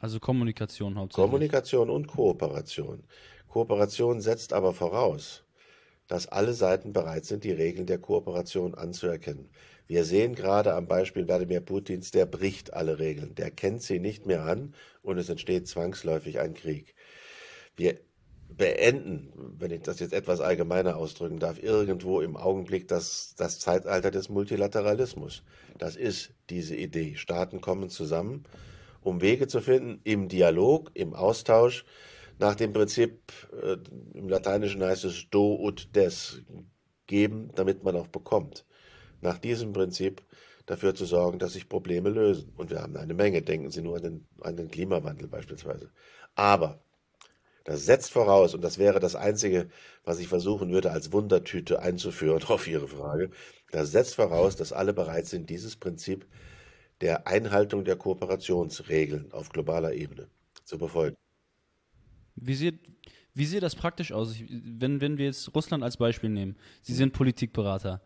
Also 0.00 0.20
Kommunikation 0.20 0.96
hauptsächlich. 0.98 1.24
Kommunikation 1.24 1.90
und 1.90 2.06
Kooperation. 2.06 3.04
Kooperation 3.48 4.20
setzt 4.20 4.52
aber 4.52 4.74
voraus, 4.74 5.44
dass 6.08 6.26
alle 6.26 6.52
Seiten 6.52 6.92
bereit 6.92 7.24
sind, 7.24 7.44
die 7.44 7.52
Regeln 7.52 7.86
der 7.86 7.98
Kooperation 7.98 8.74
anzuerkennen. 8.74 9.48
Wir 9.86 10.04
sehen 10.04 10.34
gerade 10.34 10.74
am 10.74 10.88
Beispiel 10.88 11.26
Wladimir 11.26 11.60
Putins, 11.60 12.10
der 12.10 12.26
bricht 12.26 12.74
alle 12.74 12.98
Regeln, 12.98 13.34
der 13.36 13.50
kennt 13.50 13.82
sie 13.82 14.00
nicht 14.00 14.26
mehr 14.26 14.44
an 14.44 14.74
und 15.02 15.18
es 15.18 15.28
entsteht 15.28 15.68
zwangsläufig 15.68 16.40
ein 16.40 16.54
Krieg. 16.54 16.94
Wir 17.76 18.00
beenden, 18.48 19.32
wenn 19.58 19.70
ich 19.70 19.82
das 19.82 20.00
jetzt 20.00 20.12
etwas 20.12 20.40
allgemeiner 20.40 20.96
ausdrücken 20.96 21.38
darf, 21.38 21.62
irgendwo 21.62 22.20
im 22.20 22.36
Augenblick 22.36 22.88
das, 22.88 23.34
das 23.36 23.58
Zeitalter 23.58 24.10
des 24.10 24.28
Multilateralismus. 24.28 25.42
Das 25.78 25.96
ist 25.96 26.32
diese 26.48 26.76
Idee. 26.76 27.16
Staaten 27.16 27.60
kommen 27.60 27.90
zusammen, 27.90 28.44
um 29.02 29.20
Wege 29.20 29.46
zu 29.46 29.60
finden, 29.60 30.00
im 30.04 30.28
Dialog, 30.28 30.90
im 30.94 31.14
Austausch, 31.14 31.84
nach 32.38 32.54
dem 32.54 32.72
Prinzip, 32.72 33.32
äh, 33.62 33.76
im 34.14 34.28
Lateinischen 34.28 34.82
heißt 34.82 35.04
es 35.04 35.30
do 35.30 35.58
ut 35.58 35.88
des, 35.94 36.42
geben, 37.06 37.50
damit 37.54 37.82
man 37.84 37.96
auch 37.96 38.08
bekommt. 38.08 38.66
Nach 39.20 39.38
diesem 39.38 39.72
Prinzip 39.72 40.22
dafür 40.66 40.94
zu 40.94 41.04
sorgen, 41.04 41.38
dass 41.38 41.54
sich 41.54 41.68
Probleme 41.68 42.10
lösen. 42.10 42.52
Und 42.56 42.70
wir 42.70 42.82
haben 42.82 42.96
eine 42.96 43.14
Menge. 43.14 43.42
Denken 43.42 43.70
Sie 43.70 43.82
nur 43.82 43.96
an 43.96 44.02
den, 44.02 44.26
an 44.40 44.56
den 44.56 44.68
Klimawandel 44.68 45.28
beispielsweise. 45.28 45.90
Aber 46.34 46.80
das 47.66 47.84
setzt 47.84 48.12
voraus, 48.12 48.54
und 48.54 48.62
das 48.62 48.78
wäre 48.78 49.00
das 49.00 49.14
Einzige, 49.16 49.68
was 50.04 50.20
ich 50.20 50.28
versuchen 50.28 50.70
würde, 50.70 50.92
als 50.92 51.12
Wundertüte 51.12 51.80
einzuführen 51.82 52.42
auf 52.48 52.66
Ihre 52.66 52.88
Frage, 52.88 53.30
das 53.72 53.90
setzt 53.92 54.14
voraus, 54.14 54.56
dass 54.56 54.72
alle 54.72 54.94
bereit 54.94 55.26
sind, 55.26 55.50
dieses 55.50 55.76
Prinzip 55.76 56.26
der 57.02 57.26
Einhaltung 57.26 57.84
der 57.84 57.96
Kooperationsregeln 57.96 59.32
auf 59.32 59.50
globaler 59.50 59.92
Ebene 59.92 60.28
zu 60.64 60.78
befolgen. 60.78 61.16
Wie 62.36 62.54
sieht, 62.54 62.78
wie 63.34 63.44
sieht 63.46 63.62
das 63.62 63.74
praktisch 63.74 64.12
aus? 64.12 64.32
Ich- 64.34 64.44
Wenn, 64.48 65.00
wenn 65.00 65.18
wir 65.18 65.26
jetzt 65.26 65.54
Russland 65.54 65.82
als 65.82 65.96
Beispiel 65.96 66.30
nehmen. 66.30 66.56
Sie 66.82 66.94
sind 66.94 67.12
Politikberater. 67.12 68.00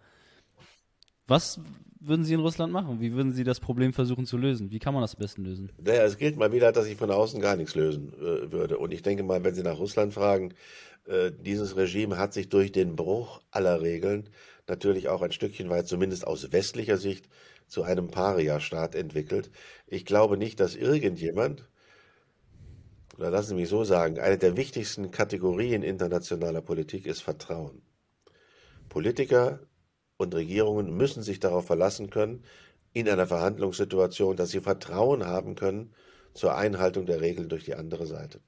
Was 1.27 1.61
würden 2.01 2.25
Sie 2.25 2.35
in 2.35 2.41
Russland 2.41 2.73
machen? 2.73 3.01
Wie 3.01 3.13
würden 3.13 3.33
Sie 3.33 3.45
das 3.45 3.61
Problem 3.61 3.93
versuchen 3.93 4.27
zu 4.27 4.37
lösen? 4.37 4.71
Wie 4.71 4.79
kann 4.79 4.95
man 4.95 5.03
das 5.03 5.15
am 5.15 5.21
besten 5.21 5.45
lösen? 5.45 5.71
Naja, 5.79 6.05
es 6.05 6.17
gilt 6.17 6.37
mal 6.37 6.53
wieder, 6.53 6.73
dass 6.73 6.87
ich 6.87 6.97
von 6.97 7.11
außen 7.11 7.41
gar 7.41 7.57
nichts 7.57 7.75
lösen 7.75 8.13
äh, 8.15 8.51
würde. 8.51 8.79
Und 8.79 8.93
ich 8.93 9.03
denke 9.03 9.23
mal, 9.23 9.45
wenn 9.45 9.55
Sie 9.55 9.63
nach 9.63 9.79
Russland 9.79 10.15
fragen, 10.15 10.55
äh, 11.07 11.31
dieses 11.31 11.77
Regime 11.77 12.17
hat 12.19 12.33
sich 12.33 12.49
durch 12.49 12.73
den 12.73 12.97
Bruch 12.97 13.43
aller 13.51 13.81
Regeln 13.81 14.29
natürlich 14.67 15.09
auch 15.09 15.23
ein 15.23 15.33
Stückchen 15.33 15.69
weit, 15.69 15.89
zumindest 15.89 16.27
aus 16.27 16.53
westlicher 16.53 16.97
Sicht, 16.97 17.29
zu 17.67 17.85
einem 17.85 18.09
Paria-Staat 18.09 18.97
entwickelt. 18.97 19.51
Ich 19.87 20.05
glaube 20.05 20.37
nicht, 20.37 20.59
dass 20.59 20.75
irgendjemand, 20.75 21.69
oder 23.17 23.31
lassen 23.31 23.51
Sie 23.51 23.55
mich 23.55 23.69
so 23.69 23.85
sagen, 23.85 24.19
eine 24.19 24.39
der 24.39 24.57
wichtigsten 24.57 25.13
Kategorien 25.13 25.85
internationaler 25.85 26.63
Politik 26.63 27.07
ist 27.07 27.23
Vertrauen. 27.23 27.83
Politiker 28.89 29.61
und 30.21 30.35
Regierungen 30.35 30.95
müssen 30.95 31.23
sich 31.23 31.41
darauf 31.41 31.66
verlassen 31.66 32.11
können, 32.11 32.45
in 32.93 33.09
einer 33.09 33.27
Verhandlungssituation, 33.27 34.37
dass 34.37 34.51
sie 34.51 34.61
Vertrauen 34.61 35.25
haben 35.25 35.55
können 35.55 35.95
zur 36.35 36.57
Einhaltung 36.57 37.07
der 37.07 37.23
Regeln 37.23 37.49
durch 37.49 37.64
die 37.64 37.75
andere 37.75 38.07
Seite. 38.07 38.41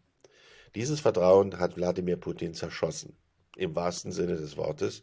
Dieses 0.75 1.01
Vertrauen 1.01 1.59
hat 1.59 1.77
Wladimir 1.77 2.19
Putin 2.19 2.53
zerschossen, 2.53 3.17
im 3.57 3.75
wahrsten 3.75 4.13
Sinne 4.13 4.37
des 4.37 4.59
Wortes. 4.59 5.03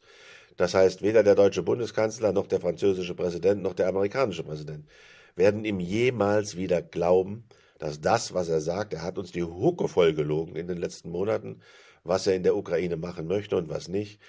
Das 0.57 0.75
heißt, 0.75 1.01
weder 1.01 1.23
der 1.23 1.33
deutsche 1.33 1.63
Bundeskanzler 1.63 2.33
noch 2.33 2.45
der 2.45 2.61
französische 2.61 3.15
Präsident 3.15 3.63
noch 3.63 3.73
der 3.73 3.87
amerikanische 3.87 4.43
Präsident 4.43 4.87
werden 5.35 5.65
ihm 5.65 5.79
jemals 5.79 6.55
wieder 6.55 6.83
glauben, 6.83 7.45
dass 7.79 7.99
das, 7.99 8.35
was 8.35 8.47
er 8.47 8.61
sagt, 8.61 8.93
er 8.93 9.01
hat 9.01 9.17
uns 9.17 9.31
die 9.31 9.43
Hucke 9.43 9.87
voll 9.87 10.13
gelogen 10.13 10.55
in 10.55 10.67
den 10.67 10.77
letzten 10.77 11.09
Monaten, 11.09 11.61
was 12.03 12.27
er 12.27 12.35
in 12.35 12.43
der 12.43 12.55
Ukraine 12.55 12.97
machen 12.97 13.25
möchte 13.25 13.57
und 13.57 13.69
was 13.69 13.87
nicht. 13.87 14.19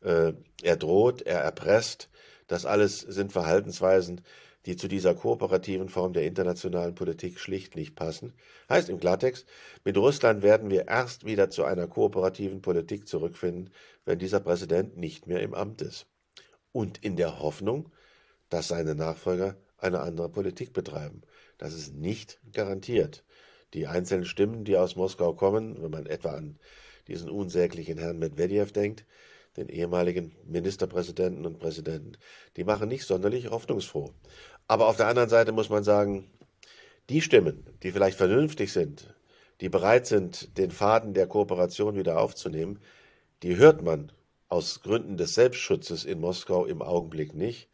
Äh, 0.00 0.32
er 0.62 0.76
droht, 0.76 1.22
er 1.22 1.40
erpresst. 1.40 2.08
Das 2.46 2.64
alles 2.64 3.00
sind 3.00 3.32
Verhaltensweisen, 3.32 4.22
die 4.66 4.76
zu 4.76 4.88
dieser 4.88 5.14
kooperativen 5.14 5.88
Form 5.88 6.12
der 6.12 6.24
internationalen 6.24 6.94
Politik 6.94 7.38
schlicht 7.38 7.76
nicht 7.76 7.94
passen. 7.94 8.32
Heißt 8.68 8.88
im 8.88 9.00
Klartext, 9.00 9.46
mit 9.84 9.96
Russland 9.96 10.42
werden 10.42 10.70
wir 10.70 10.88
erst 10.88 11.24
wieder 11.24 11.50
zu 11.50 11.64
einer 11.64 11.86
kooperativen 11.86 12.60
Politik 12.60 13.08
zurückfinden, 13.08 13.70
wenn 14.04 14.18
dieser 14.18 14.40
Präsident 14.40 14.96
nicht 14.96 15.26
mehr 15.26 15.40
im 15.40 15.54
Amt 15.54 15.82
ist. 15.82 16.06
Und 16.72 17.02
in 17.04 17.16
der 17.16 17.40
Hoffnung, 17.40 17.90
dass 18.50 18.68
seine 18.68 18.94
Nachfolger 18.94 19.56
eine 19.78 20.00
andere 20.00 20.28
Politik 20.28 20.72
betreiben. 20.72 21.22
Das 21.56 21.74
ist 21.74 21.94
nicht 21.94 22.40
garantiert. 22.52 23.24
Die 23.74 23.86
einzelnen 23.86 24.24
Stimmen, 24.24 24.64
die 24.64 24.76
aus 24.76 24.96
Moskau 24.96 25.34
kommen, 25.34 25.82
wenn 25.82 25.90
man 25.90 26.06
etwa 26.06 26.30
an 26.30 26.58
diesen 27.06 27.30
unsäglichen 27.30 27.98
Herrn 27.98 28.18
Medvedev 28.18 28.72
denkt, 28.72 29.04
den 29.58 29.68
ehemaligen 29.68 30.32
Ministerpräsidenten 30.46 31.44
und 31.44 31.58
Präsidenten, 31.58 32.12
die 32.56 32.64
machen 32.64 32.88
nicht 32.88 33.04
sonderlich 33.04 33.50
hoffnungsfroh. 33.50 34.12
Aber 34.66 34.86
auf 34.86 34.96
der 34.96 35.08
anderen 35.08 35.28
Seite 35.28 35.52
muss 35.52 35.68
man 35.68 35.84
sagen, 35.84 36.30
die 37.08 37.20
Stimmen, 37.20 37.66
die 37.82 37.90
vielleicht 37.90 38.16
vernünftig 38.16 38.72
sind, 38.72 39.14
die 39.60 39.68
bereit 39.68 40.06
sind, 40.06 40.56
den 40.58 40.70
Faden 40.70 41.14
der 41.14 41.26
Kooperation 41.26 41.96
wieder 41.96 42.20
aufzunehmen, 42.20 42.78
die 43.42 43.56
hört 43.56 43.82
man 43.82 44.12
aus 44.48 44.82
Gründen 44.82 45.16
des 45.16 45.34
Selbstschutzes 45.34 46.04
in 46.04 46.20
Moskau 46.20 46.64
im 46.64 46.82
Augenblick 46.82 47.34
nicht. 47.34 47.68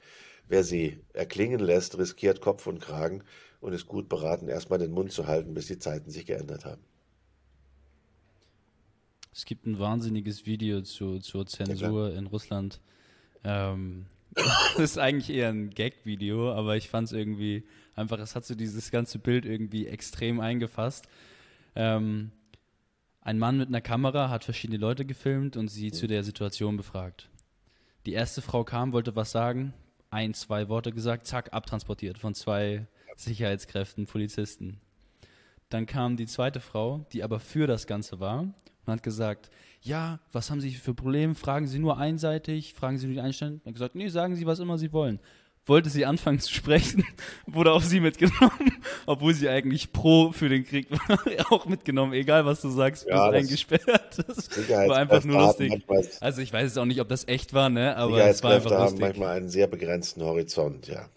Wer 0.49 0.65
sie 0.65 1.01
erklingen 1.13 1.61
lässt, 1.61 1.99
riskiert 1.99 2.41
Kopf 2.41 2.67
und 2.67 2.81
Kragen 2.81 3.23
und 3.61 3.73
ist 3.73 3.87
gut 3.87 4.09
beraten, 4.09 4.49
erstmal 4.49 4.79
den 4.79 4.91
Mund 4.91 5.13
zu 5.13 5.27
halten, 5.27 5.55
bis 5.55 5.67
die 5.67 5.79
Zeiten 5.79 6.11
sich 6.11 6.27
geändert 6.27 6.65
haben. 6.65 6.83
Es 9.35 9.47
gibt 9.47 9.67
ein 9.67 9.81
wahnsinniges 9.81 10.47
Video 10.47 10.83
zu, 10.83 11.19
zur 11.19 11.45
Zensur 11.47 12.11
ja, 12.11 12.19
in 12.19 12.27
Russland. 12.27 12.81
Ähm, 13.43 14.07
das 14.33 14.79
ist 14.79 14.99
eigentlich 14.99 15.37
eher 15.37 15.49
ein 15.49 15.71
Gag-Video, 15.71 16.53
aber 16.53 16.77
ich 16.77 16.89
fand 16.89 17.09
es 17.09 17.13
irgendwie 17.13 17.65
einfach, 17.97 18.21
es 18.21 18.37
hat 18.37 18.45
so 18.45 18.55
dieses 18.55 18.93
ganze 18.93 19.19
Bild 19.19 19.45
irgendwie 19.45 19.89
extrem 19.89 20.39
eingefasst. 20.39 21.09
Ähm, 21.75 22.31
ein 23.23 23.41
Mann 23.41 23.59
mit 23.59 23.69
einer 23.69 23.81
Kamera 23.81 24.31
hat 24.31 24.45
verschiedene 24.45 24.79
Leute 24.79 25.05
gefilmt 25.05 25.57
und 25.57 25.67
sie 25.67 25.91
zu 25.91 26.07
der 26.07 26.23
Situation 26.23 26.77
befragt. 26.77 27.29
Die 28.07 28.13
erste 28.13 28.41
Frau 28.41 28.63
kam, 28.63 28.93
wollte 28.93 29.17
was 29.17 29.33
sagen, 29.33 29.75
ein, 30.11 30.35
zwei 30.35 30.69
Worte 30.69 30.93
gesagt, 30.93 31.27
zack, 31.27 31.53
abtransportiert 31.53 32.19
von 32.19 32.35
zwei 32.35 32.87
Sicherheitskräften, 33.17 34.07
Polizisten. 34.07 34.81
Dann 35.71 35.87
kam 35.87 36.17
die 36.17 36.27
zweite 36.27 36.61
Frau, 36.61 37.05
die 37.13 37.25
aber 37.25 37.41
für 37.41 37.67
das 37.67 37.89
Ganze 37.89 38.21
war 38.21 38.55
und 38.87 38.93
hat 38.93 39.03
gesagt, 39.03 39.51
ja, 39.83 40.19
was 40.33 40.51
haben 40.51 40.61
Sie 40.61 40.71
für 40.71 40.95
Probleme? 40.95 41.35
Fragen 41.35 41.67
Sie 41.67 41.79
nur 41.79 41.99
einseitig, 41.99 42.75
fragen 42.75 42.99
Sie 42.99 43.07
nur 43.07 43.15
die 43.15 43.21
Einstellung. 43.21 43.61
Er 43.65 43.69
hat 43.69 43.75
gesagt, 43.75 43.95
nee, 43.95 44.09
sagen 44.09 44.37
Sie, 44.37 44.47
was 44.47 44.59
immer 44.59 44.79
Sie 44.79 44.93
wollen. 44.93 45.21
Wollte 45.67 45.89
sie 45.89 46.05
anfangen 46.05 46.41
zu 46.41 46.53
sprechen, 46.53 47.05
wurde 47.47 47.73
auch 47.73 47.81
sie 47.81 47.99
mitgenommen, 47.99 48.83
obwohl 49.07 49.33
sie 49.33 49.49
eigentlich 49.49 49.93
pro 49.95 50.31
für 50.31 50.51
den 50.51 50.65
Krieg 50.65 50.91
war, 50.91 51.19
auch 51.51 51.65
mitgenommen. 51.65 52.13
Egal, 52.13 52.45
was 52.45 52.61
du 52.61 52.69
sagst, 52.69 53.07
ja, 53.09 53.31
bist 53.31 53.45
eingesperrt. 53.45 54.19
Das 54.27 54.59
war 54.69 54.99
einfach 54.99 55.25
nur 55.25 55.39
lustig. 55.39 55.83
Also 56.21 56.43
ich 56.43 56.53
weiß 56.53 56.65
jetzt 56.65 56.79
auch 56.79 56.85
nicht, 56.85 57.01
ob 57.01 57.09
das 57.09 57.27
echt 57.29 57.55
war, 57.55 57.71
ne? 57.71 57.97
Aber 57.97 58.23
es 58.27 58.43
war 58.43 58.53
einfach 58.53 58.71
lustig. 58.73 58.93
haben 58.93 59.01
manchmal 59.01 59.37
einen 59.39 59.49
sehr 59.49 59.67
begrenzten 59.67 60.23
Horizont, 60.23 60.87
ja. 60.87 61.09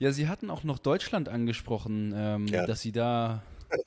ja, 0.00 0.10
sie 0.10 0.26
hatten 0.26 0.50
auch 0.50 0.64
noch 0.64 0.80
Deutschland 0.80 1.28
angesprochen, 1.28 2.12
ähm, 2.16 2.46
ja. 2.48 2.66
dass 2.66 2.80
sie 2.80 2.90
da 2.90 3.44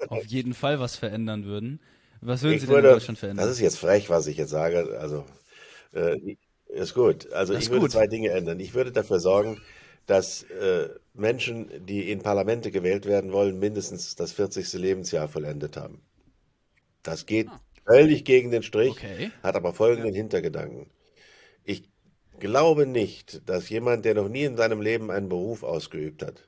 auf 0.08 0.26
jeden 0.26 0.54
Fall 0.54 0.80
was 0.80 0.96
verändern 0.96 1.46
würden. 1.46 1.80
Was 2.22 2.44
würden 2.44 2.56
ich 2.56 2.62
Sie 2.62 2.68
denn 2.68 2.76
würde, 2.76 2.90
in 2.90 2.94
Deutschland 2.96 3.20
verändern? 3.20 3.46
Das 3.46 3.56
ist 3.56 3.62
jetzt 3.62 3.80
frech, 3.80 4.10
was 4.10 4.28
ich 4.28 4.38
jetzt 4.38 4.52
sage. 4.52 4.98
Also 5.00 5.26
äh, 5.94 6.18
ist 6.68 6.94
gut. 6.94 7.32
Also 7.34 7.54
das 7.54 7.64
ich 7.64 7.70
würde 7.70 7.82
gut. 7.82 7.92
zwei 7.92 8.08
Dinge 8.08 8.30
ändern. 8.30 8.60
Ich 8.60 8.74
würde 8.74 8.92
dafür 8.92 9.20
sorgen, 9.20 9.60
dass 10.06 10.44
äh, 10.44 10.90
Menschen, 11.14 11.86
die 11.86 12.12
in 12.12 12.20
Parlamente 12.20 12.72
gewählt 12.72 13.06
werden 13.06 13.32
wollen, 13.32 13.60
mindestens 13.60 14.16
das 14.16 14.32
40. 14.34 14.74
Lebensjahr 14.74 15.28
vollendet 15.28 15.78
haben. 15.78 16.02
Das 17.04 17.26
geht 17.26 17.48
ah. 17.50 17.60
völlig 17.86 18.26
gegen 18.26 18.52
den 18.52 18.64
Strich, 18.64 18.92
okay. 18.92 19.32
hat 19.42 19.56
aber 19.56 19.74
folgenden 19.74 20.14
ja. 20.14 20.18
Hintergedanken. 20.18 20.90
Ich 21.64 21.84
glaube 22.40 22.86
nicht, 22.86 23.48
dass 23.48 23.70
jemand, 23.70 24.06
der 24.06 24.16
noch 24.16 24.30
nie 24.30 24.44
in 24.44 24.58
seinem 24.58 24.82
Leben 24.82 25.12
einen 25.12 25.30
Beruf 25.30 25.64
ausgeübt 25.64 26.24
hat, 26.24 26.48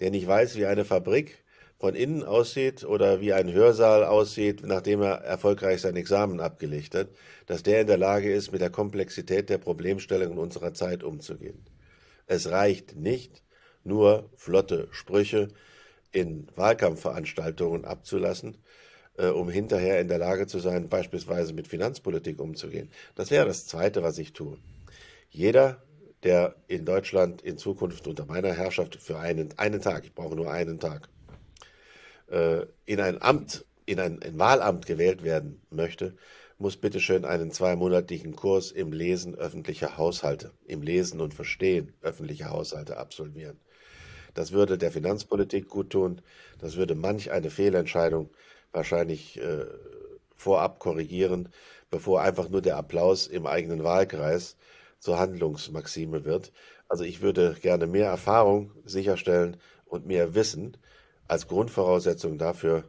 der 0.00 0.10
nicht 0.10 0.26
weiß, 0.26 0.56
wie 0.56 0.66
eine 0.66 0.84
Fabrik 0.84 1.44
von 1.82 1.96
innen 1.96 2.22
aussieht 2.22 2.84
oder 2.84 3.20
wie 3.20 3.32
ein 3.32 3.52
Hörsaal 3.52 4.04
aussieht, 4.04 4.64
nachdem 4.64 5.02
er 5.02 5.14
erfolgreich 5.22 5.80
sein 5.80 5.96
Examen 5.96 6.38
abgelegt 6.38 6.94
hat, 6.94 7.08
dass 7.46 7.64
der 7.64 7.80
in 7.80 7.88
der 7.88 7.98
Lage 7.98 8.32
ist, 8.32 8.52
mit 8.52 8.60
der 8.60 8.70
Komplexität 8.70 9.50
der 9.50 9.58
Problemstellungen 9.58 10.38
unserer 10.38 10.74
Zeit 10.74 11.02
umzugehen. 11.02 11.66
Es 12.28 12.48
reicht 12.52 12.94
nicht, 12.94 13.42
nur 13.82 14.30
flotte 14.36 14.86
Sprüche 14.92 15.48
in 16.12 16.46
Wahlkampfveranstaltungen 16.54 17.84
abzulassen, 17.84 18.58
äh, 19.18 19.26
um 19.26 19.50
hinterher 19.50 20.00
in 20.00 20.06
der 20.06 20.18
Lage 20.18 20.46
zu 20.46 20.60
sein, 20.60 20.88
beispielsweise 20.88 21.52
mit 21.52 21.66
Finanzpolitik 21.66 22.40
umzugehen. 22.40 22.92
Das 23.16 23.32
wäre 23.32 23.46
das 23.46 23.66
Zweite, 23.66 24.04
was 24.04 24.18
ich 24.18 24.32
tue. 24.32 24.56
Jeder, 25.30 25.82
der 26.22 26.54
in 26.68 26.84
Deutschland 26.84 27.42
in 27.42 27.58
Zukunft 27.58 28.06
unter 28.06 28.24
meiner 28.24 28.52
Herrschaft 28.52 28.94
für 29.02 29.18
einen, 29.18 29.58
einen 29.58 29.80
Tag, 29.80 30.04
ich 30.04 30.14
brauche 30.14 30.36
nur 30.36 30.48
einen 30.48 30.78
Tag, 30.78 31.08
äh, 32.32 32.66
in 32.86 33.00
ein 33.00 33.20
Amt, 33.20 33.64
in 33.86 34.00
ein, 34.00 34.22
ein 34.22 34.38
Wahlamt 34.38 34.86
gewählt 34.86 35.22
werden 35.22 35.60
möchte, 35.70 36.16
muss 36.58 36.76
bitteschön 36.76 37.24
einen 37.24 37.50
zweimonatigen 37.50 38.34
Kurs 38.34 38.70
im 38.70 38.92
Lesen 38.92 39.34
öffentlicher 39.34 39.98
Haushalte, 39.98 40.52
im 40.64 40.82
Lesen 40.82 41.20
und 41.20 41.34
Verstehen 41.34 41.92
öffentlicher 42.00 42.50
Haushalte 42.50 42.96
absolvieren. 42.96 43.58
Das 44.34 44.52
würde 44.52 44.78
der 44.78 44.92
Finanzpolitik 44.92 45.68
gut 45.68 45.90
tun, 45.90 46.22
das 46.58 46.76
würde 46.76 46.94
manch 46.94 47.30
eine 47.30 47.50
Fehlentscheidung 47.50 48.30
wahrscheinlich 48.70 49.38
äh, 49.38 49.66
vorab 50.34 50.78
korrigieren, 50.78 51.50
bevor 51.90 52.22
einfach 52.22 52.48
nur 52.48 52.62
der 52.62 52.78
Applaus 52.78 53.26
im 53.26 53.46
eigenen 53.46 53.84
Wahlkreis 53.84 54.56
zur 55.00 55.18
Handlungsmaxime 55.18 56.24
wird. 56.24 56.52
Also 56.88 57.04
ich 57.04 57.20
würde 57.20 57.56
gerne 57.60 57.86
mehr 57.86 58.06
Erfahrung 58.06 58.70
sicherstellen 58.84 59.58
und 59.84 60.06
mehr 60.06 60.34
Wissen, 60.34 60.78
als 61.32 61.48
Grundvoraussetzung 61.48 62.36
dafür, 62.36 62.84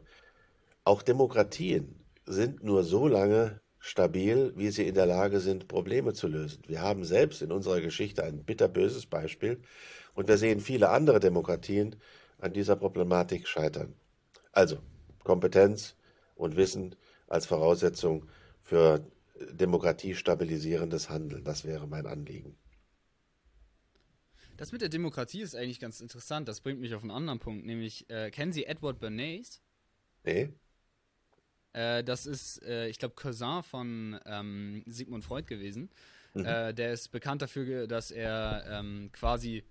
auch 0.84 1.00
Demokratien 1.00 2.04
sind 2.26 2.62
nur 2.62 2.84
so 2.84 3.08
lange 3.08 3.62
stabil, 3.78 4.52
wie 4.54 4.68
sie 4.68 4.86
in 4.86 4.94
der 4.94 5.06
Lage 5.06 5.40
sind, 5.40 5.66
Probleme 5.66 6.12
zu 6.12 6.28
lösen. 6.28 6.62
Wir 6.66 6.82
haben 6.82 7.04
selbst 7.04 7.40
in 7.40 7.50
unserer 7.50 7.80
Geschichte 7.80 8.22
ein 8.22 8.44
bitterböses 8.44 9.06
Beispiel 9.06 9.62
und 10.12 10.28
wir 10.28 10.36
sehen 10.36 10.60
viele 10.60 10.90
andere 10.90 11.20
Demokratien 11.20 11.96
an 12.38 12.52
dieser 12.52 12.76
Problematik 12.76 13.48
scheitern. 13.48 13.94
Also 14.52 14.76
Kompetenz 15.22 15.96
und 16.34 16.54
Wissen 16.56 16.96
als 17.28 17.46
Voraussetzung 17.46 18.28
für 18.62 19.00
demokratiestabilisierendes 19.52 21.08
Handeln, 21.08 21.44
das 21.44 21.64
wäre 21.64 21.86
mein 21.86 22.06
Anliegen. 22.06 22.58
Das 24.56 24.72
mit 24.72 24.80
der 24.80 24.88
Demokratie 24.88 25.40
ist 25.40 25.54
eigentlich 25.54 25.80
ganz 25.80 26.00
interessant. 26.00 26.48
Das 26.48 26.60
bringt 26.60 26.80
mich 26.80 26.94
auf 26.94 27.02
einen 27.02 27.10
anderen 27.10 27.38
Punkt, 27.40 27.66
nämlich, 27.66 28.08
äh, 28.10 28.30
kennen 28.30 28.52
Sie 28.52 28.64
Edward 28.64 29.00
Bernays? 29.00 29.60
Nee. 30.22 30.50
Äh, 31.72 32.04
das 32.04 32.26
ist, 32.26 32.62
äh, 32.62 32.88
ich 32.88 32.98
glaube, 32.98 33.14
Cousin 33.16 33.62
von 33.62 34.18
ähm, 34.26 34.82
Sigmund 34.86 35.24
Freud 35.24 35.46
gewesen. 35.46 35.90
Mhm. 36.34 36.44
Äh, 36.44 36.72
der 36.72 36.92
ist 36.92 37.08
bekannt 37.08 37.42
dafür, 37.42 37.86
dass 37.86 38.10
er 38.10 38.64
ähm, 38.68 39.10
quasi, 39.12 39.64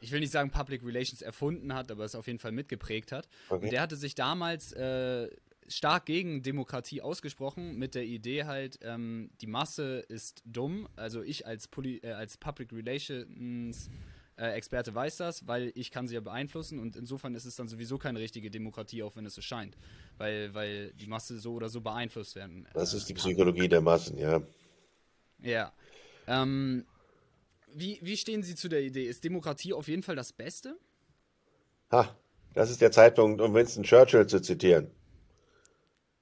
ich 0.00 0.12
will 0.12 0.20
nicht 0.20 0.32
sagen 0.32 0.50
Public 0.50 0.82
Relations 0.84 1.20
erfunden 1.20 1.74
hat, 1.74 1.90
aber 1.90 2.04
es 2.04 2.14
auf 2.14 2.26
jeden 2.26 2.38
Fall 2.38 2.52
mitgeprägt 2.52 3.12
hat. 3.12 3.28
Okay. 3.48 3.64
Und 3.64 3.72
der 3.72 3.82
hatte 3.82 3.96
sich 3.96 4.14
damals 4.14 4.72
äh, 4.72 5.28
stark 5.70 6.06
gegen 6.06 6.42
Demokratie 6.42 7.00
ausgesprochen, 7.00 7.76
mit 7.76 7.94
der 7.94 8.04
Idee 8.04 8.44
halt, 8.44 8.78
ähm, 8.82 9.30
die 9.40 9.46
Masse 9.46 10.00
ist 10.08 10.42
dumm. 10.44 10.88
Also 10.96 11.22
ich 11.22 11.46
als, 11.46 11.68
Poli 11.68 11.98
äh, 11.98 12.12
als 12.12 12.36
Public 12.36 12.72
Relations 12.72 13.88
äh, 14.36 14.52
Experte 14.52 14.94
weiß 14.94 15.18
das, 15.18 15.46
weil 15.46 15.72
ich 15.74 15.90
kann 15.90 16.08
sie 16.08 16.14
ja 16.14 16.20
beeinflussen 16.20 16.78
und 16.78 16.96
insofern 16.96 17.34
ist 17.34 17.44
es 17.44 17.56
dann 17.56 17.68
sowieso 17.68 17.98
keine 17.98 18.18
richtige 18.18 18.50
Demokratie, 18.50 19.02
auch 19.02 19.14
wenn 19.16 19.26
es 19.26 19.34
so 19.34 19.42
scheint. 19.42 19.76
Weil, 20.18 20.52
weil 20.54 20.92
die 20.92 21.06
Masse 21.06 21.38
so 21.38 21.54
oder 21.54 21.68
so 21.68 21.80
beeinflusst 21.80 22.34
werden. 22.34 22.66
Äh, 22.66 22.74
das 22.74 22.92
ist 22.92 23.08
die 23.08 23.14
Psychologie 23.14 23.68
der 23.68 23.80
Massen, 23.80 24.18
ja. 24.18 24.42
Ja. 25.42 25.72
Ähm, 26.26 26.84
wie, 27.72 27.98
wie 28.02 28.16
stehen 28.16 28.42
Sie 28.42 28.56
zu 28.56 28.68
der 28.68 28.82
Idee? 28.82 29.04
Ist 29.04 29.22
Demokratie 29.24 29.72
auf 29.72 29.88
jeden 29.88 30.02
Fall 30.02 30.16
das 30.16 30.32
Beste? 30.32 30.76
Ha, 31.92 32.16
das 32.54 32.70
ist 32.70 32.80
der 32.80 32.90
Zeitpunkt, 32.90 33.40
um 33.40 33.54
Winston 33.54 33.84
Churchill 33.84 34.26
zu 34.26 34.40
zitieren. 34.40 34.90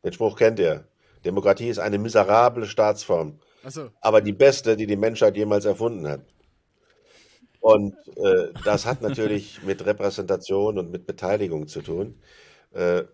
Den 0.05 0.13
Spruch 0.13 0.37
kennt 0.37 0.59
ihr. 0.59 0.87
Demokratie 1.25 1.69
ist 1.69 1.79
eine 1.79 1.99
miserable 1.99 2.67
Staatsform. 2.67 3.39
So. 3.67 3.91
Aber 4.01 4.21
die 4.21 4.33
beste, 4.33 4.77
die 4.77 4.87
die 4.87 4.97
Menschheit 4.97 5.37
jemals 5.37 5.65
erfunden 5.65 6.07
hat. 6.07 6.23
Und 7.61 7.95
äh, 8.17 8.53
das 8.65 8.87
hat 8.87 9.03
natürlich 9.03 9.63
mit 9.67 9.85
Repräsentation 9.85 10.79
und 10.79 10.91
mit 10.91 11.07
Beteiligung 11.07 11.67
zu 11.67 11.83
tun. 11.83 12.21
Äh, 12.73 13.05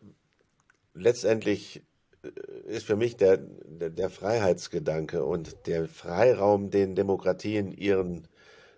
letztendlich 0.93 1.83
äh, 2.23 2.29
ist 2.69 2.87
für 2.87 2.97
mich 2.97 3.17
der, 3.17 3.39
der, 3.39 3.91
der, 3.91 4.11
Freiheitsgedanke 4.11 5.25
und 5.25 5.67
der 5.67 5.89
Freiraum, 5.89 6.71
den 6.71 6.95
Demokratien 6.95 7.73
ihren 7.73 8.29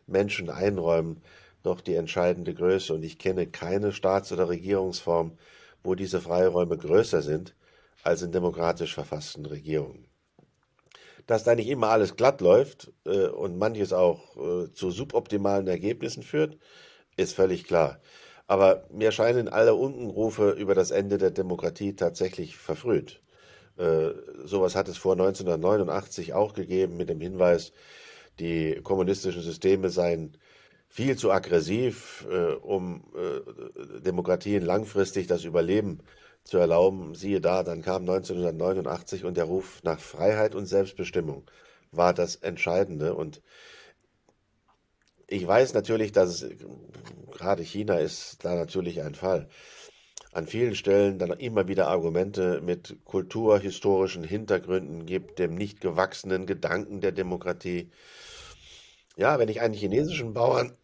Menschen 0.07 0.51
einräumen, 0.51 1.21
noch 1.65 1.81
die 1.81 1.97
entscheidende 1.97 2.55
Größe. 2.55 2.95
Und 2.95 3.03
ich 3.03 3.19
kenne 3.19 3.49
keine 3.49 3.93
Staats- 3.93 4.31
oder 4.31 4.49
Regierungsform, 4.49 5.37
wo 5.83 5.97
diese 5.97 6.21
Freiräume 6.21 6.79
größer 6.79 7.23
sind 7.23 7.57
als 8.07 8.23
in 8.23 8.33
demokratisch 8.33 8.95
verfassten 8.95 9.45
Regierungen. 9.47 10.07
Dass 11.27 11.45
da 11.45 11.55
nicht 11.55 11.69
immer 11.69 11.89
alles 11.89 12.17
glatt 12.17 12.41
läuft 12.41 12.93
äh, 13.05 13.27
und 13.27 13.59
manches 13.59 13.93
auch 13.93 14.37
äh, 14.37 14.73
zu 14.73 14.91
suboptimalen 14.91 15.67
Ergebnissen 15.67 16.23
führt, 16.23 16.57
ist 17.17 17.35
völlig 17.35 17.65
klar. 17.65 18.01
Aber 18.47 18.87
mir 18.93 19.11
scheinen 19.11 19.49
alle 19.49 19.75
Unkenrufe 19.75 20.51
über 20.51 20.75
das 20.75 20.93
Ende 20.93 21.19
der 21.19 21.33
Demokratie 21.33 21.97
tatsächlich 21.97 22.57
verfrüht. 22.57 23.23
Äh, 23.77 24.11
sowas 24.45 24.77
hat 24.77 24.89
es 24.89 24.97
vor 24.97 25.13
1989 25.13 26.33
auch 26.33 26.55
gegeben 26.55 26.97
mit 26.97 27.09
dem 27.09 27.21
Hinweis, 27.21 27.73
die 28.39 28.81
kommunistischen 28.83 29.43
Systeme 29.43 29.91
seien 29.91 30.37
viel 30.89 31.17
zu 31.17 31.33
aggressiv, 31.33 32.27
äh, 32.31 32.53
um 32.53 33.05
äh, 33.17 34.01
Demokratien 34.01 34.65
langfristig 34.65 35.27
das 35.27 35.45
Überleben 35.45 36.01
zu 36.47 36.59
erlauben. 36.59 37.15
Siehe 37.15 37.41
da, 37.41 37.63
dann 37.63 37.83
kam 37.83 38.03
1989 38.03 39.25
und 39.25 39.37
der 39.37 39.45
Ruf 39.45 39.83
nach 39.83 40.01
Freiheit 40.01 40.55
und 40.55 40.67
Selbstbestimmung 40.67 41.51
war 41.91 42.15
das 42.15 42.37
Entscheidende. 42.37 43.15
Und 43.15 43.43
ich 45.27 45.47
weiß 45.47 45.75
natürlich, 45.75 46.13
dass 46.13 46.43
es, 46.43 46.57
gerade 47.33 47.63
China 47.63 47.99
ist 47.99 48.45
da 48.45 48.55
natürlich 48.55 49.03
ein 49.03 49.15
Fall. 49.15 49.49
An 50.33 50.47
vielen 50.47 50.75
Stellen 50.75 51.19
dann 51.19 51.31
immer 51.31 51.67
wieder 51.67 51.89
Argumente 51.89 52.61
mit 52.61 52.99
kulturhistorischen 53.05 54.23
Hintergründen 54.23 55.07
gibt, 55.07 55.39
dem 55.39 55.55
nicht 55.55 55.81
gewachsenen 55.81 56.47
Gedanken 56.47 57.01
der 57.01 57.13
Demokratie. 57.13 57.91
Ja, 59.17 59.39
wenn 59.39 59.49
ich 59.49 59.63
einen 59.63 59.75
chinesischen 59.75 60.35
Bauern 60.35 60.77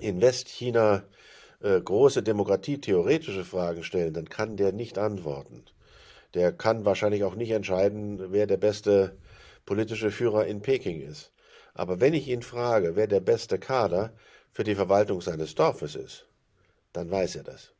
in 0.00 0.20
Westchina 0.20 1.04
äh, 1.66 1.80
große 1.80 2.22
demokratietheoretische 2.22 3.44
Fragen 3.44 3.82
stelle, 3.82 4.12
dann 4.12 4.28
kann 4.28 4.56
der 4.56 4.70
nicht 4.70 4.98
antworten. 4.98 5.64
Der 6.34 6.52
kann 6.52 6.84
wahrscheinlich 6.84 7.24
auch 7.24 7.34
nicht 7.34 7.50
entscheiden, 7.50 8.30
wer 8.30 8.46
der 8.46 8.56
beste 8.56 9.16
politische 9.64 10.12
Führer 10.12 10.46
in 10.46 10.62
Peking 10.62 11.00
ist. 11.00 11.32
Aber 11.74 12.00
wenn 12.00 12.14
ich 12.14 12.28
ihn 12.28 12.42
frage, 12.42 12.94
wer 12.94 13.08
der 13.08 13.20
beste 13.20 13.58
Kader 13.58 14.12
für 14.52 14.62
die 14.62 14.76
Verwaltung 14.76 15.20
seines 15.20 15.56
Dorfes 15.56 15.96
ist, 15.96 16.28
dann 16.92 17.10
weiß 17.10 17.34
er 17.36 17.42
das. 17.42 17.72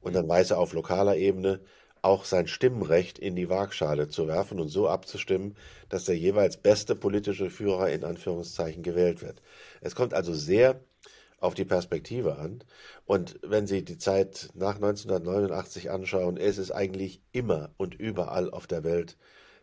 Und 0.00 0.14
dann 0.14 0.26
weiß 0.26 0.52
er 0.52 0.58
auf 0.58 0.72
lokaler 0.72 1.16
Ebene 1.16 1.60
auch 2.00 2.24
sein 2.24 2.46
Stimmrecht 2.46 3.18
in 3.18 3.36
die 3.36 3.50
Waagschale 3.50 4.08
zu 4.08 4.28
werfen 4.28 4.60
und 4.60 4.68
so 4.68 4.88
abzustimmen, 4.88 5.56
dass 5.90 6.04
der 6.04 6.16
jeweils 6.16 6.56
beste 6.56 6.94
politische 6.94 7.50
Führer 7.50 7.90
in 7.90 8.04
Anführungszeichen 8.04 8.82
gewählt 8.82 9.20
wird. 9.20 9.42
Es 9.80 9.94
kommt 9.94 10.14
also 10.14 10.32
sehr 10.32 10.80
auf 11.40 11.54
die 11.54 11.64
Perspektive 11.64 12.38
an. 12.38 12.64
Und 13.06 13.38
wenn 13.42 13.66
Sie 13.66 13.84
die 13.84 13.98
Zeit 13.98 14.50
nach 14.54 14.76
1989 14.76 15.90
anschauen, 15.90 16.36
ist 16.36 16.58
es 16.58 16.70
eigentlich 16.70 17.20
immer 17.32 17.70
und 17.76 17.94
überall 17.94 18.50
auf 18.50 18.66
der 18.66 18.84
Welt 18.84 19.16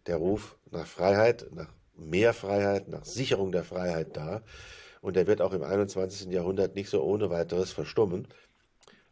der 0.08 0.18
Ruf 0.18 0.58
nach 0.72 0.88
Freiheit, 0.88 1.48
nach 1.52 1.70
mehr 1.96 2.34
Freiheit, 2.34 2.88
nach 2.88 3.06
Sicherung 3.06 3.52
der 3.52 3.64
Freiheit 3.64 4.16
da. 4.16 4.42
Und 5.02 5.16
der 5.16 5.28
wird 5.28 5.42
auch 5.42 5.54
im 5.54 5.64
21. 5.64 6.32
Jahrhundert 6.32 6.76
nicht 6.76 6.90
so 6.90 7.04
ohne 7.04 7.30
weiteres 7.30 7.72
verstummen, 7.72 8.28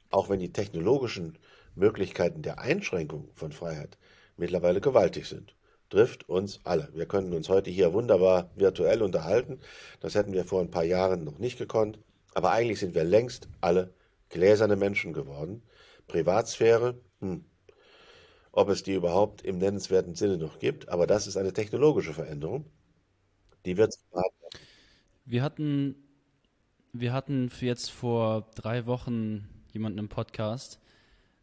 auch 0.10 0.30
wenn 0.30 0.40
die 0.40 0.54
technologischen 0.54 1.38
Möglichkeiten 1.76 2.42
der 2.42 2.60
Einschränkung 2.60 3.30
von 3.34 3.52
Freiheit 3.52 3.98
mittlerweile 4.38 4.82
gewaltig 4.82 5.28
sind. 5.28 5.56
Trifft 5.90 6.28
uns 6.28 6.60
alle. 6.64 6.90
Wir 6.94 7.06
können 7.06 7.34
uns 7.34 7.50
heute 7.50 7.70
hier 7.70 7.94
wunderbar 7.94 8.50
virtuell 8.56 9.04
unterhalten. 9.04 9.60
Das 10.00 10.16
hätten 10.16 10.34
wir 10.34 10.46
vor 10.46 10.62
ein 10.62 10.72
paar 10.72 10.84
Jahren 10.84 11.24
noch 11.24 11.38
nicht 11.38 11.58
gekonnt. 11.60 12.00
Aber 12.34 12.52
eigentlich 12.52 12.80
sind 12.80 12.96
wir 12.96 13.04
längst 13.04 13.48
alle 13.62 13.94
gläserne 14.30 14.76
Menschen 14.76 15.14
geworden. 15.14 15.62
Privatsphäre, 16.08 17.00
hm, 17.20 17.46
ob 18.52 18.70
es 18.70 18.84
die 18.84 18.94
überhaupt 18.94 19.42
im 19.44 19.58
nennenswerten 19.58 20.16
Sinne 20.16 20.38
noch 20.38 20.60
gibt, 20.60 20.90
aber 20.90 21.08
das 21.08 21.28
ist 21.28 21.38
eine 21.38 21.54
technologische 21.54 22.14
Veränderung. 22.14 22.66
Die 23.66 23.78
wird 23.78 23.96
Wir 25.26 25.42
hatten, 25.42 25.96
wir 26.92 27.14
hatten 27.14 27.50
jetzt 27.62 27.92
vor 27.92 28.48
drei 28.56 28.86
Wochen 28.86 29.48
jemanden 29.72 30.00
im 30.00 30.10
Podcast, 30.10 30.80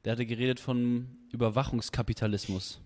der 0.05 0.13
hatte 0.13 0.27
geredet 0.27 0.61
von 0.61 1.09
Überwachungskapitalismus. 1.33 2.81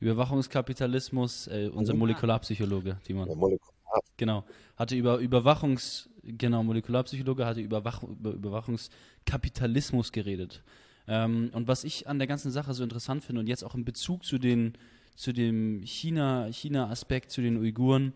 Überwachungskapitalismus, 0.00 1.46
äh, 1.48 1.70
unser 1.72 1.94
Molekularpsychologe, 1.94 2.98
Timon. 3.04 3.28
Molekular. 3.28 3.79
Genau. 4.16 4.44
Hatte 4.76 4.96
über 4.96 5.18
Überwachungs, 5.18 6.08
genau, 6.22 6.62
Molekularpsychologe 6.62 7.46
hatte 7.46 7.60
Überwach, 7.60 8.02
über 8.02 8.30
Überwachungskapitalismus 8.32 10.12
geredet. 10.12 10.62
Ähm, 11.08 11.50
und 11.54 11.68
was 11.68 11.84
ich 11.84 12.08
an 12.08 12.18
der 12.18 12.28
ganzen 12.28 12.50
Sache 12.50 12.74
so 12.74 12.82
interessant 12.84 13.24
finde 13.24 13.40
und 13.40 13.48
jetzt 13.48 13.64
auch 13.64 13.74
in 13.74 13.84
Bezug 13.84 14.24
zu, 14.24 14.38
den, 14.38 14.74
zu 15.16 15.32
dem 15.32 15.82
China-Aspekt, 15.82 16.54
China 16.54 17.34
zu 17.34 17.42
den 17.42 17.56
Uiguren, 17.56 18.12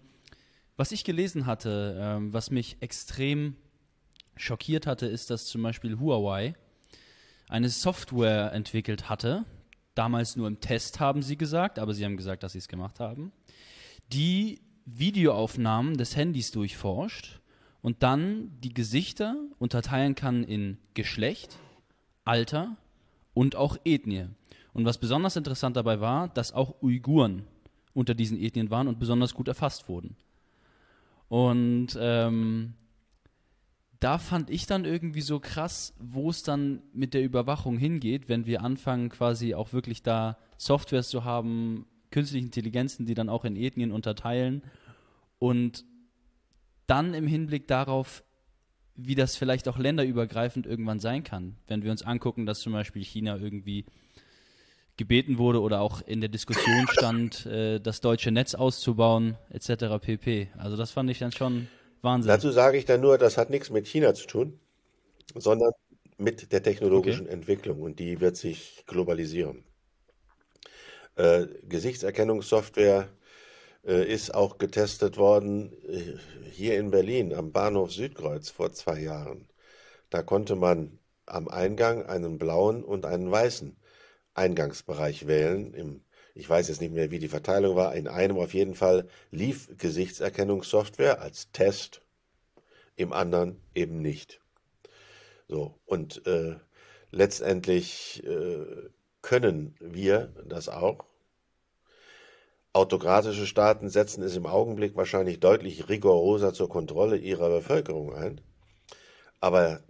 was 0.77 0.93
ich 0.93 1.05
gelesen 1.05 1.47
hatte, 1.47 1.97
ähm, 2.01 2.33
was 2.33 2.51
mich 2.51 2.77
extrem 2.81 3.57
schockiert 4.37 4.87
hatte, 4.87 5.07
ist, 5.07 5.31
dass 5.31 5.47
zum 5.47 5.63
Beispiel 5.63 5.99
Huawei 5.99 6.55
eine 7.49 7.69
Software 7.69 8.53
entwickelt 8.53 9.09
hatte, 9.09 9.45
damals 9.95 10.37
nur 10.37 10.49
im 10.49 10.61
Test 10.61 10.99
haben 10.99 11.23
sie 11.23 11.37
gesagt, 11.37 11.79
aber 11.79 11.95
sie 11.95 12.05
haben 12.05 12.17
gesagt, 12.17 12.43
dass 12.43 12.53
sie 12.53 12.59
es 12.59 12.69
gemacht 12.69 13.01
haben, 13.01 13.33
die 14.13 14.61
Videoaufnahmen 14.87 15.97
des 15.97 16.17
Handys 16.17 16.51
durchforscht 16.51 17.41
und 17.83 18.03
dann 18.03 18.51
die 18.63 18.73
Gesichter 18.73 19.37
unterteilen 19.59 20.15
kann 20.15 20.45
in 20.45 20.79
Geschlecht, 20.95 21.59
Alter 22.25 22.77
und 23.35 23.57
auch 23.57 23.77
Ethnie. 23.85 24.27
Und 24.73 24.85
was 24.85 24.99
besonders 24.99 25.37
interessant 25.37 25.77
dabei 25.77 26.01
war, 26.01 26.29
dass 26.29 26.53
auch 26.53 26.83
Uiguren 26.83 27.45
unter 27.93 28.15
diesen 28.15 28.41
Ethnien 28.41 28.71
waren 28.71 28.89
und 28.89 28.99
besonders 28.99 29.35
gut 29.35 29.49
erfasst 29.49 29.89
wurden. 29.89 30.17
Und 31.29 31.97
ähm, 32.01 32.75
da 34.01 34.19
fand 34.19 34.51
ich 34.51 34.67
dann 34.67 34.85
irgendwie 34.85 35.21
so 35.21 35.41
krass, 35.41 35.95
wo 35.99 36.29
es 36.29 36.43
dann 36.43 36.83
mit 36.93 37.15
der 37.15 37.23
Überwachung 37.23 37.79
hingeht, 37.79 38.29
wenn 38.29 38.47
wir 38.47 38.63
anfangen, 38.63 39.09
quasi 39.09 39.55
auch 39.55 39.73
wirklich 39.73 40.03
da 40.03 40.37
Softwares 40.59 41.09
zu 41.09 41.25
haben, 41.25 41.87
künstliche 42.15 42.47
Intelligenzen, 42.47 43.07
die 43.07 43.15
dann 43.15 43.29
auch 43.29 43.45
in 43.45 43.57
Ethnien 43.57 43.91
unterteilen 43.91 44.63
und 45.41 45.85
dann 46.87 47.13
im 47.13 47.27
Hinblick 47.27 47.67
darauf, 47.67 48.23
wie 48.95 49.17
das 49.17 49.35
vielleicht 49.35 49.67
auch 49.67 49.79
länderübergreifend 49.79 50.65
irgendwann 50.65 51.01
sein 51.01 51.25
kann. 51.25 51.57
Wenn 51.67 51.83
wir 51.83 51.91
uns 51.91 52.03
angucken, 52.03 52.47
dass 52.47 52.61
zum 52.61 52.73
Beispiel 52.73 53.03
China 53.03 53.37
irgendwie 53.37 53.85
gebeten 54.97 55.39
wurde 55.39 55.61
oder 55.61 55.81
auch 55.81 56.03
in 56.03 56.21
der 56.21 56.29
Diskussion 56.29 56.87
stand, 56.89 57.47
äh, 57.47 57.81
das 57.81 58.01
deutsche 58.01 58.31
Netz 58.31 58.55
auszubauen, 58.55 59.37
etc. 59.51 59.99
pp. 60.01 60.51
Also 60.57 60.77
das 60.77 60.93
fand 60.93 61.11
ich 61.11 61.19
dann 61.19 61.33
schon 61.33 61.67
Wahnsinn. 62.01 62.29
Dazu 62.29 62.53
sage 62.53 62.79
ich 62.79 62.85
dann 62.85 63.01
nur, 63.01 63.19
das 63.19 63.37
hat 63.37 63.51
nichts 63.51 63.71
mit 63.71 63.89
China 63.89 64.15
zu 64.15 64.29
tun, 64.29 64.61
sondern 65.35 65.73
mit 66.17 66.53
der 66.53 66.63
technologischen 66.63 67.27
okay. 67.27 67.35
Entwicklung 67.35 67.83
und 67.83 67.99
die 67.99 68.21
wird 68.21 68.37
sich 68.37 68.85
globalisieren. 68.87 69.65
Äh, 71.17 71.47
Gesichtserkennungssoftware 71.69 73.09
äh, 73.87 74.13
ist 74.13 74.35
auch 74.35 74.59
getestet 74.59 75.17
worden 75.17 75.73
äh, 75.89 76.19
hier 76.51 76.79
in 76.79 76.91
Berlin 76.91 77.33
am 77.35 77.53
Bahnhof 77.53 77.93
Südkreuz 77.93 78.51
vor 78.51 78.73
zwei 78.73 79.01
Jahren. 79.01 79.49
Da 80.11 80.23
konnte 80.23 80.57
man 80.57 80.99
am 81.27 81.49
Eingang 81.49 82.05
einen 82.07 82.39
blauen 82.39 82.83
und 82.85 83.07
einen 83.07 83.31
weißen 83.31 83.77
Eingangsbereich 84.35 85.27
wählen. 85.27 85.73
Im, 85.75 86.05
ich 86.35 86.49
weiß 86.49 86.69
jetzt 86.69 86.81
nicht 86.81 86.93
mehr, 86.93 87.11
wie 87.11 87.21
die 87.21 87.29
Verteilung 87.29 87.77
war. 87.77 87.95
In 87.95 88.09
einem 88.09 88.39
auf 88.39 88.55
jeden 88.55 88.75
Fall 88.75 89.09
lief 89.31 89.69
Gesichtserkennungssoftware 89.79 91.21
als 91.21 91.51
Test, 91.53 92.03
im 92.97 93.13
anderen 93.13 93.61
eben 93.75 94.03
nicht. 94.03 94.41
So, 95.49 95.79
und 95.85 96.27
äh, 96.27 96.57
letztendlich 97.11 98.25
äh, 98.25 98.89
können 99.25 99.75
wir 99.81 100.33
das 100.47 100.69
auch 100.69 101.07
Autokratische 102.75 103.47
Staaten 103.47 103.89
setzen 103.89 104.25
es 104.25 104.35
im 104.35 104.47
Augenblick 104.47 104.97
wahrscheinlich 104.97 105.39
deutlich 105.39 105.89
rigoroser 105.89 106.53
zur 106.53 106.69
Kontrolle 106.69 107.17
ihrer 107.17 107.49
Bevölkerung 107.49 108.13
ein. 108.13 108.41
Aber 109.39 109.81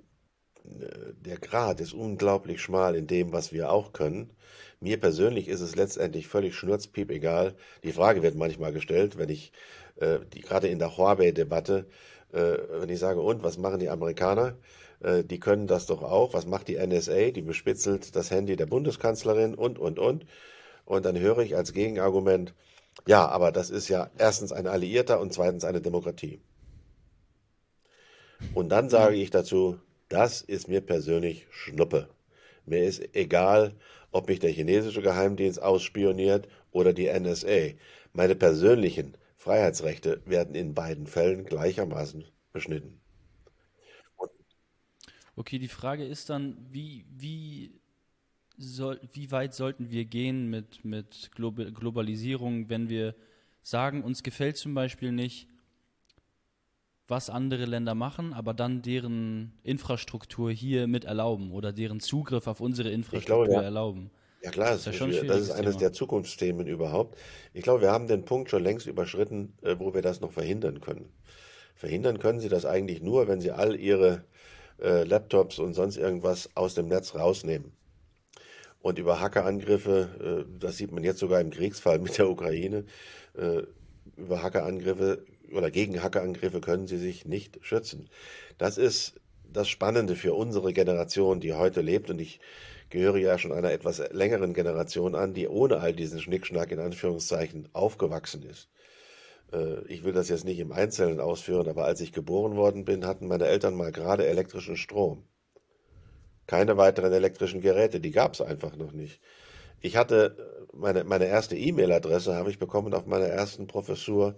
der 0.65 1.39
Grad 1.39 1.81
ist 1.81 1.95
unglaublich 1.95 2.61
schmal 2.61 2.95
in 2.95 3.07
dem, 3.07 3.33
was 3.33 3.55
wir 3.55 3.73
auch 3.73 3.95
können. 3.95 4.37
Mir 4.81 5.01
persönlich 5.01 5.49
ist 5.49 5.63
es 5.63 5.77
letztendlich 5.77 6.29
völlig 6.29 6.55
schnurzpiep 6.55 7.11
egal. 7.11 7.55
Die 7.85 7.93
Frage 7.93 8.23
wird 8.23 8.35
manchmal 8.35 8.75
gestellt, 8.75 9.17
wenn 9.17 9.31
ich 9.31 9.53
äh, 9.97 10.19
die, 10.35 10.43
gerade 10.43 10.69
in 10.69 10.79
der 10.79 10.95
Huawei-Debatte, 10.95 11.87
äh, 12.33 12.59
wenn 12.69 12.91
ich 12.91 12.99
sage, 12.99 13.23
und 13.23 13.43
was 13.43 13.57
machen 13.57 13.81
die 13.81 13.89
Amerikaner? 13.89 14.59
Äh, 15.05 15.25
die 15.25 15.39
können 15.39 15.67
das 15.67 15.87
doch 15.87 16.03
auch. 16.03 16.35
Was 16.35 16.47
macht 16.47 16.69
die 16.69 16.79
NSA? 16.85 17.31
Die 17.31 17.43
bespitzelt 17.43 18.17
das 18.17 18.31
Handy 18.31 18.57
der 18.57 18.67
Bundeskanzlerin 18.67 19.55
und, 19.55 19.79
und, 19.79 19.99
und. 19.99 20.27
Und 20.87 21.05
dann 21.05 21.19
höre 21.19 21.39
ich 21.39 21.57
als 21.57 21.73
Gegenargument, 21.73 22.55
ja, 23.07 23.27
aber 23.27 23.53
das 23.53 23.71
ist 23.71 23.89
ja 23.89 24.11
erstens 24.19 24.53
ein 24.53 24.67
Alliierter 24.67 25.21
und 25.21 25.33
zweitens 25.33 25.65
eine 25.65 25.81
Demokratie. 25.81 26.41
Und 28.55 28.69
dann 28.69 28.91
sage 28.91 29.17
ich 29.17 29.31
dazu, 29.31 29.79
das 30.09 30.43
ist 30.43 30.69
mir 30.69 30.81
persönlich 30.81 31.47
Schnuppe. 31.51 32.09
Mir 32.67 32.85
ist 32.85 33.15
egal, 33.15 33.75
ob 34.13 34.29
mich 34.29 34.39
der 34.39 34.51
chinesische 34.51 35.03
Geheimdienst 35.03 35.61
ausspioniert 35.61 36.49
oder 36.71 36.93
die 36.93 37.09
NSA. 37.09 37.75
Meine 38.13 38.35
persönlichen 38.35 39.17
Freiheitsrechte 39.37 40.23
werden 40.25 40.55
in 40.55 40.75
beiden 40.75 41.07
Fällen 41.07 41.45
gleichermaßen 41.45 42.25
beschnitten. 42.53 43.01
Okay, 45.37 45.59
die 45.59 45.69
Frage 45.69 46.05
ist 46.05 46.31
dann, 46.31 46.57
wie, 46.71 47.05
wie, 47.11 47.73
soll, 48.57 49.01
wie 49.13 49.31
weit 49.31 49.55
sollten 49.55 49.91
wir 49.91 50.05
gehen 50.05 50.49
mit, 50.49 50.85
mit 50.85 51.31
Globalisierung, 51.35 52.69
wenn 52.69 52.89
wir 52.89 53.15
sagen, 53.63 54.05
uns 54.05 54.23
gefällt 54.23 54.57
zum 54.57 54.75
Beispiel 54.75 55.13
nicht, 55.13 55.49
was 57.07 57.29
andere 57.29 57.67
Länder 57.67 57.95
machen, 57.95 58.33
aber 58.33 58.55
dann 58.55 58.81
deren 58.81 59.53
Infrastruktur 59.63 60.51
hier 60.51 60.87
mit 60.87 61.05
erlauben 61.05 61.53
oder 61.53 61.73
deren 61.73 62.01
Zugriff 62.01 62.47
auf 62.47 62.61
unsere 62.61 62.91
Infrastruktur 62.91 63.45
glaube, 63.45 63.53
ja. 63.53 63.63
erlauben. 63.63 64.11
Ja 64.43 64.51
klar, 64.51 64.71
das 64.71 64.87
ist, 64.87 64.99
ja 64.99 65.07
ein 65.07 65.27
das 65.27 65.41
ist 65.41 65.51
eines 65.51 65.71
Thema. 65.73 65.81
der 65.81 65.93
Zukunftsthemen 65.93 66.67
überhaupt. 66.67 67.19
Ich 67.55 67.63
glaube, 67.63 67.81
wir 67.81 67.91
haben 67.91 68.07
den 68.09 68.25
Punkt 68.25 68.51
schon 68.51 68.63
längst 68.63 68.87
überschritten, 68.87 69.55
äh, 69.63 69.77
wo 69.79 69.95
wir 69.95 70.03
das 70.03 70.21
noch 70.21 70.33
verhindern 70.33 70.81
können. 70.81 71.11
Verhindern 71.75 72.19
können 72.19 72.41
sie 72.41 72.49
das 72.49 72.65
eigentlich 72.65 73.03
nur, 73.03 73.27
wenn 73.27 73.41
sie 73.41 73.51
all 73.51 73.75
ihre 73.75 74.25
äh, 74.81 75.05
Laptops 75.05 75.59
und 75.59 75.75
sonst 75.75 75.97
irgendwas 75.97 76.51
aus 76.55 76.75
dem 76.75 76.89
Netz 76.89 77.15
rausnehmen. 77.15 77.73
Und 78.81 78.99
über 78.99 79.21
Hackerangriffe, 79.21 80.45
äh, 80.47 80.59
das 80.61 80.77
sieht 80.77 80.93
man 80.93 81.05
jetzt 81.05 81.19
sogar 81.19 81.41
im 81.41 81.51
Kriegsfall 81.51 81.99
mit 81.99 82.19
der 82.19 82.29
Ukraine, 82.29 82.85
äh, 83.37 83.63
über 84.17 84.43
Hackerangriffe 84.43 85.25
oder 85.53 85.71
gegen 85.71 86.03
Hackerangriffe 86.03 86.61
können 86.61 86.87
sie 86.87 86.99
sich 86.99 87.25
nicht 87.25 87.59
schützen. 87.63 88.09
Das 88.59 88.79
ist 88.79 89.15
das 89.53 89.69
Spannende 89.69 90.17
für 90.17 90.35
unsere 90.35 90.73
Generation, 90.73 91.41
die 91.41 91.55
heute 91.55 91.81
lebt. 91.81 92.11
Und 92.11 92.21
ich 92.21 92.41
gehöre 92.91 93.17
ja 93.17 93.39
schon 93.39 93.53
einer 93.53 93.73
etwas 93.73 94.03
längeren 94.13 94.53
Generation 94.53 95.15
an, 95.15 95.33
die 95.33 95.49
ohne 95.49 95.79
all 95.79 95.95
diesen 95.95 96.21
Schnickschnack 96.21 96.71
in 96.73 96.81
Anführungszeichen 96.81 97.69
aufgewachsen 97.73 98.43
ist. 98.43 98.69
Äh, 99.55 99.87
ich 99.87 100.05
will 100.05 100.13
das 100.13 100.29
jetzt 100.29 100.45
nicht 100.45 100.59
im 100.59 100.73
Einzelnen 100.73 101.21
ausführen, 101.21 101.69
aber 101.69 101.85
als 101.85 102.01
ich 102.01 102.13
geboren 102.13 102.57
worden 102.57 102.85
bin, 102.85 103.07
hatten 103.07 103.29
meine 103.29 103.47
Eltern 103.47 103.75
mal 103.75 103.93
gerade 103.93 104.27
elektrischen 104.27 104.77
Strom. 104.77 105.25
Keine 106.47 106.77
weiteren 106.77 107.13
elektrischen 107.13 107.61
Geräte, 107.61 108.01
die 108.01 108.11
gab 108.11 108.35
es 108.35 108.41
einfach 108.41 108.77
noch 108.77 108.93
nicht. 108.93 109.21
Ich 109.81 109.97
hatte 109.97 110.37
äh, 110.39 110.77
meine, 110.77 111.05
meine 111.05 111.27
erste 111.27 111.57
E-Mail-Adresse 111.57 112.35
habe 112.35 112.51
ich 112.51 112.59
bekommen 112.59 112.95
auf 112.95 113.07
meiner 113.07 113.27
ersten 113.27 113.67
Professur 113.67 114.37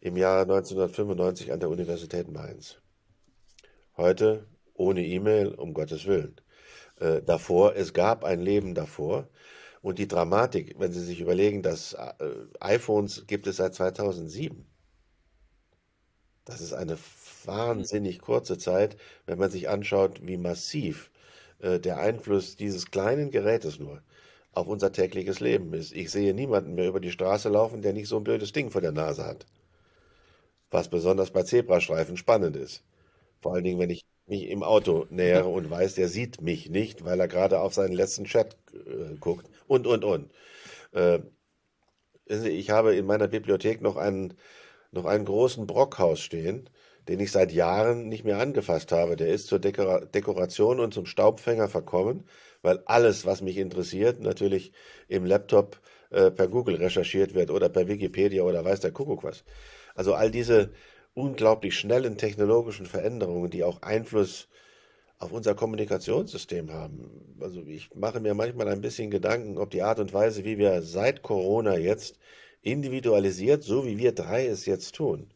im 0.00 0.16
Jahre 0.16 0.42
1995 0.42 1.52
an 1.52 1.60
der 1.60 1.70
Universität 1.70 2.30
Mainz. 2.30 2.78
Heute 3.96 4.46
ohne 4.74 5.04
E-Mail, 5.04 5.54
um 5.54 5.74
Gottes 5.74 6.06
Willen. 6.06 6.36
Äh, 6.98 7.20
davor, 7.22 7.76
es 7.76 7.92
gab 7.92 8.24
ein 8.24 8.40
Leben 8.40 8.74
davor. 8.74 9.28
Und 9.82 9.98
die 9.98 10.08
Dramatik, 10.08 10.74
wenn 10.78 10.92
Sie 10.92 11.04
sich 11.04 11.20
überlegen, 11.20 11.62
dass 11.62 11.94
äh, 11.94 12.12
iPhones 12.60 13.26
gibt 13.26 13.46
es 13.46 13.56
seit 13.56 13.74
2007. 13.74 14.66
Das 16.44 16.60
ist 16.60 16.72
eine 16.72 16.98
wahnsinnig 17.44 18.20
kurze 18.20 18.58
Zeit, 18.58 18.96
wenn 19.26 19.38
man 19.38 19.50
sich 19.50 19.68
anschaut, 19.68 20.26
wie 20.26 20.36
massiv 20.36 21.10
äh, 21.60 21.78
der 21.78 21.98
Einfluss 21.98 22.56
dieses 22.56 22.90
kleinen 22.90 23.30
Gerätes 23.30 23.78
nur 23.78 24.02
auf 24.52 24.66
unser 24.66 24.92
tägliches 24.92 25.40
Leben 25.40 25.72
ist. 25.74 25.92
Ich 25.92 26.10
sehe 26.10 26.34
niemanden 26.34 26.74
mehr 26.74 26.88
über 26.88 27.00
die 27.00 27.12
Straße 27.12 27.48
laufen, 27.48 27.82
der 27.82 27.92
nicht 27.92 28.08
so 28.08 28.16
ein 28.16 28.24
blödes 28.24 28.52
Ding 28.52 28.70
vor 28.70 28.80
der 28.80 28.92
Nase 28.92 29.24
hat 29.24 29.46
was 30.70 30.88
besonders 30.88 31.30
bei 31.30 31.42
Zebrastreifen 31.42 32.16
spannend 32.16 32.56
ist. 32.56 32.82
Vor 33.40 33.54
allen 33.54 33.64
Dingen, 33.64 33.80
wenn 33.80 33.90
ich 33.90 34.04
mich 34.30 34.48
im 34.48 34.62
Auto 34.62 35.06
nähere 35.10 35.48
und 35.48 35.70
weiß, 35.70 35.94
der 35.96 36.08
sieht 36.08 36.40
mich 36.40 36.70
nicht, 36.70 37.04
weil 37.04 37.20
er 37.20 37.28
gerade 37.28 37.60
auf 37.60 37.74
seinen 37.74 37.92
letzten 37.92 38.24
Chat 38.24 38.56
äh, 38.72 39.16
guckt 39.18 39.46
und, 39.66 39.86
und, 39.86 40.04
und. 40.04 40.30
Äh, 40.92 41.20
ich 42.26 42.70
habe 42.70 42.94
in 42.94 43.06
meiner 43.06 43.28
Bibliothek 43.28 43.82
noch 43.82 43.96
einen, 43.96 44.34
noch 44.92 45.04
einen 45.04 45.24
großen 45.24 45.66
Brockhaus 45.66 46.20
stehen, 46.20 46.70
den 47.08 47.20
ich 47.20 47.32
seit 47.32 47.52
Jahren 47.52 48.08
nicht 48.08 48.24
mehr 48.24 48.38
angefasst 48.38 48.92
habe. 48.92 49.16
Der 49.16 49.28
ist 49.28 49.48
zur 49.48 49.58
Dekora 49.58 50.04
Dekoration 50.04 50.80
und 50.80 50.94
zum 50.94 51.06
Staubfänger 51.06 51.68
verkommen, 51.68 52.24
weil 52.62 52.80
alles, 52.86 53.26
was 53.26 53.42
mich 53.42 53.56
interessiert, 53.56 54.20
natürlich 54.20 54.72
im 55.08 55.24
Laptop 55.24 55.80
äh, 56.10 56.30
per 56.30 56.48
Google 56.48 56.76
recherchiert 56.76 57.34
wird 57.34 57.50
oder 57.50 57.68
per 57.68 57.88
Wikipedia 57.88 58.42
oder 58.44 58.64
weiß 58.64 58.80
der 58.80 58.92
Kuckuck 58.92 59.24
was. 59.24 59.44
Also 59.94 60.14
all 60.14 60.30
diese 60.30 60.70
unglaublich 61.14 61.78
schnellen 61.78 62.16
technologischen 62.16 62.86
Veränderungen, 62.86 63.50
die 63.50 63.64
auch 63.64 63.82
Einfluss 63.82 64.48
auf 65.18 65.32
unser 65.32 65.54
Kommunikationssystem 65.54 66.72
haben. 66.72 67.36
Also 67.40 67.62
ich 67.66 67.94
mache 67.94 68.20
mir 68.20 68.34
manchmal 68.34 68.68
ein 68.68 68.80
bisschen 68.80 69.10
Gedanken, 69.10 69.58
ob 69.58 69.70
die 69.70 69.82
Art 69.82 69.98
und 69.98 70.14
Weise, 70.14 70.44
wie 70.44 70.56
wir 70.56 70.82
seit 70.82 71.22
Corona 71.22 71.76
jetzt 71.76 72.18
individualisiert, 72.62 73.62
so 73.62 73.84
wie 73.84 73.98
wir 73.98 74.12
drei 74.12 74.46
es 74.46 74.64
jetzt 74.66 74.94
tun, 74.94 75.30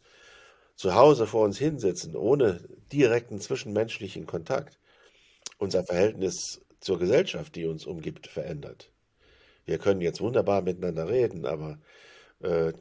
zu 0.75 0.95
Hause 0.95 1.27
vor 1.27 1.45
uns 1.45 1.59
hinsitzen, 1.59 2.17
ohne 2.17 2.67
direkten 2.93 3.41
zwischenmenschlichen 3.41 4.27
Kontakt, 4.27 4.79
unser 5.59 5.85
Verhältnis 5.85 6.63
zur 6.81 6.99
Gesellschaft, 6.99 7.55
die 7.55 7.67
uns 7.67 7.87
umgibt, 7.87 8.27
verändert. 8.27 8.91
Wir 9.67 9.79
können 9.79 10.01
jetzt 10.01 10.21
wunderbar 10.21 10.63
miteinander 10.63 11.09
reden, 11.09 11.47
aber 11.47 11.79
äh, 12.41 12.73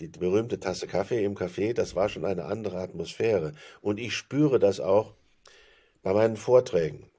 die 0.00 0.08
berühmte 0.08 0.58
Tasse 0.58 0.86
Kaffee 0.86 1.24
im 1.24 1.36
Café, 1.36 1.74
das 1.74 1.94
war 1.94 2.08
schon 2.08 2.24
eine 2.24 2.44
andere 2.44 2.78
Atmosphäre. 2.78 3.52
Und 3.80 4.00
ich 4.00 4.14
spüre 4.14 4.58
das 4.58 4.80
auch 4.80 5.14
bei 6.02 6.14
meinen 6.14 6.36
Vorträgen. 6.36 7.10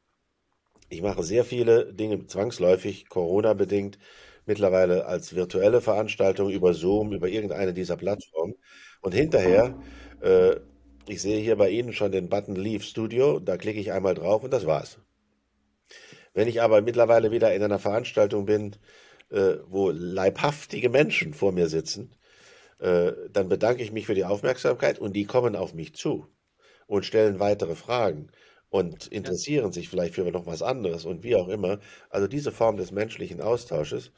Ich 0.89 1.01
mache 1.01 1.23
sehr 1.23 1.45
viele 1.45 1.93
Dinge 1.93 2.25
zwangsläufig, 2.27 3.07
Corona-bedingt, 3.07 3.97
mittlerweile 4.45 5.05
als 5.05 5.35
virtuelle 5.35 5.81
Veranstaltung 5.81 6.49
über 6.49 6.73
Zoom, 6.73 7.13
über 7.13 7.29
irgendeine 7.29 7.73
dieser 7.73 7.95
Plattformen. 7.95 8.55
Und 9.01 9.13
hinterher, 9.13 9.79
äh, 10.21 10.55
ich 11.07 11.21
sehe 11.21 11.39
hier 11.39 11.55
bei 11.55 11.69
Ihnen 11.69 11.93
schon 11.93 12.11
den 12.11 12.29
Button 12.29 12.55
Leave 12.55 12.83
Studio, 12.83 13.39
da 13.39 13.57
klicke 13.57 13.79
ich 13.79 13.91
einmal 13.91 14.15
drauf 14.15 14.43
und 14.43 14.51
das 14.51 14.65
war's. 14.65 14.99
Wenn 16.33 16.47
ich 16.47 16.61
aber 16.61 16.81
mittlerweile 16.81 17.31
wieder 17.31 17.53
in 17.53 17.63
einer 17.63 17.79
Veranstaltung 17.79 18.45
bin, 18.45 18.75
äh, 19.29 19.55
wo 19.67 19.91
leibhaftige 19.91 20.89
Menschen 20.89 21.33
vor 21.33 21.51
mir 21.51 21.67
sitzen, 21.67 22.11
äh, 22.81 23.13
dann 23.31 23.47
bedanke 23.47 23.83
ich 23.83 23.91
mich 23.91 24.07
für 24.07 24.15
die 24.15 24.25
Aufmerksamkeit 24.25 24.99
und 24.99 25.13
die 25.15 25.25
kommen 25.25 25.55
auf 25.55 25.73
mich 25.73 25.93
zu 25.93 26.27
und 26.87 27.05
stellen 27.05 27.39
weitere 27.39 27.75
Fragen 27.75 28.31
und 28.69 29.07
interessieren 29.07 29.67
ja. 29.67 29.71
sich 29.71 29.87
vielleicht 29.87 30.15
für 30.15 30.29
noch 30.31 30.47
was 30.47 30.61
anderes 30.61 31.05
und 31.05 31.23
wie 31.23 31.35
auch 31.35 31.47
immer. 31.47 31.79
Also 32.09 32.27
diese 32.27 32.51
Form 32.51 32.77
des 32.77 32.91
menschlichen 32.91 33.39
Austausches, 33.39 34.11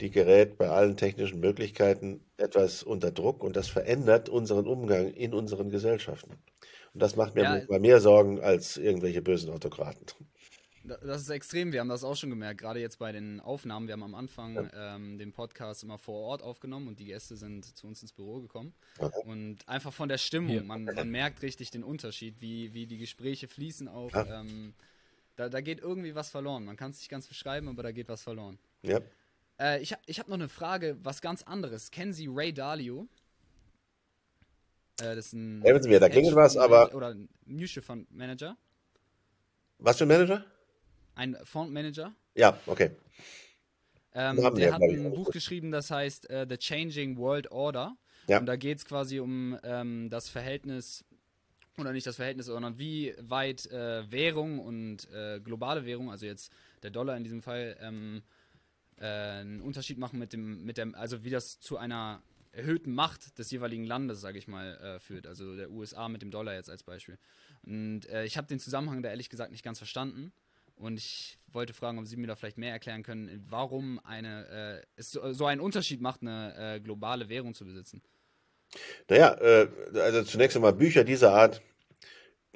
die 0.00 0.10
gerät 0.10 0.58
bei 0.58 0.68
allen 0.68 0.96
technischen 0.96 1.40
Möglichkeiten 1.40 2.20
etwas 2.36 2.82
unter 2.82 3.12
Druck 3.12 3.42
und 3.42 3.56
das 3.56 3.68
verändert 3.68 4.28
unseren 4.28 4.66
Umgang 4.66 5.12
in 5.12 5.32
unseren 5.32 5.70
Gesellschaften. 5.70 6.32
Und 6.92 7.02
das 7.02 7.16
macht 7.16 7.34
mir 7.34 7.66
ja. 7.68 7.78
mehr 7.78 8.00
Sorgen 8.00 8.40
als 8.40 8.76
irgendwelche 8.76 9.22
bösen 9.22 9.50
Autokraten. 9.50 10.06
Das 10.86 11.20
ist 11.20 11.30
extrem. 11.30 11.72
Wir 11.72 11.80
haben 11.80 11.88
das 11.88 12.04
auch 12.04 12.16
schon 12.16 12.30
gemerkt, 12.30 12.60
gerade 12.60 12.80
jetzt 12.80 12.98
bei 12.98 13.10
den 13.12 13.40
Aufnahmen. 13.40 13.88
Wir 13.88 13.92
haben 13.92 14.02
am 14.02 14.14
Anfang 14.14 14.54
ja. 14.54 14.96
ähm, 14.96 15.18
den 15.18 15.32
Podcast 15.32 15.82
immer 15.82 15.98
vor 15.98 16.20
Ort 16.20 16.42
aufgenommen 16.42 16.88
und 16.88 17.00
die 17.00 17.06
Gäste 17.06 17.36
sind 17.36 17.76
zu 17.76 17.86
uns 17.86 18.02
ins 18.02 18.12
Büro 18.12 18.40
gekommen. 18.40 18.72
Okay. 18.98 19.22
Und 19.24 19.68
einfach 19.68 19.92
von 19.92 20.08
der 20.08 20.18
Stimmung, 20.18 20.66
man, 20.66 20.84
man, 20.84 21.10
merkt 21.10 21.42
richtig 21.42 21.70
den 21.70 21.82
Unterschied, 21.82 22.40
wie, 22.40 22.72
wie 22.72 22.86
die 22.86 22.98
Gespräche 22.98 23.48
fließen 23.48 23.88
auch. 23.88 24.12
Ja. 24.12 24.40
Ähm, 24.40 24.74
da, 25.34 25.48
da 25.48 25.60
geht 25.60 25.80
irgendwie 25.80 26.14
was 26.14 26.30
verloren. 26.30 26.64
Man 26.64 26.76
kann 26.76 26.92
es 26.92 26.98
nicht 26.98 27.10
ganz 27.10 27.26
beschreiben, 27.26 27.68
aber 27.68 27.82
da 27.82 27.92
geht 27.92 28.08
was 28.08 28.22
verloren. 28.22 28.58
Ja. 28.82 29.00
Äh, 29.58 29.82
ich 29.82 29.94
ich 30.06 30.18
habe 30.18 30.30
noch 30.30 30.38
eine 30.38 30.48
Frage, 30.48 30.96
was 31.02 31.20
ganz 31.20 31.42
anderes. 31.42 31.90
Kennen 31.90 32.12
Sie 32.12 32.28
Ray 32.30 32.52
Dalio? 32.52 33.08
Äh, 35.00 35.16
das 35.16 35.26
ist 35.26 35.32
ein. 35.34 35.62
Helfen 35.62 35.82
Sie 35.82 35.88
mir, 35.88 36.00
da 36.00 36.08
klingelt 36.08 36.34
was, 36.34 36.56
aber. 36.56 36.94
Oder 36.94 37.08
ein 37.08 37.28
Mutual 37.44 37.82
Fund 37.82 38.10
Manager. 38.14 38.56
Was 39.78 39.98
für 39.98 40.04
ein 40.04 40.08
Manager? 40.08 40.44
Ein 41.16 41.36
Fondsmanager. 41.42 42.14
Ja, 42.34 42.58
okay. 42.66 42.92
Ähm, 44.14 44.36
der 44.36 44.68
ja, 44.68 44.72
hat 44.72 44.82
ein 44.82 45.10
Buch 45.10 45.30
geschrieben, 45.30 45.70
das 45.70 45.90
heißt 45.90 46.30
uh, 46.30 46.46
The 46.48 46.56
Changing 46.56 47.18
World 47.18 47.50
Order. 47.50 47.96
Ja. 48.28 48.38
Und 48.38 48.46
da 48.46 48.56
geht 48.56 48.78
es 48.78 48.84
quasi 48.84 49.20
um 49.20 49.58
ähm, 49.62 50.08
das 50.10 50.28
Verhältnis 50.28 51.04
oder 51.78 51.92
nicht 51.92 52.06
das 52.06 52.16
Verhältnis, 52.16 52.46
sondern 52.46 52.78
wie 52.78 53.14
weit 53.20 53.66
äh, 53.66 54.10
Währung 54.10 54.58
und 54.58 55.10
äh, 55.12 55.40
globale 55.40 55.84
Währung, 55.84 56.10
also 56.10 56.24
jetzt 56.24 56.50
der 56.82 56.90
Dollar 56.90 57.16
in 57.16 57.24
diesem 57.24 57.42
Fall, 57.42 57.76
ähm, 57.80 58.22
äh, 58.98 59.04
einen 59.04 59.60
Unterschied 59.60 59.98
machen 59.98 60.18
mit 60.18 60.32
dem, 60.32 60.64
mit 60.64 60.78
dem, 60.78 60.94
also 60.94 61.22
wie 61.24 61.30
das 61.30 61.60
zu 61.60 61.76
einer 61.76 62.22
erhöhten 62.52 62.94
Macht 62.94 63.38
des 63.38 63.50
jeweiligen 63.50 63.84
Landes, 63.84 64.22
sage 64.22 64.38
ich 64.38 64.48
mal, 64.48 64.76
äh, 64.78 64.98
führt. 64.98 65.26
Also 65.26 65.54
der 65.56 65.70
USA 65.70 66.08
mit 66.08 66.22
dem 66.22 66.30
Dollar 66.30 66.54
jetzt 66.54 66.70
als 66.70 66.82
Beispiel. 66.82 67.18
Und 67.62 68.08
äh, 68.08 68.24
ich 68.24 68.38
habe 68.38 68.46
den 68.46 68.58
Zusammenhang 68.58 69.02
da 69.02 69.10
ehrlich 69.10 69.28
gesagt 69.28 69.52
nicht 69.52 69.62
ganz 69.62 69.76
verstanden. 69.76 70.32
Und 70.76 70.98
ich 70.98 71.38
wollte 71.48 71.72
fragen, 71.72 71.98
ob 71.98 72.06
Sie 72.06 72.16
mir 72.16 72.26
da 72.26 72.36
vielleicht 72.36 72.58
mehr 72.58 72.72
erklären 72.72 73.02
können, 73.02 73.44
warum 73.48 73.98
eine, 74.04 74.82
äh, 74.82 74.86
es 74.96 75.10
so, 75.10 75.46
einen 75.46 75.60
Unterschied 75.60 76.00
macht, 76.00 76.22
eine 76.22 76.80
globale 76.82 77.28
Währung 77.28 77.54
zu 77.54 77.64
besitzen. 77.64 78.02
Naja, 79.08 79.34
äh, 79.40 79.68
also 79.94 80.22
zunächst 80.24 80.56
einmal 80.56 80.72
Bücher 80.72 81.04
dieser 81.04 81.32
Art, 81.32 81.62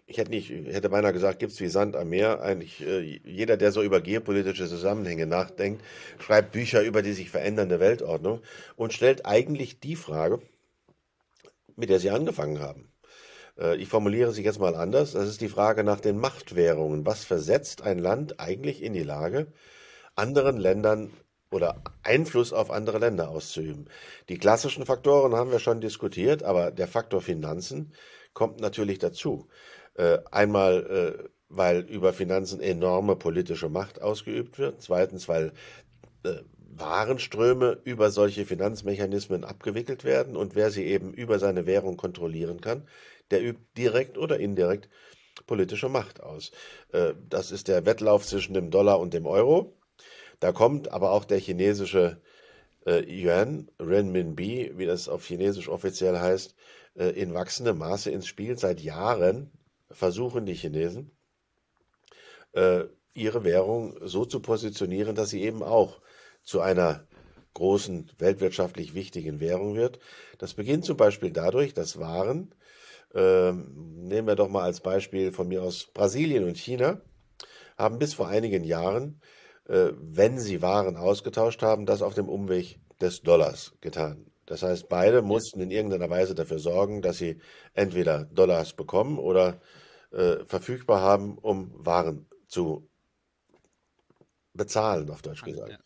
ich 0.07 0.19
hätte 0.19 0.31
nicht, 0.31 0.51
hätte 0.51 0.89
beinahe 0.89 1.13
gesagt, 1.13 1.39
gibt 1.39 1.53
es 1.53 1.61
wie 1.61 1.69
Sand 1.69 1.95
am 1.95 2.09
Meer. 2.09 2.43
Eigentlich 2.43 2.81
äh, 2.81 3.21
jeder, 3.25 3.57
der 3.57 3.71
so 3.71 3.83
über 3.83 4.01
geopolitische 4.01 4.67
Zusammenhänge 4.67 5.27
nachdenkt, 5.27 5.85
schreibt 6.19 6.53
Bücher 6.53 6.83
über 6.83 7.03
die 7.03 7.13
sich 7.13 7.31
verändernde 7.31 7.79
Weltordnung 7.79 8.43
und 8.77 8.93
stellt 8.93 9.25
eigentlich 9.25 9.79
die 9.79 9.97
Frage, 9.97 10.43
mit 11.77 11.91
der 11.91 12.01
Sie 12.01 12.11
angefangen 12.11 12.59
haben. 12.59 12.90
Äh, 13.61 13.77
ich 13.77 13.89
formuliere 13.89 14.33
sie 14.33 14.43
jetzt 14.43 14.59
mal 14.59 14.75
anders. 14.75 15.13
Das 15.13 15.29
ist 15.29 15.41
die 15.41 15.49
Frage 15.49 15.85
nach 15.85 16.01
den 16.01 16.19
Machtwährungen. 16.19 17.07
Was 17.07 17.25
versetzt 17.25 17.83
ein 17.83 17.99
Land 17.99 18.41
eigentlich 18.41 18.83
in 18.83 18.95
die 18.95 19.03
Lage, 19.03 19.53
anderen 20.17 20.57
Ländern 20.57 21.11
oder 21.53 21.83
Einfluss 22.03 22.53
auf 22.53 22.71
andere 22.71 22.99
Länder 22.99 23.29
auszuüben. 23.29 23.89
Die 24.29 24.39
klassischen 24.39 24.87
Faktoren 24.87 25.35
haben 25.35 25.51
wir 25.51 25.59
schon 25.59 25.81
diskutiert, 25.81 26.45
aber 26.45 26.71
der 26.71 26.87
Faktor 26.87 27.21
Finanzen 27.21 27.93
kommt 28.35 28.61
natürlich 28.61 28.99
dazu. 28.99 29.49
Äh, 29.95 30.19
einmal, 30.31 31.19
äh, 31.19 31.29
weil 31.49 31.81
über 31.81 32.13
Finanzen 32.13 32.61
enorme 32.61 33.17
politische 33.17 33.69
Macht 33.69 34.01
ausgeübt 34.01 34.61
wird. 34.61 34.81
Zweitens, 34.81 35.29
weil 35.29 35.53
Warenströme 36.81 37.79
über 37.85 38.11
solche 38.11 38.45
Finanzmechanismen 38.45 39.45
abgewickelt 39.45 40.05
werden 40.05 40.37
und 40.37 40.55
wer 40.55 40.71
sie 40.71 40.85
eben 40.85 41.13
über 41.13 41.39
seine 41.39 41.67
Währung 41.67 41.97
kontrollieren 41.97 42.61
kann, 42.61 42.87
der 43.31 43.43
übt 43.43 43.63
direkt 43.77 44.19
oder 44.19 44.39
indirekt 44.39 44.89
politische 45.47 45.89
Macht 45.89 46.23
aus. 46.23 46.53
Äh, 46.93 47.15
das 47.29 47.51
ist 47.51 47.69
der 47.69 47.87
Wettlauf 47.87 48.27
zwischen 48.27 48.55
dem 48.55 48.71
Dollar 48.71 49.01
und 49.01 49.15
dem 49.15 49.27
Euro. 49.27 49.77
Da 50.39 50.53
kommt 50.53 50.91
aber 50.93 51.11
auch 51.11 51.25
der 51.25 51.39
chinesische 51.39 52.21
äh, 52.87 53.03
Yuan, 53.05 53.71
Renminbi, 53.79 54.73
wie 54.77 54.87
das 54.87 55.09
auf 55.09 55.27
Chinesisch 55.27 55.69
offiziell 55.69 56.19
heißt, 56.19 56.55
äh, 56.97 57.09
in 57.11 57.35
wachsendem 57.35 57.79
Maße 57.79 58.11
ins 58.11 58.27
Spiel. 58.27 58.59
Seit 58.59 58.81
Jahren 58.81 59.51
versuchen 59.91 60.47
die 60.47 60.55
Chinesen, 60.55 61.11
ihre 63.15 63.45
Währung 63.45 63.97
so 64.03 64.25
zu 64.25 64.41
positionieren, 64.41 65.15
dass 65.15 65.31
sie 65.31 65.43
eben 65.43 65.63
auch 65.63 66.01
zu 66.43 66.61
einer 66.61 67.07
großen 67.55 68.11
weltwirtschaftlich 68.19 68.95
wichtigen 68.95 69.39
Währung 69.39 69.77
wird. 69.77 70.01
Das 70.39 70.55
beginnt 70.55 70.85
zum 70.85 70.97
Beispiel 70.97 71.31
dadurch, 71.31 71.75
dass 71.75 72.01
Waren, 72.01 72.53
äh, 73.15 73.53
nehmen 73.53 74.29
wir 74.29 74.37
doch 74.37 74.49
mal 74.49 74.65
als 74.65 74.81
Beispiel 74.81 75.33
von 75.33 75.49
mir 75.49 75.63
aus 75.63 75.87
Brasilien 75.93 76.45
und 76.45 76.57
China, 76.57 77.01
haben 77.77 77.99
bis 77.99 78.15
vor 78.15 78.29
einigen 78.29 78.65
Jahren 78.65 79.21
äh, 79.71 79.93
wenn 80.01 80.39
sie 80.39 80.63
Waren 80.63 80.97
ausgetauscht 80.97 81.63
haben, 81.63 81.87
das 81.87 82.03
auf 82.03 82.15
dem 82.15 82.29
Umweg 82.29 82.81
des 83.01 83.23
Dollars 83.23 83.73
getan. 83.81 84.27
Das 84.47 84.65
heißt, 84.65 84.89
beide 84.89 85.23
mussten 85.23 85.61
in 85.61 85.71
irgendeiner 85.71 86.11
Weise 86.11 86.35
dafür 86.35 86.59
sorgen, 86.59 87.03
dass 87.03 87.19
sie 87.19 87.41
entweder 87.73 88.25
Dollars 88.25 88.73
bekommen 88.73 89.19
oder 89.19 89.61
äh, 90.11 90.45
verfügbar 90.45 91.01
haben, 91.01 91.39
um 91.39 91.73
Waren 91.75 92.27
zu 92.49 92.91
bezahlen, 94.53 95.09
auf 95.09 95.23
Deutsch 95.23 95.45
gesagt. 95.45 95.79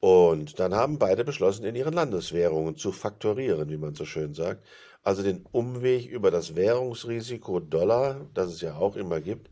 Und 0.00 0.60
dann 0.60 0.74
haben 0.74 0.98
beide 0.98 1.24
beschlossen, 1.24 1.64
in 1.64 1.74
ihren 1.74 1.94
Landeswährungen 1.94 2.76
zu 2.76 2.92
faktorieren, 2.92 3.70
wie 3.70 3.78
man 3.78 3.94
so 3.94 4.04
schön 4.04 4.34
sagt. 4.34 4.66
Also 5.08 5.22
den 5.22 5.46
Umweg 5.52 6.04
über 6.04 6.30
das 6.30 6.54
Währungsrisiko 6.54 7.60
Dollar, 7.60 8.28
das 8.34 8.52
es 8.52 8.60
ja 8.60 8.76
auch 8.76 8.94
immer 8.94 9.22
gibt, 9.22 9.48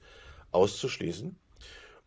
auszuschließen 0.51 1.35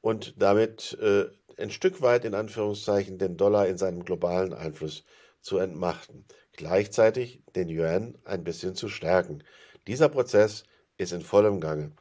und 0.02 0.36
damit 0.38 0.96
äh, 1.02 1.26
ein 1.60 1.72
Stück 1.72 2.04
weit 2.04 2.26
in 2.26 2.36
Anführungszeichen 2.36 3.18
den 3.18 3.38
Dollar 3.38 3.68
in 3.68 3.80
seinem 3.80 4.06
globalen 4.06 4.54
Einfluss 4.54 5.04
zu 5.42 5.58
entmachten, 5.58 6.26
gleichzeitig 6.58 7.42
den 7.56 7.70
Yuan 7.70 8.20
ein 8.24 8.44
bisschen 8.44 8.76
zu 8.76 8.88
stärken. 8.88 9.44
Dieser 9.88 10.10
Prozess 10.10 10.66
ist 10.98 11.12
in 11.12 11.22
vollem 11.22 11.60
Gange 11.60 11.94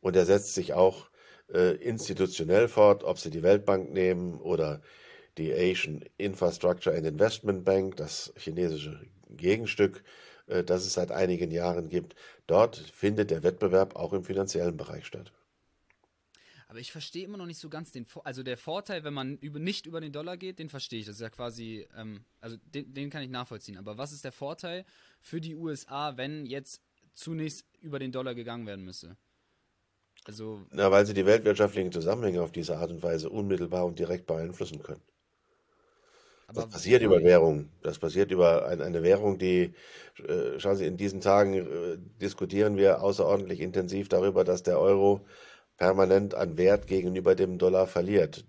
und 0.00 0.16
er 0.16 0.26
setzt 0.26 0.54
sich 0.54 0.72
auch 0.72 1.08
äh, 1.54 1.76
institutionell 1.76 2.66
fort, 2.66 3.04
ob 3.04 3.20
Sie 3.20 3.30
die 3.30 3.44
Weltbank 3.44 3.92
nehmen 3.92 4.40
oder 4.40 4.82
die 5.38 5.52
Asian 5.52 6.04
Infrastructure 6.16 6.96
and 6.96 7.06
Investment 7.06 7.64
Bank, 7.64 7.94
das 7.94 8.32
chinesische 8.36 9.06
Gegenstück, 9.28 10.02
äh, 10.46 10.64
das 10.64 10.84
es 10.84 10.94
seit 10.94 11.12
einigen 11.12 11.50
Jahren 11.50 11.88
gibt. 11.88 12.14
Dort 12.46 12.76
findet 12.76 13.30
der 13.30 13.42
Wettbewerb 13.42 13.96
auch 13.96 14.12
im 14.12 14.24
finanziellen 14.24 14.76
Bereich 14.76 15.06
statt. 15.06 15.32
Aber 16.68 16.80
ich 16.80 16.90
verstehe 16.90 17.24
immer 17.24 17.38
noch 17.38 17.46
nicht 17.46 17.60
so 17.60 17.68
ganz 17.68 17.92
den, 17.92 18.06
also 18.24 18.42
der 18.42 18.58
Vorteil, 18.58 19.04
wenn 19.04 19.14
man 19.14 19.38
über, 19.38 19.58
nicht 19.58 19.86
über 19.86 20.00
den 20.00 20.12
Dollar 20.12 20.36
geht, 20.36 20.58
den 20.58 20.68
verstehe 20.68 21.00
ich. 21.00 21.06
Das 21.06 21.16
ist 21.16 21.20
ja 21.20 21.30
quasi, 21.30 21.86
ähm, 21.96 22.24
also 22.40 22.56
den, 22.74 22.92
den 22.92 23.08
kann 23.08 23.22
ich 23.22 23.30
nachvollziehen. 23.30 23.78
Aber 23.78 23.98
was 23.98 24.12
ist 24.12 24.24
der 24.24 24.32
Vorteil 24.32 24.84
für 25.20 25.40
die 25.40 25.54
USA, 25.54 26.16
wenn 26.16 26.44
jetzt 26.44 26.82
zunächst 27.14 27.66
über 27.80 27.98
den 27.98 28.10
Dollar 28.10 28.34
gegangen 28.34 28.66
werden 28.66 28.84
müsse? 28.84 29.16
Also. 30.24 30.66
Na, 30.72 30.90
weil 30.90 31.06
sie 31.06 31.14
die 31.14 31.24
weltwirtschaftlichen 31.24 31.92
Zusammenhänge 31.92 32.42
auf 32.42 32.50
diese 32.50 32.76
Art 32.76 32.90
und 32.90 33.02
Weise 33.02 33.30
unmittelbar 33.30 33.86
und 33.86 33.98
direkt 33.98 34.26
beeinflussen 34.26 34.82
können. 34.82 35.02
Das 36.52 36.68
passiert 36.68 37.02
über 37.02 37.22
Währung. 37.22 37.70
Das 37.82 37.98
passiert 37.98 38.30
über 38.30 38.66
ein, 38.66 38.80
eine 38.80 39.02
Währung, 39.02 39.38
die, 39.38 39.74
äh, 40.26 40.58
schauen 40.58 40.76
Sie, 40.76 40.86
in 40.86 40.96
diesen 40.96 41.20
Tagen 41.20 41.54
äh, 41.54 41.98
diskutieren 42.20 42.76
wir 42.76 43.02
außerordentlich 43.02 43.60
intensiv 43.60 44.08
darüber, 44.08 44.44
dass 44.44 44.62
der 44.62 44.78
Euro 44.78 45.26
permanent 45.76 46.34
an 46.34 46.56
Wert 46.56 46.86
gegenüber 46.86 47.34
dem 47.34 47.58
Dollar 47.58 47.86
verliert. 47.86 48.46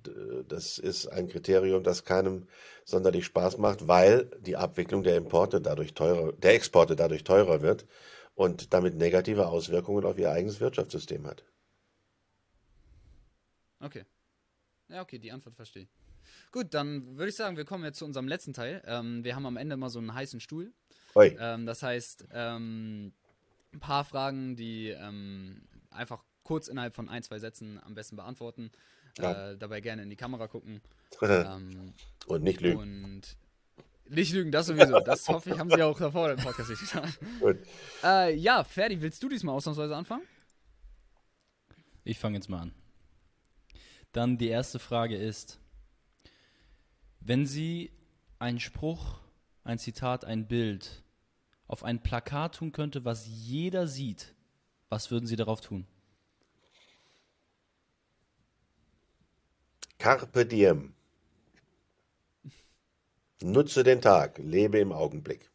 Das 0.48 0.78
ist 0.78 1.08
ein 1.08 1.28
Kriterium, 1.28 1.84
das 1.84 2.06
keinem 2.06 2.48
sonderlich 2.86 3.26
Spaß 3.26 3.58
macht, 3.58 3.88
weil 3.88 4.32
die 4.40 4.56
Abwicklung 4.56 5.04
der 5.04 5.18
Importe 5.18 5.60
dadurch 5.60 5.94
teurer, 5.94 6.32
der 6.34 6.54
Exporte 6.54 6.96
dadurch 6.96 7.26
teurer 7.26 7.62
wird 7.62 7.86
und 8.36 8.74
damit 8.74 8.96
negative 8.96 9.48
Auswirkungen 9.48 10.06
auf 10.06 10.18
ihr 10.18 10.32
eigenes 10.32 10.62
Wirtschaftssystem 10.62 11.28
hat. 11.28 11.44
Okay. 13.82 14.06
Ja, 14.90 15.02
okay, 15.02 15.20
die 15.20 15.32
Antwort 15.32 15.56
verstehe 15.56 15.84
ich. 15.84 15.90
Gut, 16.52 16.74
dann 16.74 17.18
würde 17.18 17.30
ich 17.30 17.36
sagen, 17.36 17.58
wir 17.58 17.66
kommen 17.66 17.84
jetzt 17.84 18.00
zu 18.00 18.06
unserem 18.06 18.28
letzten 18.28 18.54
Teil. 18.54 18.82
Ähm, 18.86 19.24
wir 19.24 19.36
haben 19.36 19.46
am 19.46 19.58
Ende 19.58 19.78
mal 19.78 19.90
so 19.90 20.00
einen 20.00 20.14
heißen 20.14 20.40
Stuhl. 20.40 20.74
Ähm, 21.40 21.66
das 21.66 21.84
heißt, 21.84 22.28
ähm, 22.32 23.14
ein 23.74 23.80
paar 23.80 24.06
Fragen, 24.06 24.56
die 24.56 24.90
ähm, 24.90 25.64
einfach 25.90 26.24
kurz 26.44 26.68
innerhalb 26.68 26.96
von 26.96 27.10
ein, 27.10 27.24
zwei 27.24 27.40
Sätzen 27.40 27.80
am 27.84 27.96
besten 27.96 28.16
beantworten. 28.16 28.72
Ja. 29.18 29.52
Äh, 29.52 29.58
dabei 29.58 29.82
gerne 29.82 30.04
in 30.04 30.10
die 30.10 30.16
Kamera 30.16 30.48
gucken. 30.48 30.82
ähm, 31.22 31.94
und 32.28 32.44
nicht 32.44 32.62
lügen. 32.62 32.78
Und 32.78 33.38
nicht 34.10 34.32
lügen, 34.32 34.52
das 34.52 34.68
sowieso. 34.68 35.00
Das 35.00 35.28
hoffe 35.28 35.50
ich, 35.52 35.60
haben 35.60 35.70
Sie 35.70 35.82
auch 35.82 35.98
davor 35.98 36.32
im 36.32 36.38
Podcast 36.38 36.70
nicht 36.70 36.82
getan. 36.82 37.14
Äh, 38.04 38.36
ja, 38.36 38.64
Ferdi, 38.64 39.02
willst 39.02 39.22
du 39.22 39.28
diesmal 39.28 39.56
ausnahmsweise 39.56 39.96
anfangen? 39.96 40.24
Ich 42.04 42.20
fange 42.20 42.38
jetzt 42.38 42.48
mal 42.48 42.62
an. 42.62 42.74
Dann 44.12 44.38
die 44.38 44.48
erste 44.48 44.80
Frage 44.80 45.16
ist, 45.16 45.60
wenn 47.20 47.46
Sie 47.46 47.92
einen 48.40 48.60
Spruch, 48.60 49.20
ein 49.64 49.80
Zitat, 49.80 50.26
ein 50.26 50.48
Bild 50.48 51.04
auf 51.68 51.84
ein 51.84 52.02
Plakat 52.02 52.56
tun 52.56 52.72
könnte, 52.72 53.04
was 53.04 53.28
jeder 53.28 53.88
sieht, 53.88 54.34
was 54.90 55.12
würden 55.12 55.28
Sie 55.28 55.36
darauf 55.36 55.62
tun? 55.62 55.86
Carpe 59.98 60.46
diem. 60.46 60.94
Nutze 63.42 63.84
den 63.84 64.02
Tag, 64.02 64.38
lebe 64.38 64.80
im 64.80 64.92
Augenblick. 64.92 65.52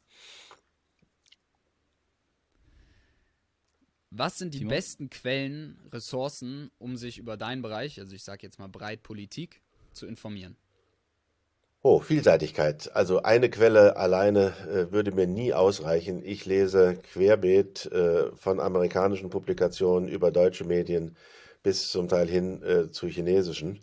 Was 4.14 4.38
sind 4.38 4.54
die 4.54 4.58
Timo? 4.58 4.70
besten 4.70 5.10
Quellen, 5.10 5.78
Ressourcen, 5.90 6.70
um 6.78 6.96
sich 6.96 7.18
über 7.18 7.36
deinen 7.36 7.62
Bereich, 7.62 7.98
also 7.98 8.14
ich 8.14 8.24
sage 8.24 8.40
jetzt 8.42 8.58
mal 8.58 8.68
breit 8.68 9.02
Politik, 9.02 9.62
zu 9.92 10.06
informieren? 10.06 10.56
Oh, 11.82 11.98
Vielseitigkeit. 12.00 12.94
Also 12.94 13.22
eine 13.22 13.50
Quelle 13.50 13.96
alleine 13.96 14.54
äh, 14.68 14.92
würde 14.92 15.12
mir 15.12 15.26
nie 15.26 15.52
ausreichen. 15.52 16.22
Ich 16.24 16.46
lese 16.46 16.96
querbeet 17.12 17.86
äh, 17.86 18.30
von 18.36 18.60
amerikanischen 18.60 19.30
Publikationen 19.30 20.08
über 20.08 20.30
deutsche 20.30 20.64
Medien 20.64 21.16
bis 21.62 21.90
zum 21.90 22.08
Teil 22.08 22.28
hin 22.28 22.62
äh, 22.62 22.90
zu 22.90 23.08
chinesischen 23.08 23.80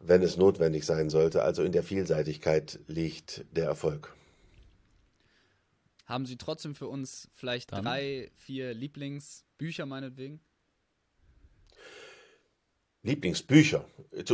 wenn 0.00 0.22
es 0.22 0.36
notwendig 0.36 0.84
sein 0.84 1.10
sollte. 1.10 1.42
Also 1.42 1.62
in 1.62 1.72
der 1.72 1.82
Vielseitigkeit 1.82 2.78
liegt 2.86 3.44
der 3.52 3.66
Erfolg. 3.66 4.14
Haben 6.06 6.24
Sie 6.24 6.36
trotzdem 6.36 6.74
für 6.74 6.88
uns 6.88 7.28
vielleicht 7.34 7.72
Dann? 7.72 7.84
drei, 7.84 8.30
vier 8.36 8.74
Lieblings- 8.74 9.44
Bücher 9.58 9.86
meinetwegen? 9.86 10.40
Lieblingsbücher. 13.02 13.84
Äh, 14.12 14.24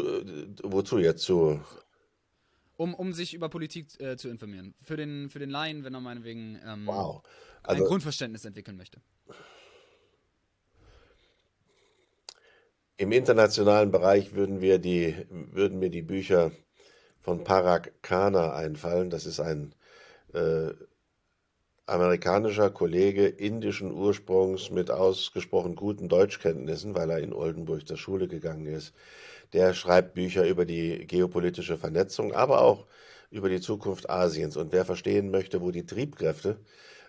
wozu 0.62 0.98
jetzt? 0.98 1.22
Zu, 1.22 1.60
Um, 2.76 2.92
um 2.94 3.12
sich 3.12 3.34
über 3.34 3.48
Politik 3.48 4.00
äh, 4.00 4.16
zu 4.16 4.28
informieren. 4.28 4.74
Für 4.80 4.96
den, 4.96 5.30
für 5.30 5.38
den 5.38 5.50
Laien, 5.50 5.84
wenn 5.84 5.94
er 5.94 6.00
meinetwegen 6.00 6.60
ähm, 6.64 6.86
wow. 6.86 7.22
ein 7.62 7.76
Also 7.76 7.84
Grundverständnis 7.84 8.44
entwickeln 8.44 8.76
möchte. 8.76 9.00
im 12.96 13.12
internationalen 13.12 13.90
Bereich 13.90 14.34
würden 14.34 14.60
wir 14.60 14.78
die, 14.78 15.14
würden 15.30 15.78
mir 15.78 15.90
die 15.90 16.02
Bücher 16.02 16.52
von 17.20 17.42
Parag 17.44 17.92
Khanna 18.02 18.54
einfallen. 18.54 19.10
Das 19.10 19.26
ist 19.26 19.40
ein 19.40 19.74
äh, 20.32 20.70
amerikanischer 21.87 22.70
Kollege 22.70 23.26
indischen 23.26 23.93
Ursprungs 23.93 24.70
mit 24.70 24.91
ausgesprochen 24.91 25.74
guten 25.74 26.09
Deutschkenntnissen, 26.09 26.95
weil 26.95 27.11
er 27.11 27.18
in 27.18 27.32
Oldenburg 27.32 27.87
zur 27.87 27.97
Schule 27.97 28.26
gegangen 28.28 28.66
ist. 28.66 28.95
Der 29.53 29.74
schreibt 29.74 30.14
Bücher 30.14 30.49
über 30.49 30.64
die 30.64 31.07
geopolitische 31.07 31.76
Vernetzung, 31.76 32.32
aber 32.32 32.62
auch 32.62 32.87
über 33.30 33.49
die 33.49 33.61
Zukunft 33.61 34.09
Asiens. 34.09 34.57
Und 34.57 34.72
wer 34.72 34.85
verstehen 34.85 35.30
möchte, 35.30 35.61
wo 35.61 35.70
die 35.70 35.87
Triebkräfte 35.87 36.59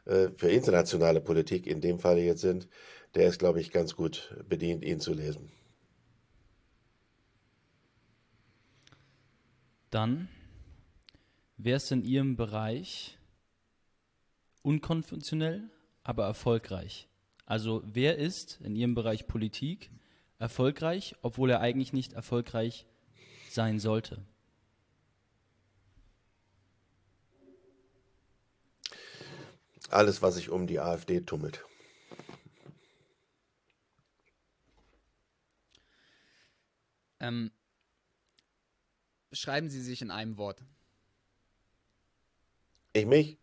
äh, 0.05 0.29
für 0.35 0.49
internationale 0.49 1.21
Politik 1.21 1.67
in 1.67 1.81
dem 1.81 1.99
Fall 1.99 2.17
jetzt 2.17 2.41
sind, 2.41 2.67
der 3.15 3.27
ist, 3.27 3.39
glaube 3.39 3.61
ich, 3.61 3.71
ganz 3.71 3.95
gut 3.95 4.35
bedient, 4.49 4.83
ihn 4.83 4.99
zu 4.99 5.13
lesen. 5.13 5.51
Dann, 9.89 10.27
wer 11.55 11.77
ist 11.77 11.91
in 11.91 12.03
Ihrem 12.03 12.35
Bereich 12.35 13.17
unkonventionell, 14.65 15.69
aber 16.03 16.25
erfolgreich? 16.25 17.07
Also 17.45 17.83
wer 17.85 18.17
ist 18.17 18.59
in 18.61 18.75
Ihrem 18.75 18.95
Bereich 18.95 19.27
Politik 19.27 19.91
erfolgreich, 20.39 21.15
obwohl 21.21 21.51
er 21.51 21.61
eigentlich 21.61 21.93
nicht 21.93 22.13
erfolgreich 22.13 22.87
sein 23.49 23.79
sollte? 23.79 24.25
Alles, 29.89 30.23
was 30.23 30.35
sich 30.35 30.49
um 30.49 30.65
die 30.65 30.79
AfD 30.79 31.21
tummelt. 31.21 31.63
Ähm, 37.19 37.51
schreiben 39.31 39.69
Sie 39.69 39.81
sich 39.81 40.01
in 40.01 40.09
einem 40.09 40.37
Wort. 40.37 40.63
Ich 42.93 43.05
mich? 43.05 43.37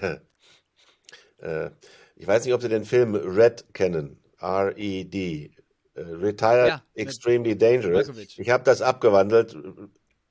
äh, 1.38 1.70
ich 2.16 2.26
weiß 2.26 2.44
nicht, 2.44 2.54
ob 2.54 2.62
Sie 2.62 2.68
den 2.68 2.84
Film 2.84 3.14
Red 3.14 3.72
kennen. 3.74 4.22
R-E-D. 4.40 5.52
Äh, 5.94 6.00
Retired 6.00 6.68
Ja, 6.68 6.84
Extremely 6.94 7.56
Dangerous. 7.56 8.06
Malkovich. 8.06 8.38
Ich 8.38 8.50
habe 8.50 8.64
das 8.64 8.82
abgewandelt. 8.82 9.56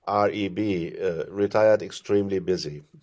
R-E-B. 0.06 0.90
Äh, 0.90 1.26
Retired 1.30 1.82
Extremely 1.82 2.40
Busy. 2.40 2.84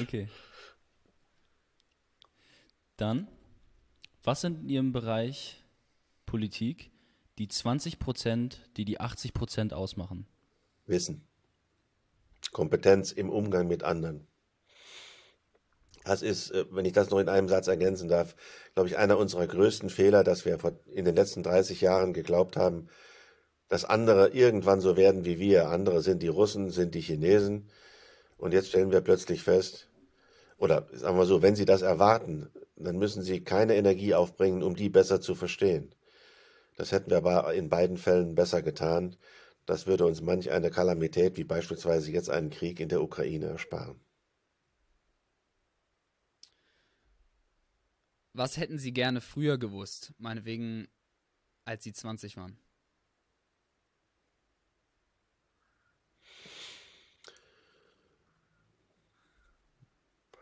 Okay. 0.00 0.28
Dann, 2.96 3.28
was 4.22 4.40
sind 4.40 4.62
in 4.62 4.68
Ihrem 4.68 4.92
Bereich 4.92 5.62
Politik 6.24 6.90
die 7.38 7.48
20 7.48 7.98
Prozent, 7.98 8.70
die 8.76 8.84
die 8.84 9.00
80 9.00 9.34
Prozent 9.34 9.74
ausmachen? 9.74 10.26
Wissen. 10.86 11.25
Kompetenz 12.52 13.12
im 13.12 13.30
Umgang 13.30 13.66
mit 13.68 13.82
anderen. 13.82 14.26
Das 16.04 16.22
ist, 16.22 16.50
äh, 16.52 16.64
wenn 16.70 16.84
ich 16.84 16.92
das 16.92 17.10
noch 17.10 17.18
in 17.18 17.28
einem 17.28 17.48
Satz 17.48 17.66
ergänzen 17.66 18.08
darf, 18.08 18.36
glaube 18.74 18.88
ich, 18.88 18.96
einer 18.96 19.18
unserer 19.18 19.46
größten 19.46 19.90
Fehler, 19.90 20.22
dass 20.22 20.44
wir 20.44 20.58
in 20.92 21.04
den 21.04 21.16
letzten 21.16 21.42
30 21.42 21.80
Jahren 21.80 22.12
geglaubt 22.12 22.56
haben, 22.56 22.88
dass 23.68 23.84
andere 23.84 24.28
irgendwann 24.28 24.80
so 24.80 24.96
werden 24.96 25.24
wie 25.24 25.38
wir. 25.38 25.68
Andere 25.68 26.02
sind 26.02 26.22
die 26.22 26.28
Russen, 26.28 26.70
sind 26.70 26.94
die 26.94 27.00
Chinesen. 27.00 27.68
Und 28.38 28.52
jetzt 28.52 28.68
stellen 28.68 28.92
wir 28.92 29.00
plötzlich 29.00 29.42
fest, 29.42 29.88
oder 30.58 30.86
sagen 30.92 31.18
wir 31.18 31.26
so, 31.26 31.42
wenn 31.42 31.56
Sie 31.56 31.64
das 31.64 31.82
erwarten, 31.82 32.50
dann 32.76 32.98
müssen 32.98 33.22
Sie 33.22 33.42
keine 33.42 33.76
Energie 33.76 34.14
aufbringen, 34.14 34.62
um 34.62 34.74
die 34.74 34.88
besser 34.88 35.20
zu 35.20 35.34
verstehen. 35.34 35.94
Das 36.76 36.92
hätten 36.92 37.10
wir 37.10 37.18
aber 37.18 37.52
in 37.54 37.68
beiden 37.68 37.96
Fällen 37.96 38.34
besser 38.34 38.62
getan. 38.62 39.16
Das 39.66 39.88
würde 39.88 40.06
uns 40.06 40.20
manch 40.20 40.52
eine 40.52 40.70
Kalamität, 40.70 41.36
wie 41.36 41.44
beispielsweise 41.44 42.12
jetzt 42.12 42.30
einen 42.30 42.50
Krieg 42.50 42.78
in 42.78 42.88
der 42.88 43.02
Ukraine, 43.02 43.46
ersparen. 43.46 44.00
Was 48.32 48.56
hätten 48.58 48.78
Sie 48.78 48.92
gerne 48.92 49.20
früher 49.20 49.58
gewusst? 49.58 50.12
Meinetwegen, 50.18 50.86
als 51.64 51.82
Sie 51.82 51.92
20 51.92 52.36
waren. 52.36 52.56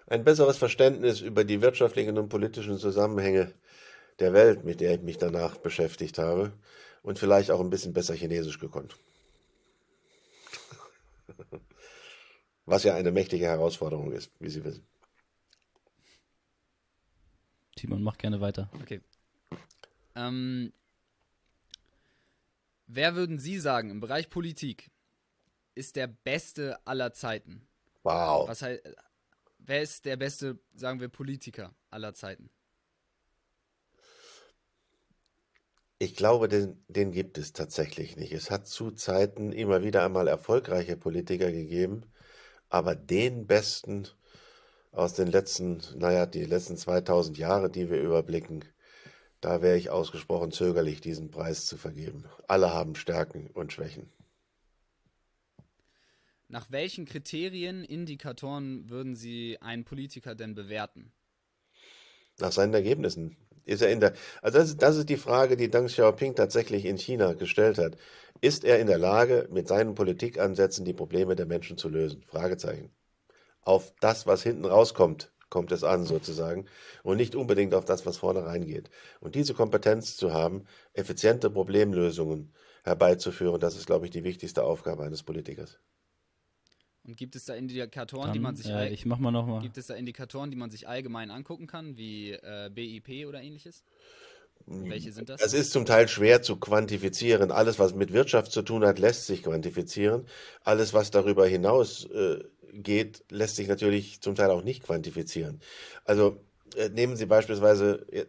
Ein 0.07 0.23
besseres 0.23 0.59
Verständnis 0.59 1.21
über 1.23 1.45
die 1.45 1.63
wirtschaftlichen 1.63 2.19
und 2.19 2.29
politischen 2.29 2.79
Zusammenhänge 2.79 3.55
der 4.19 4.35
Welt, 4.35 4.65
mit 4.65 4.81
der 4.81 4.97
ich 4.97 5.01
mich 5.01 5.17
danach 5.17 5.57
beschäftigt 5.57 6.19
habe, 6.19 6.53
und 7.03 7.19
vielleicht 7.19 7.51
auch 7.51 7.61
ein 7.61 7.71
bisschen 7.71 7.95
besser 7.95 8.15
Chinesisch 8.15 8.59
gekonnt. 8.59 8.97
Was 12.67 12.85
ja 12.85 12.95
eine 12.95 13.13
mächtige 13.13 13.47
Herausforderung 13.47 14.13
ist, 14.13 14.33
wie 14.41 14.49
Sie 14.49 14.65
wissen. 14.65 14.87
Timon, 17.77 18.03
mach 18.03 18.17
gerne 18.17 18.41
weiter. 18.41 18.71
Okay. 18.81 19.01
Ähm, 20.15 20.73
wer 22.87 23.15
würden 23.15 23.39
Sie 23.39 23.59
sagen 23.59 23.91
im 23.91 24.01
Bereich 24.01 24.31
Politik 24.31 24.91
ist 25.75 25.97
der 25.97 26.07
beste 26.07 26.79
aller 26.87 27.13
Zeiten? 27.13 27.67
Wow. 28.03 28.49
Was 28.49 28.63
heißt, 28.63 28.83
wer 29.59 29.83
ist 29.83 30.05
der 30.05 30.17
beste, 30.17 30.59
sagen 30.75 31.01
wir, 31.01 31.09
Politiker 31.09 31.75
aller 31.91 32.15
Zeiten? 32.15 32.51
Ich 36.05 36.17
glaube, 36.17 36.49
den, 36.49 36.85
den 36.89 37.13
gibt 37.13 37.39
es 37.39 37.55
tatsächlich 37.55 38.19
nicht. 38.19 38.31
Es 38.33 38.51
hat 38.51 38.67
zu 38.67 38.91
Zeiten 38.91 39.53
immer 39.53 39.83
wieder 39.83 40.05
einmal 40.05 40.29
erfolgreiche 40.29 40.99
Politiker 40.99 41.51
gegeben, 41.51 42.03
aber 42.69 42.95
den 42.95 43.47
besten 43.47 44.07
aus 44.93 45.15
den 45.15 45.29
letzten, 45.29 45.81
naja, 45.97 46.27
die 46.27 46.45
letzten 46.45 46.77
2000 46.77 47.39
Jahre, 47.39 47.71
die 47.71 47.89
wir 47.89 48.03
überblicken, 48.03 48.67
da 49.41 49.63
wäre 49.63 49.79
ich 49.79 49.89
ausgesprochen 49.89 50.53
zögerlich, 50.53 51.01
diesen 51.01 51.31
Preis 51.31 51.65
zu 51.65 51.79
vergeben. 51.79 52.27
Alle 52.49 52.75
haben 52.75 52.97
Stärken 52.97 53.47
und 53.47 53.73
Schwächen. 53.73 54.13
Nach 56.49 56.71
welchen 56.71 57.07
Kriterien, 57.07 57.83
Indikatoren 57.83 58.91
würden 58.91 59.17
Sie 59.17 59.57
einen 59.63 59.85
Politiker 59.85 60.35
denn 60.35 60.55
bewerten? 60.55 61.15
Nach 62.41 62.53
seinen 62.53 62.75
Ergebnissen. 62.75 63.39
Ist 63.65 63.83
er 63.83 63.91
in 63.91 64.01
der, 64.01 64.13
also 64.43 64.59
das, 64.59 64.69
ist- 64.71 64.83
das 64.83 64.97
ist 64.97 65.09
die 65.09 65.17
Frage, 65.17 65.57
die 65.57 65.71
Deng 65.71 65.87
Xiaoping 65.87 66.35
tatsächlich 66.35 66.85
in 66.85 66.97
China 66.99 67.33
gestellt 67.35 67.79
hat. 67.79 67.97
Ist 68.41 68.65
er 68.65 68.79
in 68.81 68.87
der 68.87 68.99
Lage, 68.99 69.49
mit 69.51 69.69
seinen 69.69 69.95
Politikansätzen 69.95 70.85
die 70.85 70.93
Probleme 70.95 71.35
der 71.37 71.47
Menschen 71.47 71.77
zu 71.79 71.89
lösen? 71.89 72.23
Fragezeichen. 72.27 72.91
Auf 73.63 73.93
das, 74.01 74.27
was 74.27 74.43
hinten 74.45 74.65
rauskommt, 74.65 75.33
kommt 75.51 75.73
es 75.73 75.85
an 75.85 76.05
sozusagen 76.07 76.67
und 77.03 77.17
nicht 77.17 77.35
unbedingt 77.37 77.75
auf 77.75 77.85
das, 77.85 78.07
was 78.07 78.19
vorne 78.19 78.45
reingeht. 78.47 78.91
Und 79.21 79.35
diese 79.35 79.55
Kompetenz 79.55 80.17
zu 80.17 80.33
haben, 80.33 80.65
effiziente 80.95 81.51
Problemlösungen 81.51 82.55
herbeizuführen, 82.85 83.61
das 83.61 83.77
ist, 83.77 83.87
glaube 83.87 84.07
ich, 84.07 84.13
die 84.13 84.25
wichtigste 84.25 84.63
Aufgabe 84.65 85.05
eines 85.05 85.23
Politikers. 85.25 85.79
Und 87.07 87.17
gibt 87.17 87.37
es 87.37 87.45
da 87.45 87.55
Indikatoren, 87.55 88.33
die 88.33 88.39
man 88.39 88.55
Dann, 88.55 88.63
sich 88.63 88.73
äh, 88.73 88.89
ich 88.89 89.05
mach 89.05 89.19
mal 89.19 89.31
nochmal. 89.31 89.61
gibt 89.61 89.77
es 89.77 89.89
da 89.89 89.95
Indikatoren, 89.95 90.51
die 90.51 90.57
man 90.57 90.71
sich 90.71 90.89
allgemein 90.89 91.31
angucken 91.31 91.67
kann, 91.67 91.97
wie 91.99 92.33
äh, 92.33 92.71
BIP 92.73 93.27
oder 93.27 93.43
ähnliches? 93.43 93.85
Welche 94.67 95.13
sind 95.13 95.29
das? 95.29 95.43
Es 95.43 95.53
ist 95.53 95.73
zum 95.73 95.85
Teil 95.85 96.09
schwer 96.09 96.41
zu 96.41 96.57
quantifizieren. 96.57 97.51
Alles, 97.51 97.79
was 97.79 97.95
mit 97.95 98.13
Wirtschaft 98.13 98.51
zu 98.51 98.63
tun 98.63 98.85
hat, 98.87 98.99
lässt 98.99 99.27
sich 99.27 99.43
quantifizieren. 99.43 100.27
Alles, 100.63 100.95
was 100.95 101.11
darüber 101.11 101.47
hinaus 101.47 102.07
äh, 102.07 102.43
geht, 102.73 103.25
lässt 103.31 103.57
sich 103.57 103.69
natürlich 103.69 104.23
zum 104.23 104.35
Teil 104.35 104.51
auch 104.51 104.63
nicht 104.63 104.83
quantifizieren. 104.83 105.61
Also 106.05 106.41
äh, 106.77 106.89
nehmen 106.89 107.17
Sie 107.17 107.27
beispielsweise 107.27 108.07
äh, 108.11 108.25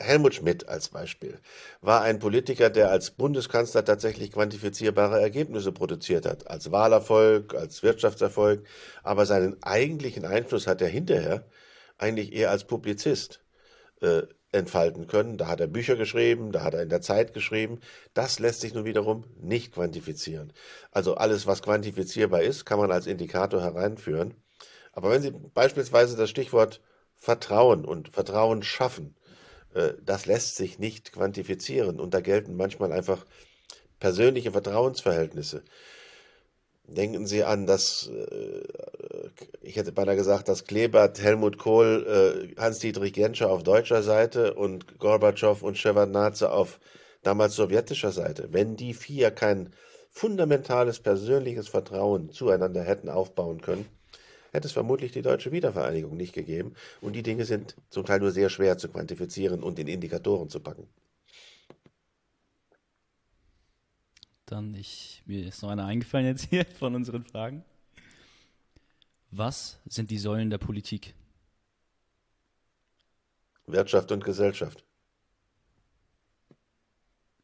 Helmut 0.00 0.34
Schmidt 0.34 0.68
als 0.68 0.88
Beispiel. 0.90 1.40
War 1.80 2.02
ein 2.02 2.20
Politiker, 2.20 2.70
der 2.70 2.90
als 2.90 3.10
Bundeskanzler 3.10 3.84
tatsächlich 3.84 4.32
quantifizierbare 4.32 5.20
Ergebnisse 5.20 5.72
produziert 5.72 6.24
hat. 6.24 6.48
Als 6.48 6.70
Wahlerfolg, 6.70 7.54
als 7.54 7.82
Wirtschaftserfolg. 7.82 8.64
Aber 9.02 9.26
seinen 9.26 9.62
eigentlichen 9.62 10.24
Einfluss 10.24 10.66
hat 10.66 10.80
er 10.80 10.88
hinterher 10.88 11.44
eigentlich 11.98 12.32
eher 12.32 12.50
als 12.50 12.64
Publizist 12.64 13.40
äh, 14.00 14.22
entfalten 14.52 15.06
können. 15.08 15.36
Da 15.36 15.48
hat 15.48 15.60
er 15.60 15.66
Bücher 15.66 15.96
geschrieben, 15.96 16.52
da 16.52 16.62
hat 16.62 16.74
er 16.74 16.82
in 16.82 16.88
der 16.88 17.02
Zeit 17.02 17.34
geschrieben. 17.34 17.80
Das 18.14 18.38
lässt 18.38 18.60
sich 18.60 18.74
nun 18.74 18.84
wiederum 18.84 19.24
nicht 19.40 19.74
quantifizieren. 19.74 20.52
Also 20.92 21.16
alles, 21.16 21.46
was 21.46 21.62
quantifizierbar 21.62 22.42
ist, 22.42 22.64
kann 22.64 22.78
man 22.78 22.92
als 22.92 23.06
Indikator 23.06 23.60
hereinführen. 23.62 24.34
Aber 24.92 25.10
wenn 25.10 25.22
Sie 25.22 25.30
beispielsweise 25.30 26.16
das 26.16 26.30
Stichwort 26.30 26.80
Vertrauen 27.16 27.84
und 27.84 28.10
Vertrauen 28.10 28.62
schaffen, 28.62 29.14
das 30.04 30.26
lässt 30.26 30.56
sich 30.56 30.78
nicht 30.78 31.12
quantifizieren. 31.12 32.00
Und 32.00 32.14
da 32.14 32.20
gelten 32.20 32.56
manchmal 32.56 32.92
einfach 32.92 33.24
persönliche 34.00 34.52
Vertrauensverhältnisse. 34.52 35.62
Denken 36.86 37.26
Sie 37.26 37.44
an 37.44 37.66
das, 37.66 38.10
äh, 38.10 38.62
ich 39.60 39.76
hätte 39.76 39.92
beinahe 39.92 40.16
gesagt, 40.16 40.48
dass 40.48 40.64
Klebert, 40.64 41.20
Helmut 41.20 41.58
Kohl, 41.58 42.50
äh, 42.56 42.60
Hans-Dietrich 42.60 43.12
Genscher 43.12 43.50
auf 43.50 43.62
deutscher 43.62 44.02
Seite 44.02 44.54
und 44.54 44.98
Gorbatschow 44.98 45.62
und 45.62 45.76
Shevardnadze 45.76 46.50
auf 46.50 46.80
damals 47.22 47.56
sowjetischer 47.56 48.10
Seite. 48.10 48.48
Wenn 48.52 48.76
die 48.76 48.94
vier 48.94 49.30
kein 49.30 49.74
fundamentales 50.10 51.00
persönliches 51.00 51.68
Vertrauen 51.68 52.30
zueinander 52.30 52.82
hätten 52.82 53.10
aufbauen 53.10 53.60
können, 53.60 53.86
hätte 54.52 54.66
es 54.66 54.72
vermutlich 54.72 55.12
die 55.12 55.22
deutsche 55.22 55.52
Wiedervereinigung 55.52 56.16
nicht 56.16 56.32
gegeben. 56.32 56.74
Und 57.00 57.14
die 57.14 57.22
Dinge 57.22 57.44
sind 57.44 57.76
zum 57.90 58.04
Teil 58.04 58.20
nur 58.20 58.30
sehr 58.30 58.50
schwer 58.50 58.78
zu 58.78 58.88
quantifizieren 58.88 59.62
und 59.62 59.78
in 59.78 59.88
Indikatoren 59.88 60.48
zu 60.48 60.60
packen. 60.60 60.88
Dann, 64.46 64.74
ich, 64.74 65.22
mir 65.26 65.46
ist 65.46 65.62
noch 65.62 65.70
einer 65.70 65.84
eingefallen 65.84 66.26
jetzt 66.26 66.48
hier 66.48 66.64
von 66.78 66.94
unseren 66.94 67.24
Fragen. 67.24 67.64
Was 69.30 69.78
sind 69.86 70.10
die 70.10 70.18
Säulen 70.18 70.48
der 70.48 70.58
Politik? 70.58 71.14
Wirtschaft 73.66 74.10
und 74.10 74.24
Gesellschaft. 74.24 74.84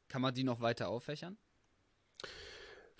Kann 0.08 0.22
man 0.22 0.34
die 0.34 0.44
noch 0.44 0.60
weiter 0.60 0.88
auffächern? 0.88 1.36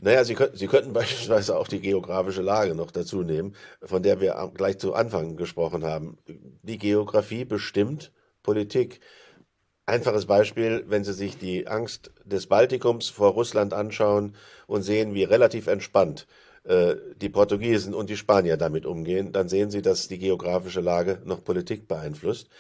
Naja, 0.05 0.23
Sie, 0.23 0.35
könnten, 0.35 0.59
Sie 0.59 0.67
könnten 0.67 0.93
beispielsweise 0.93 1.57
auch 1.57 1.67
die 1.67 1.81
geografische 1.81 2.43
Lage 2.43 2.75
noch 2.75 2.91
dazu 2.91 3.23
nehmen, 3.23 3.57
von 3.83 4.03
der 4.03 4.21
wir 4.21 4.51
gleich 4.55 4.79
zu 4.79 4.93
Anfang 4.93 5.37
gesprochen 5.37 5.83
haben. 5.83 6.19
Die 6.63 6.77
Geografie 6.77 7.47
bestimmt 7.47 8.13
Politik. 8.43 9.01
Einfaches 9.87 10.27
Beispiel, 10.27 10.85
wenn 10.89 11.05
Sie 11.05 11.15
sich 11.15 11.39
die 11.39 11.67
Angst 11.67 12.11
des 12.23 12.47
Baltikums 12.47 13.09
vor 13.09 13.31
Russland 13.31 13.73
anschauen 13.73 14.37
und 14.67 14.83
sehen, 14.83 15.15
wie 15.15 15.25
relativ 15.25 15.69
entspannt 15.69 16.27
äh, 16.65 16.97
die 17.17 17.31
Portugiesen 17.31 17.95
und 17.95 18.11
die 18.11 18.19
Spanier 18.19 18.59
damit 18.59 18.85
umgehen, 18.85 19.33
dann 19.33 19.49
sehen 19.49 19.71
Sie, 19.71 19.81
dass 19.81 20.09
die 20.09 20.19
geografische 20.19 20.83
Lage 20.83 21.23
noch 21.25 21.43
Politik 21.43 21.89
beeinflusst. 21.89 22.51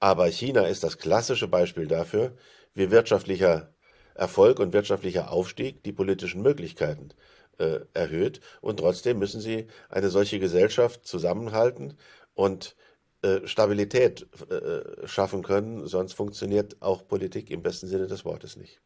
Aber 0.00 0.26
China 0.28 0.62
ist 0.62 0.84
das 0.84 0.96
klassische 0.96 1.48
Beispiel 1.48 1.86
dafür, 1.86 2.32
wie 2.72 2.90
wirtschaftlicher 2.90 3.74
Erfolg 4.18 4.58
und 4.58 4.72
wirtschaftlicher 4.72 5.30
Aufstieg 5.30 5.82
die 5.84 5.92
politischen 5.92 6.42
Möglichkeiten 6.42 7.10
äh, 7.58 7.80
erhöht. 7.94 8.40
Und 8.60 8.78
trotzdem 8.78 9.18
müssen 9.18 9.40
Sie 9.40 9.66
eine 9.88 10.10
solche 10.10 10.38
Gesellschaft 10.38 11.06
zusammenhalten 11.06 11.96
und 12.34 12.76
äh, 13.22 13.46
Stabilität 13.46 14.28
äh, 14.50 15.06
schaffen 15.06 15.42
können, 15.42 15.86
sonst 15.86 16.12
funktioniert 16.12 16.80
auch 16.82 17.06
Politik 17.06 17.50
im 17.50 17.62
besten 17.62 17.88
Sinne 17.88 18.06
des 18.06 18.24
Wortes 18.24 18.56
nicht. 18.56 18.80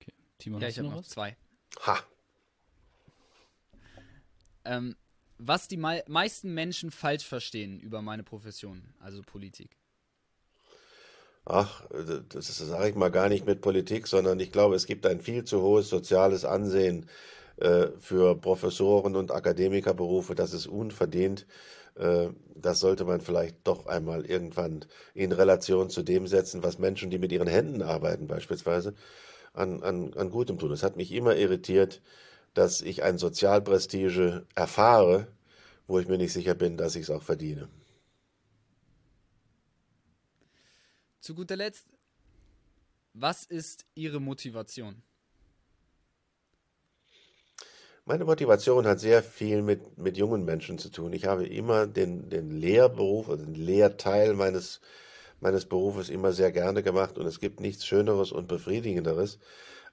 Okay. 0.00 0.12
Timon, 0.38 0.60
ja, 0.60 0.68
ich 0.68 0.78
habe 0.78 0.88
noch 0.88 0.98
was? 0.98 1.08
zwei. 1.08 1.36
Ha. 1.86 1.98
Ähm, 4.64 4.96
was 5.38 5.68
die 5.68 5.76
me 5.76 6.02
meisten 6.08 6.52
Menschen 6.52 6.90
falsch 6.90 7.24
verstehen 7.24 7.78
über 7.78 8.02
meine 8.02 8.24
Profession, 8.24 8.92
also 8.98 9.22
Politik. 9.22 9.76
Ach, 11.50 11.82
das 12.28 12.58
sage 12.58 12.90
ich 12.90 12.94
mal 12.94 13.10
gar 13.10 13.30
nicht 13.30 13.46
mit 13.46 13.62
Politik, 13.62 14.06
sondern 14.06 14.38
ich 14.38 14.52
glaube, 14.52 14.74
es 14.76 14.84
gibt 14.86 15.06
ein 15.06 15.20
viel 15.22 15.44
zu 15.44 15.62
hohes 15.62 15.88
soziales 15.88 16.44
Ansehen 16.44 17.06
äh, 17.56 17.88
für 17.98 18.36
Professoren 18.36 19.16
und 19.16 19.32
Akademikerberufe, 19.32 20.34
das 20.34 20.52
ist 20.52 20.66
unverdient. 20.66 21.46
Äh, 21.96 22.28
das 22.54 22.80
sollte 22.80 23.06
man 23.06 23.22
vielleicht 23.22 23.56
doch 23.64 23.86
einmal 23.86 24.26
irgendwann 24.26 24.84
in 25.14 25.32
Relation 25.32 25.88
zu 25.88 26.02
dem 26.02 26.26
setzen, 26.26 26.62
was 26.62 26.78
Menschen, 26.78 27.08
die 27.10 27.18
mit 27.18 27.32
ihren 27.32 27.48
Händen 27.48 27.80
arbeiten, 27.82 28.26
beispielsweise, 28.26 28.94
an, 29.54 29.82
an, 29.82 30.12
an 30.14 30.30
Gutem 30.30 30.58
tun. 30.58 30.72
Es 30.72 30.82
hat 30.82 30.96
mich 30.98 31.12
immer 31.12 31.36
irritiert, 31.36 32.02
dass 32.54 32.82
ich 32.82 33.02
ein 33.04 33.16
Sozialprestige 33.18 34.44
erfahre, 34.54 35.28
wo 35.86 35.98
ich 35.98 36.08
mir 36.08 36.18
nicht 36.18 36.34
sicher 36.34 36.54
bin, 36.54 36.76
dass 36.76 36.94
ich 36.96 37.04
es 37.04 37.10
auch 37.10 37.22
verdiene. 37.22 37.68
Zu 41.28 41.34
guter 41.34 41.56
Letzt, 41.56 41.84
was 43.12 43.44
ist 43.44 43.84
Ihre 43.94 44.18
Motivation? 44.18 45.02
Meine 48.06 48.24
Motivation 48.24 48.86
hat 48.86 48.98
sehr 48.98 49.22
viel 49.22 49.60
mit, 49.60 49.98
mit 49.98 50.16
jungen 50.16 50.46
Menschen 50.46 50.78
zu 50.78 50.88
tun. 50.88 51.12
Ich 51.12 51.26
habe 51.26 51.46
immer 51.46 51.86
den, 51.86 52.30
den 52.30 52.50
Lehrberuf 52.50 53.28
oder 53.28 53.44
den 53.44 53.54
Lehrteil 53.56 54.32
meines, 54.32 54.80
meines 55.38 55.66
Berufes 55.66 56.08
immer 56.08 56.32
sehr 56.32 56.50
gerne 56.50 56.82
gemacht 56.82 57.18
und 57.18 57.26
es 57.26 57.40
gibt 57.40 57.60
nichts 57.60 57.84
Schöneres 57.84 58.32
und 58.32 58.48
Befriedigenderes, 58.48 59.38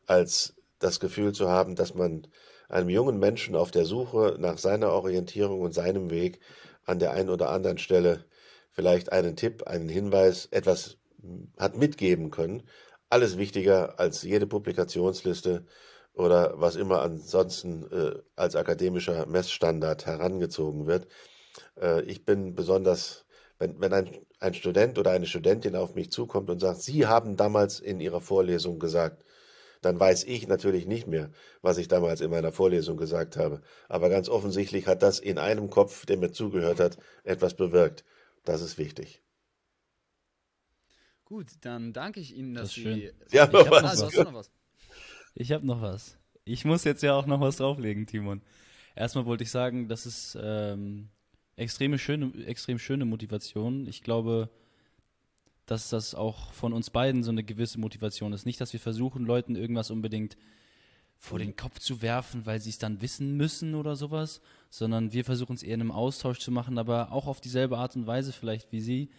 als 0.05 0.55
das 0.79 1.01
Gefühl 1.01 1.33
zu 1.33 1.49
haben, 1.49 1.75
dass 1.75 1.95
man 1.95 2.29
einem 2.69 2.87
jungen 2.87 3.19
Menschen 3.19 3.57
auf 3.57 3.71
der 3.71 3.83
Suche 3.83 4.37
nach 4.39 4.57
seiner 4.57 4.91
Orientierung 4.91 5.59
und 5.59 5.73
seinem 5.73 6.11
Weg 6.11 6.39
an 6.85 6.99
der 6.99 7.11
einen 7.11 7.27
oder 7.27 7.49
anderen 7.49 7.77
Stelle 7.77 8.23
vielleicht 8.71 9.11
einen 9.11 9.35
Tipp, 9.35 9.63
einen 9.67 9.89
Hinweis, 9.89 10.47
etwas 10.51 10.97
hat 11.57 11.77
mitgeben 11.77 12.31
können. 12.31 12.63
Alles 13.09 13.37
wichtiger 13.37 13.99
als 13.99 14.23
jede 14.23 14.47
Publikationsliste, 14.47 15.65
oder 16.15 16.53
was 16.55 16.75
immer 16.75 17.01
ansonsten 17.01 17.91
äh, 17.91 18.19
als 18.35 18.55
akademischer 18.55 19.25
Messstandard 19.25 20.05
herangezogen 20.05 20.87
wird. 20.87 21.07
Äh, 21.79 22.03
ich 22.03 22.25
bin 22.25 22.55
besonders, 22.55 23.25
wenn, 23.59 23.79
wenn 23.79 23.93
ein, 23.93 24.09
ein 24.39 24.53
Student 24.53 24.97
oder 24.97 25.11
eine 25.11 25.25
Studentin 25.25 25.75
auf 25.75 25.95
mich 25.95 26.11
zukommt 26.11 26.49
und 26.49 26.59
sagt, 26.59 26.81
Sie 26.81 27.05
haben 27.05 27.37
damals 27.37 27.79
in 27.79 27.99
Ihrer 27.99 28.21
Vorlesung 28.21 28.79
gesagt, 28.79 29.23
dann 29.81 29.99
weiß 29.99 30.23
ich 30.23 30.47
natürlich 30.47 30.87
nicht 30.87 31.05
mehr, 31.05 31.29
was 31.61 31.77
ich 31.77 31.87
damals 31.87 32.21
in 32.21 32.31
meiner 32.31 32.51
Vorlesung 32.51 32.97
gesagt 32.97 33.37
habe. 33.37 33.61
Aber 33.87 34.09
ganz 34.09 34.29
offensichtlich 34.29 34.87
hat 34.87 35.03
das 35.03 35.19
in 35.19 35.37
einem 35.37 35.69
Kopf, 35.69 36.05
der 36.05 36.17
mir 36.17 36.31
zugehört 36.31 36.79
hat, 36.79 36.97
etwas 37.23 37.53
bewirkt. 37.55 38.03
Das 38.45 38.61
ist 38.61 38.77
wichtig. 38.77 39.21
Gut, 41.35 41.47
dann 41.59 41.91
danke 41.91 42.21
ich 42.21 42.33
Ihnen, 42.33 42.53
dass 42.53 42.69
das 42.69 42.75
Sie. 42.75 43.11
Ja, 43.29 43.45
noch 43.45 43.69
was. 43.69 43.83
Also, 43.83 44.05
hast 44.05 44.15
du 44.15 44.23
noch 44.23 44.33
was? 44.35 44.49
Ich 45.33 45.51
habe 45.51 45.65
noch 45.65 45.81
was. 45.81 46.17
Ich 46.45 46.63
muss 46.63 46.85
jetzt 46.85 47.03
ja 47.03 47.13
auch 47.13 47.25
noch 47.25 47.41
was 47.41 47.57
drauflegen, 47.57 48.07
Timon. 48.07 48.41
Erstmal 48.95 49.25
wollte 49.25 49.43
ich 49.43 49.51
sagen, 49.51 49.89
das 49.89 50.05
ist 50.05 50.37
ähm, 50.41 51.09
extreme 51.57 51.99
schöne, 51.99 52.31
extrem 52.45 52.79
schöne 52.79 53.03
Motivation. 53.03 53.85
Ich 53.85 54.01
glaube, 54.01 54.49
dass 55.65 55.89
das 55.89 56.15
auch 56.15 56.53
von 56.53 56.71
uns 56.71 56.89
beiden 56.89 57.21
so 57.21 57.31
eine 57.31 57.43
gewisse 57.43 57.81
Motivation 57.81 58.31
ist. 58.31 58.45
Nicht, 58.45 58.61
dass 58.61 58.71
wir 58.71 58.79
versuchen, 58.79 59.25
Leuten 59.25 59.57
irgendwas 59.57 59.91
unbedingt 59.91 60.37
vor 61.17 61.37
den 61.37 61.57
Kopf 61.57 61.79
zu 61.79 62.01
werfen, 62.01 62.45
weil 62.45 62.61
sie 62.61 62.69
es 62.69 62.77
dann 62.77 63.01
wissen 63.01 63.35
müssen 63.35 63.75
oder 63.75 63.97
sowas, 63.97 64.39
sondern 64.69 65.11
wir 65.11 65.25
versuchen 65.25 65.57
es 65.57 65.63
eher 65.63 65.73
in 65.73 65.81
einem 65.81 65.91
Austausch 65.91 66.39
zu 66.39 66.51
machen, 66.51 66.77
aber 66.77 67.11
auch 67.11 67.27
auf 67.27 67.41
dieselbe 67.41 67.77
Art 67.77 67.97
und 67.97 68.07
Weise 68.07 68.31
vielleicht 68.31 68.71
wie 68.71 68.79
sie, 68.79 69.09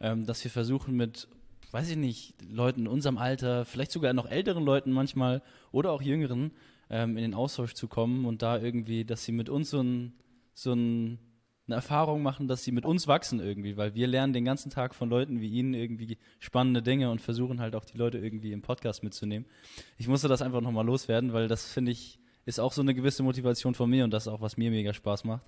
ähm, 0.00 0.24
dass 0.24 0.42
wir 0.42 0.50
versuchen 0.50 0.96
mit 0.96 1.28
weiß 1.70 1.90
ich 1.90 1.96
nicht, 1.96 2.34
Leuten 2.48 2.82
in 2.82 2.88
unserem 2.88 3.18
Alter, 3.18 3.64
vielleicht 3.64 3.92
sogar 3.92 4.12
noch 4.12 4.30
älteren 4.30 4.64
Leuten 4.64 4.92
manchmal 4.92 5.42
oder 5.72 5.92
auch 5.92 6.02
jüngeren, 6.02 6.52
ähm, 6.90 7.16
in 7.16 7.22
den 7.22 7.34
Austausch 7.34 7.74
zu 7.74 7.88
kommen 7.88 8.24
und 8.24 8.42
da 8.42 8.58
irgendwie, 8.58 9.04
dass 9.04 9.24
sie 9.24 9.32
mit 9.32 9.48
uns 9.48 9.70
so, 9.70 9.80
ein, 9.80 10.12
so 10.54 10.72
ein, 10.72 11.18
eine 11.66 11.76
Erfahrung 11.76 12.22
machen, 12.22 12.46
dass 12.46 12.62
sie 12.62 12.72
mit 12.72 12.84
uns 12.84 13.08
wachsen 13.08 13.40
irgendwie, 13.40 13.76
weil 13.76 13.94
wir 13.94 14.06
lernen 14.06 14.32
den 14.32 14.44
ganzen 14.44 14.70
Tag 14.70 14.94
von 14.94 15.10
Leuten 15.10 15.40
wie 15.40 15.50
Ihnen 15.50 15.74
irgendwie 15.74 16.18
spannende 16.38 16.82
Dinge 16.82 17.10
und 17.10 17.20
versuchen 17.20 17.60
halt 17.60 17.74
auch 17.74 17.84
die 17.84 17.98
Leute 17.98 18.18
irgendwie 18.18 18.52
im 18.52 18.62
Podcast 18.62 19.02
mitzunehmen. 19.02 19.48
Ich 19.98 20.06
musste 20.06 20.28
das 20.28 20.42
einfach 20.42 20.60
nochmal 20.60 20.86
loswerden, 20.86 21.32
weil 21.32 21.48
das 21.48 21.70
finde 21.72 21.90
ich, 21.90 22.20
ist 22.44 22.60
auch 22.60 22.72
so 22.72 22.82
eine 22.82 22.94
gewisse 22.94 23.24
Motivation 23.24 23.74
von 23.74 23.90
mir 23.90 24.04
und 24.04 24.12
das 24.12 24.26
ist 24.26 24.32
auch, 24.32 24.40
was 24.40 24.56
mir 24.56 24.70
mega 24.70 24.92
Spaß 24.94 25.24
macht. 25.24 25.44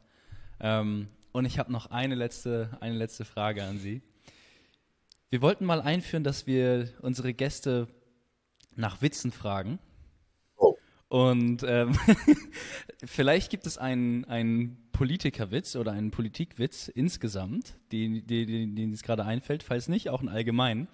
Ähm, 0.60 1.06
und 1.30 1.44
ich 1.44 1.58
habe 1.60 1.70
noch 1.70 1.92
eine 1.92 2.16
letzte, 2.16 2.76
eine 2.80 2.96
letzte 2.96 3.24
Frage 3.24 3.62
an 3.62 3.78
Sie. 3.78 4.02
Wir 5.30 5.42
wollten 5.42 5.66
mal 5.66 5.82
einführen, 5.82 6.24
dass 6.24 6.46
wir 6.46 6.88
unsere 7.02 7.34
Gäste 7.34 7.86
nach 8.76 9.02
Witzen 9.02 9.30
fragen. 9.30 9.78
Oh. 10.56 10.74
Und 11.08 11.62
ähm, 11.64 11.98
vielleicht 13.04 13.50
gibt 13.50 13.66
es 13.66 13.76
einen, 13.76 14.24
einen 14.24 14.88
Politikerwitz 14.92 15.76
oder 15.76 15.92
einen 15.92 16.10
Politikwitz 16.10 16.88
insgesamt, 16.88 17.74
den, 17.92 18.26
den, 18.26 18.74
den 18.74 18.92
es 18.92 19.02
gerade 19.02 19.26
einfällt, 19.26 19.62
falls 19.62 19.88
nicht, 19.88 20.08
auch 20.08 20.20
einen 20.20 20.30
allgemeinen. 20.30 20.88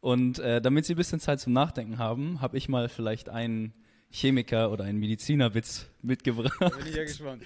Und 0.00 0.38
äh, 0.38 0.60
damit 0.60 0.84
Sie 0.84 0.92
ein 0.92 0.96
bisschen 0.96 1.18
Zeit 1.18 1.40
zum 1.40 1.54
Nachdenken 1.54 1.98
haben, 1.98 2.42
habe 2.42 2.58
ich 2.58 2.68
mal 2.68 2.90
vielleicht 2.90 3.30
einen 3.30 3.72
Chemiker 4.10 4.70
oder 4.70 4.84
einen 4.84 4.98
Medizinerwitz 4.98 5.86
mitgebracht. 6.02 6.58
Bin 6.76 6.86
ich 6.86 6.94
ja 6.94 7.04
gespannt. 7.04 7.42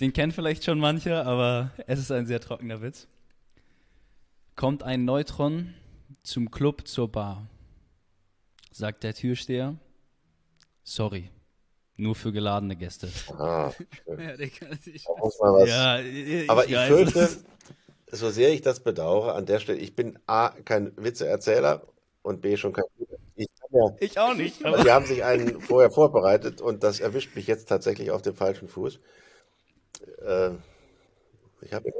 Den 0.00 0.12
kennen 0.12 0.32
vielleicht 0.32 0.64
schon 0.64 0.78
manche, 0.78 1.24
aber 1.24 1.72
es 1.86 1.98
ist 1.98 2.12
ein 2.12 2.26
sehr 2.26 2.40
trockener 2.40 2.80
Witz 2.80 3.08
kommt 4.56 4.82
ein 4.82 5.04
Neutron 5.04 5.74
zum 6.22 6.50
Club 6.50 6.86
zur 6.86 7.10
Bar. 7.10 7.48
Sagt 8.70 9.04
der 9.04 9.14
Türsteher, 9.14 9.76
sorry, 10.82 11.30
Nur 11.96 12.14
für 12.16 12.32
geladene 12.32 12.74
Gäste. 12.76 13.08
Ah, 13.38 13.70
Ja, 15.66 16.00
ich 16.00 16.50
Aber 16.50 16.66
ich 16.66 16.76
fürchte, 16.76 17.28
so 18.10 18.30
sehr 18.30 18.52
ich 18.52 18.62
das 18.62 18.80
bedauere, 18.80 19.34
an 19.34 19.46
der 19.46 19.60
Stelle, 19.60 19.78
ich 19.78 19.94
bin 19.94 20.18
A, 20.26 20.50
kein 20.64 20.92
Witzeerzähler 20.96 21.82
und 22.22 22.40
B, 22.40 22.56
schon 22.56 22.72
kein 22.72 22.84
guter. 22.98 23.16
Ich 23.36 23.48
ja, 23.70 23.96
Ich 24.00 24.18
auch 24.18 24.34
nicht. 24.34 24.64
aber 24.64 24.82
die 24.82 24.90
haben 24.90 25.06
sich 25.06 25.24
einen 25.24 25.60
vorher 25.60 25.90
vorbereitet 25.90 26.60
und 26.60 26.82
das 26.82 27.00
erwischt 27.00 27.34
mich 27.36 27.46
jetzt 27.46 27.68
tatsächlich 27.68 28.10
auf 28.10 28.22
dem 28.22 28.34
falschen 28.34 28.68
Fuß. 28.68 28.98
Äh, 30.24 30.50
ich 31.60 31.72
habe 31.72 31.92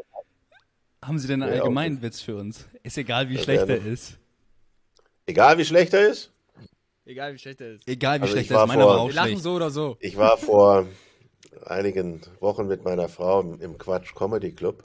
Haben 1.06 1.18
Sie 1.18 1.28
denn 1.28 1.43
einen 1.43 1.52
Ja, 1.55 1.60
allgemeinen 1.62 2.01
Witz 2.02 2.20
für 2.22 2.36
uns? 2.36 2.66
Ist 2.82 2.97
egal, 2.98 3.28
wie 3.28 3.35
Das 3.35 3.44
schlecht 3.44 3.68
er 3.68 3.85
ist. 3.85 4.18
egal 5.26 5.59
wie 5.59 5.64
schlecht 5.64 5.93
er 5.94 6.09
ist, 6.09 6.31
Egal 7.06 7.35
wie 7.35 7.39
schlecht 7.39 7.60
er 7.60 7.74
ist. 7.74 7.86
Egal, 7.86 8.18
wie 8.18 8.22
Also 8.22 8.32
schlecht 8.32 8.47
ich 8.47 8.51
er 8.52 8.56
war 8.56 8.64
ist. 8.64 8.68
Meiner 8.68 8.82
vor- 8.85 8.90
war 8.94 9.01
auch 9.01 9.09
Wir 9.09 9.14
lachen 9.14 9.28
schlecht. 9.28 9.43
so 9.43 9.52
oder 9.55 9.70
so. 9.70 9.97
ich 10.01 10.16
war 10.16 10.39
vor 10.39 10.86
einigen 11.66 12.22
Wochen 12.40 12.66
mit 12.66 12.82
meiner 12.85 13.09
Frau 13.10 13.40
im 13.43 13.60
im 13.60 13.76
Quatsch 13.76 14.14
Comedy 14.14 14.52
Club 14.55 14.85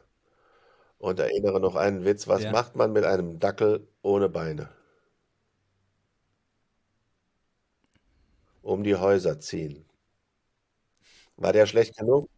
und 0.97 1.19
erinnere 1.19 1.61
noch 1.61 1.75
einen 1.75 2.03
Witz. 2.03 2.27
Was 2.27 2.43
Ja. 2.43 2.51
macht 2.51 2.75
man 2.75 2.91
mit 2.91 3.05
einem 3.05 3.39
Dackel 3.39 3.87
ohne 4.01 4.27
Beine? 4.27 4.69
Um 8.61 8.83
die 8.83 8.95
Häuser 8.95 9.39
ziehen. 9.39 9.85
War 11.37 11.53
der 11.53 11.65
schlecht 11.65 11.95
genug? 11.97 12.29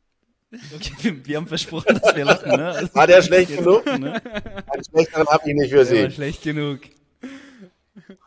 Okay, 0.75 0.93
wir, 1.01 1.25
wir 1.25 1.37
haben 1.37 1.47
versprochen, 1.47 1.99
dass 2.01 2.15
wir 2.15 2.25
lachen, 2.25 2.51
ne? 2.51 2.67
Also, 2.71 2.89
War 2.95 3.07
der 3.07 3.21
schlecht 3.21 3.55
genug? 3.57 3.85
ne? 3.85 4.21
Einen 4.67 4.83
schlechteren 4.83 5.27
habe 5.27 5.49
ich 5.49 5.55
nicht 5.55 5.69
für 5.71 5.85
Der 5.85 6.03
war 6.03 6.09
Sie. 6.09 6.15
schlecht 6.15 6.41
genug. 6.43 6.79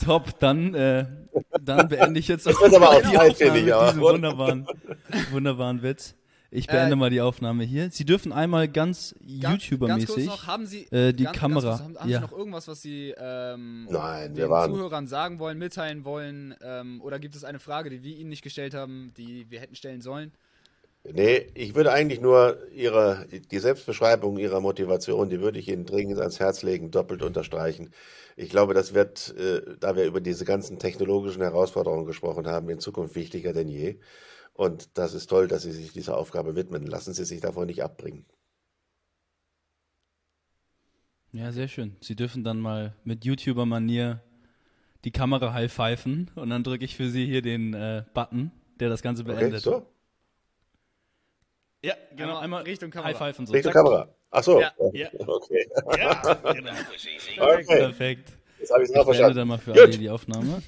Top, 0.03 0.39
dann, 0.41 0.75
äh, 0.75 1.07
dann 1.61 1.89
beende 1.89 2.21
ich 2.21 2.29
jetzt 2.29 2.47
auch 2.49 2.61
wird 2.61 2.75
aber 2.75 2.91
auch 2.91 3.03
die 3.03 3.13
Zeit, 3.13 3.31
Aufnahme 3.33 3.53
mit 3.63 3.67
diesem 3.67 4.01
wunderbaren, 4.01 4.67
wunderbaren 5.31 5.83
Witz. 5.83 6.15
Ich 6.51 6.67
beende 6.69 6.93
Äh, 6.93 6.97
mal 6.97 7.11
die 7.11 7.21
Aufnahme 7.21 7.65
hier. 7.65 7.91
Sie 7.91 8.05
dürfen 8.05 8.33
einmal 8.33 8.69
ganz 8.69 9.15
Ganz- 9.41 9.65
YouTuber-mäßig. 9.65 10.31
Sie, 10.67 10.85
äh, 10.93 11.13
die 11.13 11.25
ganz, 11.25 11.37
Kamera, 11.37 11.61
Ganz 11.71 11.81
kurz, 11.81 11.85
haben, 11.89 11.99
haben 11.99 12.09
ja. 12.11 12.19
Sie 12.19 12.23
noch 12.25 12.33
irgendwas, 12.39 12.69
was 12.69 12.81
Sie 12.81 13.13
ähm, 13.19 13.87
Nein, 13.91 14.35
den 14.35 14.49
waren- 14.49 14.71
Zuhörern 14.73 15.09
sagen 15.09 15.41
wollen, 15.41 15.59
mitteilen 15.59 16.05
wollen? 16.05 16.55
Ähm, 16.63 17.01
oder 17.03 17.19
gibt 17.19 17.35
es 17.35 17.43
eine 17.43 17.59
Frage, 17.59 17.91
die 17.91 18.03
wir 18.05 18.17
Ihnen 18.17 18.31
nicht 18.31 18.43
gestellt 18.43 18.73
haben, 18.73 19.13
die 19.17 19.51
wir 19.51 19.61
hätten 19.61 19.75
stellen 19.75 20.01
sollen? 20.01 20.31
Nee, 21.07 21.51
ich 21.55 21.75
würde 21.75 21.93
eigentlich 21.93 22.21
nur 22.21 22.67
Ihre, 22.73 23.27
die 23.29 23.59
Selbstbeschreibung 23.59 24.39
Ihrer 24.39 24.61
Motivation, 24.61 25.29
die 25.29 25.41
würde 25.41 25.59
ich 25.59 25.69
Ihnen 25.69 25.85
dringend 25.85 26.19
ans 26.19 26.41
Herz 26.41 26.63
legen, 26.63 26.91
doppelt 26.91 27.23
unterstreichen. 27.23 27.91
Ich 28.37 28.49
glaube, 28.49 28.73
das 28.75 28.95
wird, 28.95 29.35
äh, 29.37 29.77
da 29.79 29.97
wir 29.97 30.05
über 30.07 30.21
diese 30.23 30.45
ganzen 30.47 30.79
technologischen 30.79 31.43
Herausforderungen 31.43 32.07
gesprochen 32.07 32.47
haben, 32.47 32.71
in 32.71 32.81
Zukunft 32.81 33.15
wichtiger 33.17 33.53
denn 33.53 33.69
je. 33.69 33.99
Und 34.55 34.97
das 34.99 35.15
ist 35.15 35.29
toll, 35.29 35.49
dass 35.49 35.63
Sie 35.65 35.73
sich 35.73 35.93
dieser 35.93 36.17
Aufgabe 36.17 36.57
widmen. 36.57 36.87
Lassen 36.87 37.15
Sie 37.15 37.25
sich 37.25 37.41
davon 37.41 37.67
nicht 37.67 37.83
abbringen. 37.85 38.27
Ja, 41.33 41.51
sehr 41.53 41.69
schön. 41.69 41.97
Sie 42.01 42.15
dürfen 42.17 42.45
dann 42.45 42.61
mal 42.61 42.95
mit 43.05 43.25
YouTuber-Manier 43.25 44.23
die 45.05 45.11
Kamera 45.11 45.53
high-pfeifen 45.53 46.31
und 46.37 46.51
dann 46.51 46.65
drücke 46.65 46.85
ich 46.85 46.97
für 46.97 47.11
Sie 47.11 47.27
hier 47.27 47.43
den 47.43 47.75
äh, 47.75 48.05
Button, 48.15 48.53
der 48.81 48.89
das 48.89 49.03
Ganze 49.03 49.25
Okay, 49.27 49.35
beendet. 49.39 49.63
so? 49.63 49.87
Ja, 51.85 51.95
genau. 52.17 52.39
Einmal 52.39 52.63
Richtung 52.63 52.91
Kamera. 52.91 53.11
High-pfeifen 53.11 53.47
so. 53.47 53.53
Richtung 53.53 53.73
Zack. 53.73 53.85
Kamera. 53.85 54.09
Ach 54.31 54.43
so. 54.43 54.61
Ja, 54.61 54.73
ja. 54.93 55.09
Okay. 55.27 55.69
Ja, 55.99 56.35
genau. 56.53 56.73
Okay. 57.39 57.65
Perfekt. 57.67 58.33
Jetzt 58.59 58.71
habe 58.73 58.83
ich 58.83 58.89
es 58.89 58.91
Ich 58.91 58.95
beende 58.95 59.05
verstanden. 59.05 59.37
dann 59.37 59.49
mal 59.49 59.59
für 59.59 59.73
Gut. 59.73 59.81
alle 59.83 59.99
die 59.99 60.09
Aufnahme. 60.09 60.63